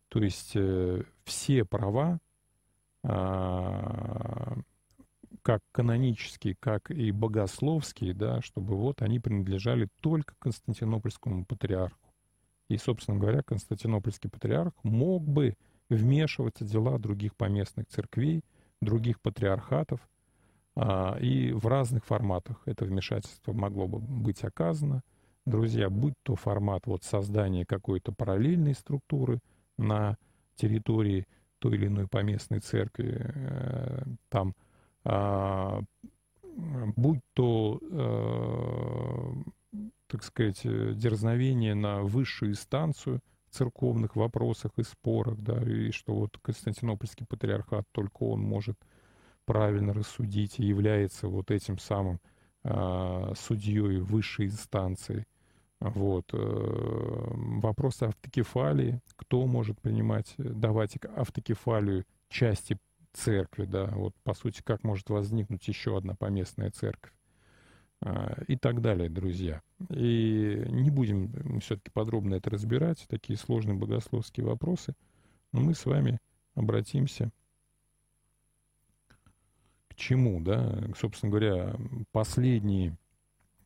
То 0.10 0.20
есть 0.22 0.52
э, 0.56 1.04
все 1.24 1.64
права, 1.66 2.20
как 5.50 5.62
канонические, 5.72 6.56
как 6.60 6.92
и 6.92 7.12
богословские, 7.12 8.14
да, 8.14 8.40
чтобы 8.42 8.76
вот 8.76 9.02
они 9.02 9.20
принадлежали 9.20 9.88
только 10.00 10.36
Константинопольскому 10.38 11.44
патриарху. 11.44 12.14
И, 12.68 12.78
собственно 12.78 13.18
говоря, 13.18 13.42
Константинопольский 13.42 14.30
патриарх 14.30 14.74
мог 14.84 15.28
бы 15.28 15.56
вмешиваться 15.90 16.66
в 16.66 16.68
дела 16.68 17.00
других 17.00 17.36
поместных 17.36 17.88
церквей, 17.88 18.44
других 18.80 19.20
патриархатов– 19.22 20.00
а, 20.82 21.18
и 21.20 21.52
в 21.52 21.68
разных 21.68 22.06
форматах 22.06 22.62
это 22.66 22.86
вмешательство 22.86 23.52
могло 23.52 23.88
бы 23.88 24.00
быть 24.00 24.44
оказано. 24.46 25.02
Друзья, 25.46 25.90
будь 25.90 26.14
то 26.24 26.36
формат 26.36 26.86
вот 26.86 27.04
создания 27.04 27.66
какой-то 27.66 28.14
параллельной 28.14 28.76
структуры 28.76 29.40
на 29.78 30.16
территории 30.56 31.26
той 31.60 31.76
или 31.76 31.88
иной 31.88 32.08
поместной 32.08 32.60
церкви, 32.60 33.18
э, 33.20 34.04
там, 34.30 34.54
будь 36.96 37.22
то, 37.34 37.80
э, 37.82 39.34
так 40.08 40.24
сказать, 40.24 40.62
дерзновение 40.64 41.76
на 41.76 42.02
высшую 42.02 42.52
инстанцию 42.52 43.22
в 43.50 43.56
церковных 43.56 44.16
вопросах 44.16 44.72
и 44.78 44.84
спорах, 44.84 45.38
да, 45.40 45.62
и 45.62 45.92
что 45.92 46.14
вот 46.14 46.38
Константинопольский 46.42 47.26
патриархат, 47.26 47.86
только 47.92 48.24
он 48.24 48.42
может 48.42 48.78
правильно 49.46 49.94
рассудить 49.94 50.60
и 50.60 50.66
является 50.66 51.28
вот 51.28 51.50
этим 51.50 51.80
самым 51.80 52.20
э, 52.64 53.34
судьей 53.36 53.98
высшей 54.00 54.46
инстанции. 54.46 55.26
Вот. 55.80 56.26
Э, 56.34 57.32
вопрос 57.62 58.02
автокефалии. 58.04 59.00
Кто 59.16 59.48
может 59.48 59.82
принимать, 59.82 60.36
давать 60.38 60.98
автокефалию 61.16 62.06
части 62.30 62.78
церкви, 63.20 63.66
да, 63.66 63.88
вот 63.88 64.16
по 64.24 64.34
сути, 64.34 64.62
как 64.64 64.84
может 64.84 65.10
возникнуть 65.10 65.68
еще 65.68 65.98
одна 65.98 66.16
поместная 66.16 66.72
церковь 66.72 67.14
э, 68.02 68.44
и 68.48 68.58
так 68.58 68.82
далее, 68.82 69.10
друзья. 69.10 69.62
И 69.90 70.64
не 70.70 70.90
будем 70.90 71.60
все-таки 71.60 71.92
подробно 71.92 72.36
это 72.36 72.50
разбирать, 72.50 73.06
такие 73.10 73.38
сложные 73.38 73.78
богословские 73.78 74.46
вопросы, 74.46 74.94
но 75.52 75.62
мы 75.62 75.74
с 75.74 75.86
вами 75.86 76.20
обратимся 76.56 77.32
чему, 80.00 80.40
да, 80.40 80.82
собственно 80.98 81.30
говоря, 81.30 81.76
последний, 82.12 82.94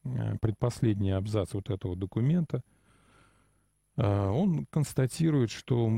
э, 0.03 0.35
предпоследний 0.41 1.15
абзац 1.15 1.53
вот 1.53 1.69
этого 1.69 1.95
документа, 1.95 2.61
э, 3.95 4.27
он 4.27 4.65
констатирует, 4.65 5.51
что 5.51 5.89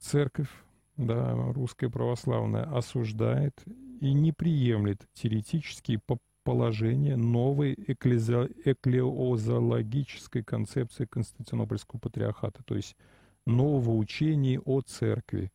церковь, 0.00 0.48
да, 0.96 1.52
русская 1.52 1.88
православная, 1.88 2.64
осуждает 2.64 3.62
и 4.00 4.12
не 4.12 4.32
приемлет 4.32 5.06
теоретические 5.14 6.00
положения 6.44 7.16
новой 7.16 7.74
эклеозологической 7.74 10.44
концепции 10.44 11.06
Константинопольского 11.06 11.98
патриархата, 11.98 12.62
то 12.64 12.76
есть 12.76 12.96
нового 13.46 13.96
учения 13.96 14.60
о 14.60 14.82
церкви, 14.82 15.50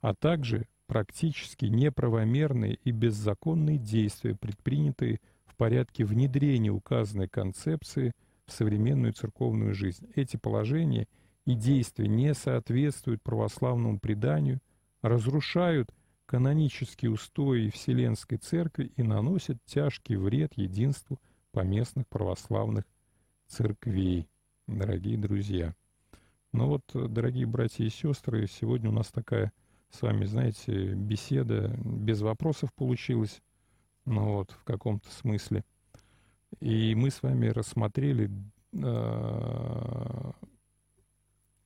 а 0.00 0.14
также 0.14 0.66
практически 0.86 1.66
неправомерные 1.66 2.78
и 2.84 2.90
беззаконные 2.90 3.78
действия, 3.78 4.34
предпринятые 4.34 5.20
в 5.46 5.54
порядке 5.56 6.04
внедрения 6.04 6.70
указанной 6.70 7.28
концепции 7.28 8.12
в 8.46 8.52
современную 8.52 9.12
церковную 9.12 9.74
жизнь. 9.74 10.08
Эти 10.16 10.36
положения 10.36 11.06
и 11.46 11.54
действия 11.54 12.08
не 12.08 12.34
соответствуют 12.34 13.22
православному 13.22 13.98
преданию, 13.98 14.60
разрушают 15.02 15.90
канонические 16.26 17.10
устои 17.10 17.70
Вселенской 17.70 18.38
Церкви 18.38 18.92
и 18.96 19.02
наносят 19.02 19.58
тяжкий 19.64 20.16
вред 20.16 20.52
единству 20.56 21.18
поместных 21.52 22.06
православных 22.08 22.84
церквей, 23.48 24.28
дорогие 24.68 25.18
друзья. 25.18 25.74
Ну 26.52 26.66
вот, 26.66 26.82
дорогие 26.92 27.46
братья 27.46 27.84
и 27.84 27.90
сестры, 27.90 28.46
сегодня 28.46 28.90
у 28.90 28.92
нас 28.92 29.08
такая 29.08 29.52
с 29.90 30.02
вами, 30.02 30.24
знаете, 30.24 30.94
беседа 30.94 31.76
без 31.84 32.20
вопросов 32.20 32.72
получилась, 32.74 33.42
ну 34.04 34.34
вот, 34.34 34.52
в 34.52 34.64
каком-то 34.64 35.10
смысле. 35.12 35.64
И 36.60 36.94
мы 36.94 37.10
с 37.10 37.22
вами 37.22 37.48
рассмотрели, 37.48 38.30
э, 38.72 40.32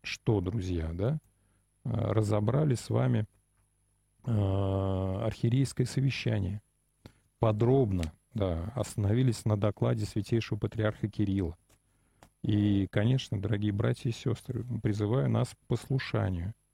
что, 0.04 0.40
друзья, 0.40 0.90
да, 0.92 1.18
разобрали 1.84 2.74
с 2.74 2.88
вами 2.90 3.26
э, 4.24 4.30
архиерейское 4.30 5.86
совещание. 5.86 6.62
Подробно, 7.38 8.12
да, 8.32 8.72
остановились 8.74 9.44
на 9.44 9.56
докладе 9.56 10.06
святейшего 10.06 10.58
патриарха 10.58 11.08
Кирилла. 11.08 11.56
И, 12.42 12.86
конечно, 12.90 13.40
дорогие 13.40 13.72
братья 13.72 14.10
и 14.10 14.12
сестры, 14.12 14.64
призываю 14.82 15.28
нас 15.30 15.48
к 15.50 15.66
послушанию– 15.66 16.54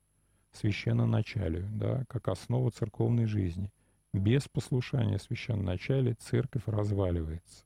священноначалию, 0.53 1.69
да, 1.73 2.05
как 2.09 2.29
основа 2.29 2.71
церковной 2.71 3.27
жизни. 3.27 3.71
Без 4.13 4.49
послушания 4.49 5.19
священноначалия 5.19 6.15
церковь 6.15 6.63
разваливается. 6.67 7.65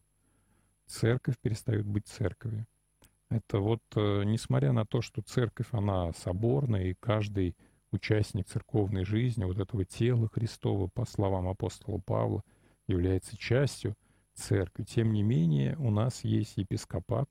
Церковь 0.86 1.38
перестает 1.40 1.86
быть 1.86 2.06
церковью. 2.06 2.66
Это 3.35 3.59
вот, 3.59 3.82
э, 3.97 4.22
несмотря 4.24 4.70
на 4.70 4.87
то, 4.87 5.03
что 5.03 5.20
церковь, 5.20 5.66
она 5.72 6.12
соборная, 6.12 6.85
и 6.85 6.95
каждый 7.01 7.57
участник 7.91 8.47
церковной 8.47 9.05
жизни, 9.05 9.43
вот 9.43 9.59
этого 9.59 9.85
тела 9.85 10.28
Христова, 10.32 10.87
по 10.87 11.05
словам 11.05 11.49
апостола 11.49 11.99
Павла, 11.99 12.45
является 12.87 13.37
частью 13.37 13.97
церкви. 14.35 14.85
Тем 14.85 15.12
не 15.12 15.24
менее, 15.24 15.76
у 15.78 15.91
нас 15.91 16.22
есть 16.22 16.59
епископат, 16.59 17.28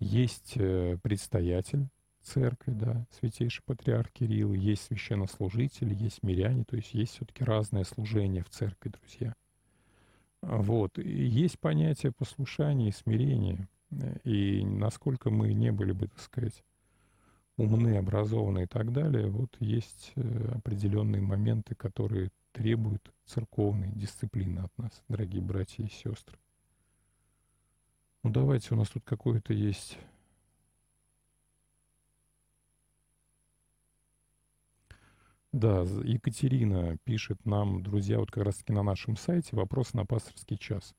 есть 0.00 0.52
э, 0.56 0.98
предстоятель, 1.02 1.88
церкви, 2.20 2.72
да, 2.72 3.06
святейший 3.18 3.62
патриарх 3.64 4.12
Кирилл, 4.12 4.52
есть 4.52 4.82
священнослужители, 4.82 5.94
есть 5.94 6.22
миряне, 6.22 6.64
то 6.64 6.76
есть 6.76 6.92
есть 6.92 7.14
все-таки 7.14 7.42
разное 7.42 7.84
служение 7.84 8.44
в 8.44 8.50
церкви, 8.50 8.90
друзья. 8.90 9.34
Вот. 10.42 10.98
И 10.98 11.08
есть 11.08 11.58
понятие 11.58 12.12
послушания 12.12 12.90
и 12.90 12.92
смирения. 12.92 13.66
И 14.24 14.64
насколько 14.64 15.30
мы 15.30 15.52
не 15.52 15.72
были 15.72 15.92
бы, 15.92 16.08
так 16.08 16.20
сказать, 16.20 16.64
умны, 17.56 17.96
образованы 17.96 18.64
и 18.64 18.66
так 18.66 18.92
далее, 18.92 19.28
вот 19.28 19.56
есть 19.60 20.12
э, 20.16 20.52
определенные 20.54 21.22
моменты, 21.22 21.74
которые 21.74 22.30
требуют 22.52 23.12
церковной 23.26 23.90
дисциплины 23.92 24.60
от 24.60 24.78
нас, 24.78 25.02
дорогие 25.08 25.42
братья 25.42 25.84
и 25.84 25.88
сестры. 25.88 26.38
Ну 28.22 28.30
давайте, 28.30 28.74
у 28.74 28.76
нас 28.76 28.88
тут 28.88 29.04
какое-то 29.04 29.52
есть 29.52 29.98
Да, 35.54 35.82
Екатерина 35.82 36.98
пишет 37.04 37.46
нам, 37.46 37.80
друзья, 37.80 38.18
вот 38.18 38.28
как 38.32 38.42
раз-таки 38.42 38.72
на 38.72 38.82
нашем 38.82 39.16
сайте 39.16 39.54
вопрос 39.54 39.94
на 39.94 40.04
пасторский 40.04 40.58
час. 40.58 40.96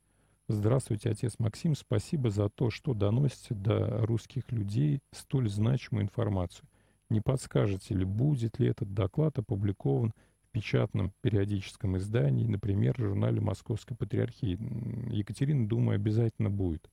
Здравствуйте, 0.47 1.09
отец 1.09 1.39
Максим, 1.39 1.73
спасибо 1.73 2.29
за 2.29 2.49
то, 2.49 2.69
что 2.69 2.93
доносите 2.93 3.55
до 3.55 4.05
русских 4.05 4.51
людей 4.51 4.99
столь 5.11 5.49
значимую 5.49 6.03
информацию. 6.03 6.69
Не 7.09 7.19
подскажете 7.19 7.95
ли, 7.95 8.05
будет 8.05 8.59
ли 8.59 8.67
этот 8.67 8.93
доклад 8.93 9.39
опубликован 9.39 10.13
в 10.43 10.51
печатном 10.51 11.11
периодическом 11.21 11.97
издании, 11.97 12.45
например, 12.45 12.93
в 12.93 12.99
журнале 12.99 13.41
Московской 13.41 13.97
Патриархии? 13.97 14.59
Екатерина, 15.11 15.67
думаю, 15.67 15.95
обязательно 15.95 16.51
будет. 16.51 16.91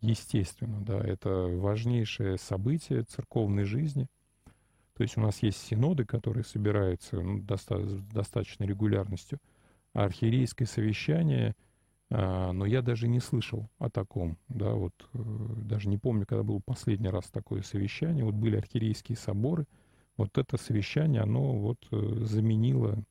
Естественно, 0.00 0.84
да, 0.84 0.98
это 0.98 1.30
важнейшее 1.30 2.36
событие 2.36 3.04
церковной 3.04 3.62
жизни. 3.62 4.08
То 4.94 5.04
есть 5.04 5.16
у 5.16 5.20
нас 5.20 5.40
есть 5.44 5.58
синоды, 5.58 6.04
которые 6.04 6.42
собираются 6.42 7.20
ну, 7.20 7.38
доста- 7.40 7.78
с 7.78 8.58
регулярностью, 8.58 9.38
а 9.92 10.02
архиерейское 10.02 10.66
совещание— 10.66 11.54
но 12.10 12.64
я 12.64 12.80
даже 12.80 13.06
не 13.06 13.20
слышал 13.20 13.68
о 13.78 13.90
таком, 13.90 14.38
да, 14.48 14.72
вот 14.72 14.94
э, 15.12 15.18
даже 15.64 15.90
не 15.90 15.98
помню, 15.98 16.24
когда 16.26 16.42
был 16.42 16.62
последний 16.62 17.10
раз 17.10 17.26
такое 17.26 17.60
совещание, 17.60 18.24
вот 18.24 18.34
были 18.34 18.56
архиерейские 18.56 19.18
соборы, 19.18 19.66
вот 20.16 20.38
это 20.38 20.56
совещание, 20.56 21.20
оно 21.20 21.58
вот 21.58 21.86
э, 21.90 22.24
заменило, 22.24 23.04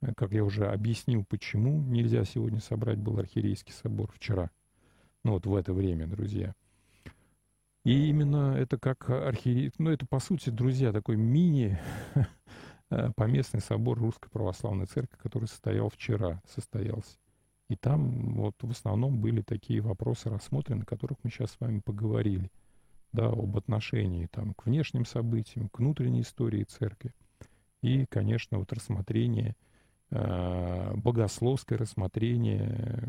э, 0.00 0.14
как 0.16 0.32
я 0.32 0.42
уже 0.42 0.66
объяснил, 0.68 1.26
почему 1.28 1.82
нельзя 1.82 2.24
сегодня 2.24 2.60
собрать 2.60 2.98
был 2.98 3.18
архиерейский 3.18 3.74
собор 3.74 4.10
вчера, 4.14 4.50
ну 5.22 5.32
вот 5.32 5.44
в 5.44 5.54
это 5.54 5.74
время, 5.74 6.06
друзья. 6.06 6.54
И 7.84 8.08
именно 8.08 8.54
это 8.56 8.78
как 8.78 9.10
архиерей, 9.10 9.70
ну 9.76 9.90
это 9.90 10.06
по 10.06 10.18
сути, 10.18 10.48
друзья, 10.48 10.92
такой 10.92 11.16
мини 11.16 11.78
поместный 13.16 13.60
собор 13.60 13.98
Русской 13.98 14.30
Православной 14.30 14.86
Церкви, 14.86 15.18
который 15.18 15.46
состоял 15.46 15.90
вчера, 15.90 16.40
состоялся. 16.46 17.19
И 17.70 17.76
там 17.76 18.34
вот 18.34 18.56
в 18.60 18.70
основном 18.72 19.20
были 19.20 19.42
такие 19.42 19.80
вопросы 19.80 20.28
рассмотрены, 20.28 20.82
о 20.82 20.84
которых 20.84 21.18
мы 21.22 21.30
сейчас 21.30 21.52
с 21.52 21.60
вами 21.60 21.78
поговорили. 21.78 22.50
Да, 23.12 23.28
об 23.28 23.56
отношении 23.56 24.26
там, 24.26 24.54
к 24.54 24.66
внешним 24.66 25.04
событиям, 25.04 25.68
к 25.68 25.78
внутренней 25.78 26.22
истории 26.22 26.64
церкви. 26.64 27.12
И, 27.80 28.06
конечно, 28.06 28.58
вот 28.58 28.72
рассмотрение, 28.72 29.54
э, 30.10 30.94
богословское 30.96 31.78
рассмотрение 31.78 33.04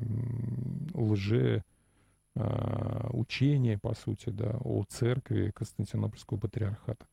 лже 0.94 1.64
э, 2.36 3.10
учения, 3.14 3.80
по 3.80 3.96
сути, 3.96 4.30
да, 4.30 4.58
о 4.64 4.84
церкви 4.84 5.52
Константинопольского 5.56 6.38
патриархата. 6.38 7.08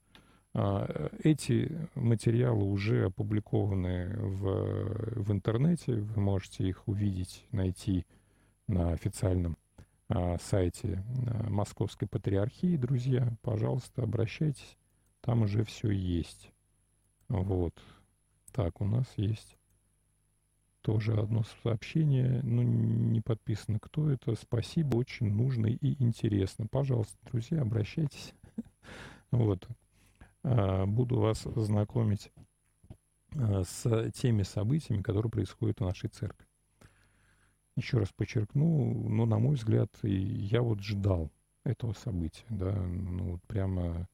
А, 0.55 1.11
эти 1.23 1.71
материалы 1.95 2.65
уже 2.65 3.07
опубликованы 3.07 4.17
в, 4.17 5.23
в 5.23 5.33
интернете, 5.33 5.95
вы 5.95 6.21
можете 6.21 6.69
их 6.69 6.87
увидеть, 6.89 7.45
найти 7.53 8.07
на 8.67 8.93
официальном 8.93 9.57
а, 10.09 10.39
сайте 10.39 11.05
а, 11.27 11.51
Московской 11.51 12.09
Патриархии, 12.09 12.77
друзья. 12.77 13.37
Пожалуйста, 13.43 14.03
обращайтесь, 14.03 14.77
там 15.21 15.43
уже 15.43 15.65
все 15.65 15.91
есть. 15.91 16.51
Вот. 17.29 17.75
Так, 18.53 18.81
у 18.81 18.87
нас 18.87 19.07
есть 19.17 19.59
тоже 20.81 21.13
одно 21.13 21.45
сообщение, 21.63 22.41
ну, 22.43 22.63
не 22.63 23.21
подписано, 23.21 23.79
кто 23.79 24.11
это. 24.11 24.35
Спасибо, 24.37 24.97
очень 24.97 25.31
нужно 25.31 25.67
и 25.67 26.03
интересно. 26.03 26.67
Пожалуйста, 26.67 27.17
друзья, 27.31 27.63
обращайтесь. 27.63 28.35
Вот. 29.31 29.69
А, 30.51 30.87
буду 30.87 31.19
вас 31.19 31.43
знакомить 31.43 32.33
а, 33.37 33.65
с 33.65 34.11
теми 34.13 34.43
событиями, 34.43 35.03
которые 35.03 35.31
происходят 35.31 35.81
в 35.81 35.85
нашей 35.85 36.09
церкви. 36.09 36.47
Еще 37.77 37.99
раз 37.99 38.09
подчеркну, 38.17 38.95
но 38.95 39.09
ну, 39.09 39.27
на 39.27 39.39
мой 39.39 39.57
взгляд, 39.57 39.91
я 40.03 40.63
вот 40.63 40.81
ждал 40.81 41.31
этого 41.65 41.93
события, 41.93 42.47
да, 42.49 42.73
ну 42.73 43.33
вот 43.33 43.43
прямо 43.43 44.09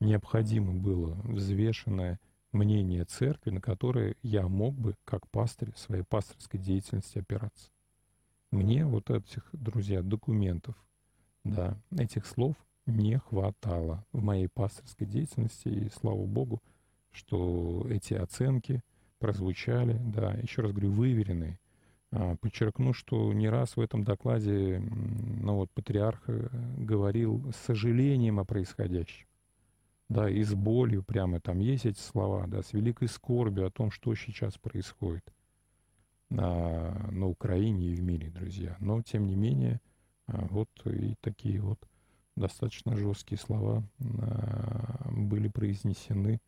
необходимо 0.00 0.74
было 0.74 1.14
взвешенное 1.22 2.18
мнение 2.52 3.04
церкви, 3.04 3.50
на 3.50 3.60
которое 3.60 4.16
я 4.22 4.48
мог 4.48 4.74
бы, 4.74 4.96
как 5.04 5.28
пастырь, 5.30 5.72
своей 5.76 6.02
пасторской 6.02 6.58
деятельности 6.58 7.18
опираться. 7.18 7.70
Мне 8.50 8.84
вот 8.84 9.10
этих, 9.10 9.48
друзья, 9.52 10.02
документов, 10.02 10.74
да, 11.44 11.78
этих 11.96 12.26
слов 12.26 12.56
не 12.86 13.18
хватало 13.18 14.04
в 14.12 14.22
моей 14.22 14.48
пасторской 14.48 15.06
деятельности, 15.06 15.68
и 15.68 15.90
слава 15.90 16.24
богу, 16.24 16.62
что 17.12 17.86
эти 17.90 18.14
оценки 18.14 18.82
прозвучали, 19.18 19.98
да, 20.04 20.32
еще 20.34 20.62
раз 20.62 20.72
говорю, 20.72 20.92
выверенные. 20.92 21.58
А, 22.12 22.36
подчеркну, 22.36 22.92
что 22.92 23.32
не 23.32 23.48
раз 23.48 23.76
в 23.76 23.80
этом 23.80 24.04
докладе, 24.04 24.78
ну 24.78 25.56
вот, 25.56 25.70
патриарх 25.72 26.22
э, 26.28 26.48
говорил 26.76 27.50
с 27.52 27.56
сожалением 27.66 28.38
о 28.38 28.44
происходящем, 28.44 29.26
да, 30.08 30.30
и 30.30 30.42
с 30.42 30.54
болью 30.54 31.02
прямо, 31.02 31.40
там 31.40 31.58
есть 31.58 31.86
эти 31.86 31.98
слова, 31.98 32.46
да, 32.46 32.62
с 32.62 32.72
великой 32.72 33.08
скорбью 33.08 33.66
о 33.66 33.70
том, 33.70 33.90
что 33.90 34.14
сейчас 34.14 34.56
происходит 34.56 35.24
на, 36.30 36.92
на 37.10 37.26
Украине 37.26 37.88
и 37.88 37.94
в 37.94 38.02
мире, 38.02 38.30
друзья. 38.30 38.76
Но, 38.78 39.02
тем 39.02 39.26
не 39.26 39.34
менее, 39.34 39.80
а, 40.26 40.46
вот 40.50 40.68
и 40.84 41.14
такие 41.20 41.60
вот 41.60 41.78
достаточно 42.36 42.96
жесткие 42.96 43.38
слова 43.38 43.82
а, 43.98 45.08
были 45.10 45.48
произнесены 45.48 46.40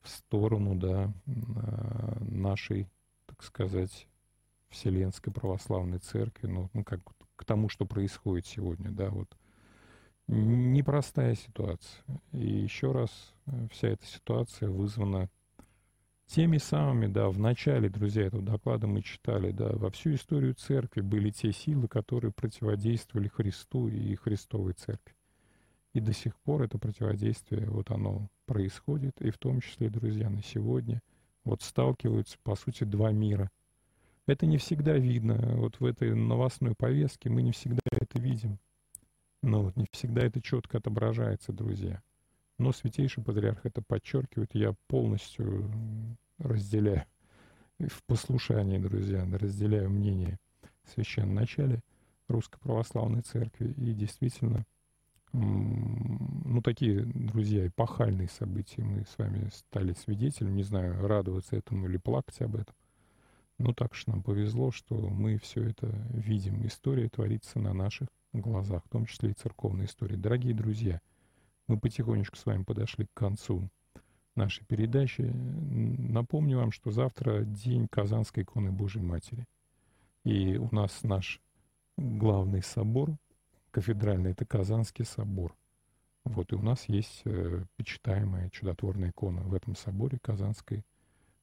в 0.00 0.08
сторону 0.08 0.74
да, 0.74 1.12
а, 1.26 2.18
нашей, 2.20 2.88
так 3.26 3.42
сказать, 3.42 4.06
Вселенской 4.68 5.32
Православной 5.32 5.98
Церкви, 5.98 6.46
ну, 6.46 6.70
ну 6.72 6.84
как 6.84 7.00
к 7.36 7.44
тому, 7.44 7.68
что 7.68 7.84
происходит 7.84 8.46
сегодня, 8.46 8.90
да, 8.90 9.10
вот. 9.10 9.28
Непростая 10.28 11.34
ситуация. 11.34 12.04
И 12.32 12.46
еще 12.46 12.92
раз, 12.92 13.10
э, 13.46 13.66
вся 13.70 13.88
эта 13.88 14.06
ситуация 14.06 14.70
вызвана 14.70 15.28
теми 16.26 16.58
самыми, 16.58 17.06
да, 17.06 17.28
в 17.28 17.38
начале, 17.38 17.90
друзья, 17.90 18.26
этого 18.26 18.42
доклада 18.42 18.86
мы 18.86 19.02
читали, 19.02 19.50
да, 19.50 19.70
во 19.72 19.90
всю 19.90 20.14
историю 20.14 20.54
церкви 20.54 21.00
были 21.00 21.30
те 21.30 21.52
силы, 21.52 21.88
которые 21.88 22.32
противодействовали 22.32 23.28
Христу 23.28 23.88
и 23.88 24.14
Христовой 24.14 24.72
церкви. 24.72 25.14
И 25.92 26.00
до 26.00 26.12
сих 26.12 26.34
пор 26.40 26.62
это 26.62 26.78
противодействие, 26.78 27.68
вот 27.68 27.90
оно 27.90 28.28
происходит, 28.46 29.20
и 29.20 29.30
в 29.30 29.38
том 29.38 29.60
числе, 29.60 29.90
друзья, 29.90 30.30
на 30.30 30.42
сегодня 30.42 31.02
вот 31.44 31.62
сталкиваются, 31.62 32.38
по 32.42 32.54
сути, 32.54 32.84
два 32.84 33.12
мира. 33.12 33.50
Это 34.26 34.46
не 34.46 34.58
всегда 34.58 34.96
видно, 34.96 35.56
вот 35.56 35.80
в 35.80 35.84
этой 35.84 36.14
новостной 36.14 36.74
повестке 36.74 37.28
мы 37.28 37.42
не 37.42 37.52
всегда 37.52 37.82
это 37.90 38.18
видим. 38.18 38.58
Но 39.42 39.62
вот 39.64 39.76
не 39.76 39.86
всегда 39.90 40.22
это 40.22 40.40
четко 40.40 40.78
отображается, 40.78 41.52
друзья. 41.52 42.02
Но 42.58 42.72
Святейший 42.72 43.24
Патриарх 43.24 43.66
это 43.66 43.82
подчеркивает, 43.82 44.54
я 44.54 44.74
полностью 44.86 45.68
разделяю 46.38 47.04
в 47.78 48.04
послушании, 48.04 48.78
друзья, 48.78 49.26
разделяю 49.32 49.90
мнение 49.90 50.38
священного 50.84 51.40
начале 51.40 51.80
Русской 52.28 52.58
Православной 52.60 53.22
Церкви. 53.22 53.72
И 53.72 53.92
действительно, 53.92 54.64
ну, 55.32 56.60
такие, 56.62 57.04
друзья, 57.04 57.66
эпохальные 57.66 58.28
события 58.28 58.82
мы 58.82 59.04
с 59.04 59.16
вами 59.16 59.48
стали 59.50 59.94
свидетелями. 59.94 60.56
Не 60.56 60.62
знаю, 60.62 61.06
радоваться 61.06 61.56
этому 61.56 61.88
или 61.88 61.96
плакать 61.96 62.40
об 62.42 62.56
этом. 62.56 62.74
Но 63.58 63.72
так 63.72 63.94
что 63.94 64.10
нам 64.10 64.22
повезло, 64.22 64.70
что 64.70 64.94
мы 64.94 65.38
все 65.38 65.62
это 65.62 65.86
видим. 66.10 66.66
История 66.66 67.08
творится 67.08 67.58
на 67.58 67.72
наших 67.72 68.08
глазах, 68.32 68.84
в 68.84 68.88
том 68.88 69.06
числе 69.06 69.30
и 69.30 69.34
церковная 69.34 69.86
история. 69.86 70.16
Дорогие 70.16 70.54
друзья, 70.54 71.00
мы 71.68 71.78
потихонечку 71.78 72.36
с 72.36 72.44
вами 72.44 72.64
подошли 72.64 73.06
к 73.06 73.14
концу 73.14 73.70
нашей 74.34 74.64
передачи. 74.66 75.22
Напомню 75.22 76.58
вам, 76.58 76.72
что 76.72 76.90
завтра 76.90 77.44
день 77.44 77.88
Казанской 77.88 78.42
иконы 78.42 78.72
Божьей 78.72 79.02
Матери. 79.02 79.46
И 80.24 80.56
у 80.56 80.68
нас 80.74 81.02
наш 81.02 81.40
главный 81.96 82.62
собор 82.62 83.16
кафедральный, 83.72 84.30
это 84.30 84.44
Казанский 84.44 85.04
собор. 85.04 85.56
Вот, 86.24 86.52
и 86.52 86.54
у 86.54 86.62
нас 86.62 86.88
есть 86.88 87.22
э, 87.24 87.64
почитаемая 87.76 88.48
чудотворная 88.50 89.10
икона 89.10 89.42
в 89.42 89.54
этом 89.54 89.74
соборе 89.74 90.18
Казанской 90.22 90.84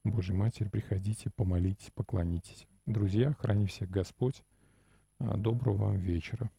Божьей 0.04 0.34
Матери. 0.34 0.68
Приходите, 0.68 1.30
помолитесь, 1.36 1.90
поклонитесь. 1.94 2.66
Друзья, 2.86 3.34
храни 3.38 3.66
всех 3.66 3.90
Господь. 3.90 4.42
А, 5.18 5.36
доброго 5.36 5.76
вам 5.76 5.98
вечера. 5.98 6.50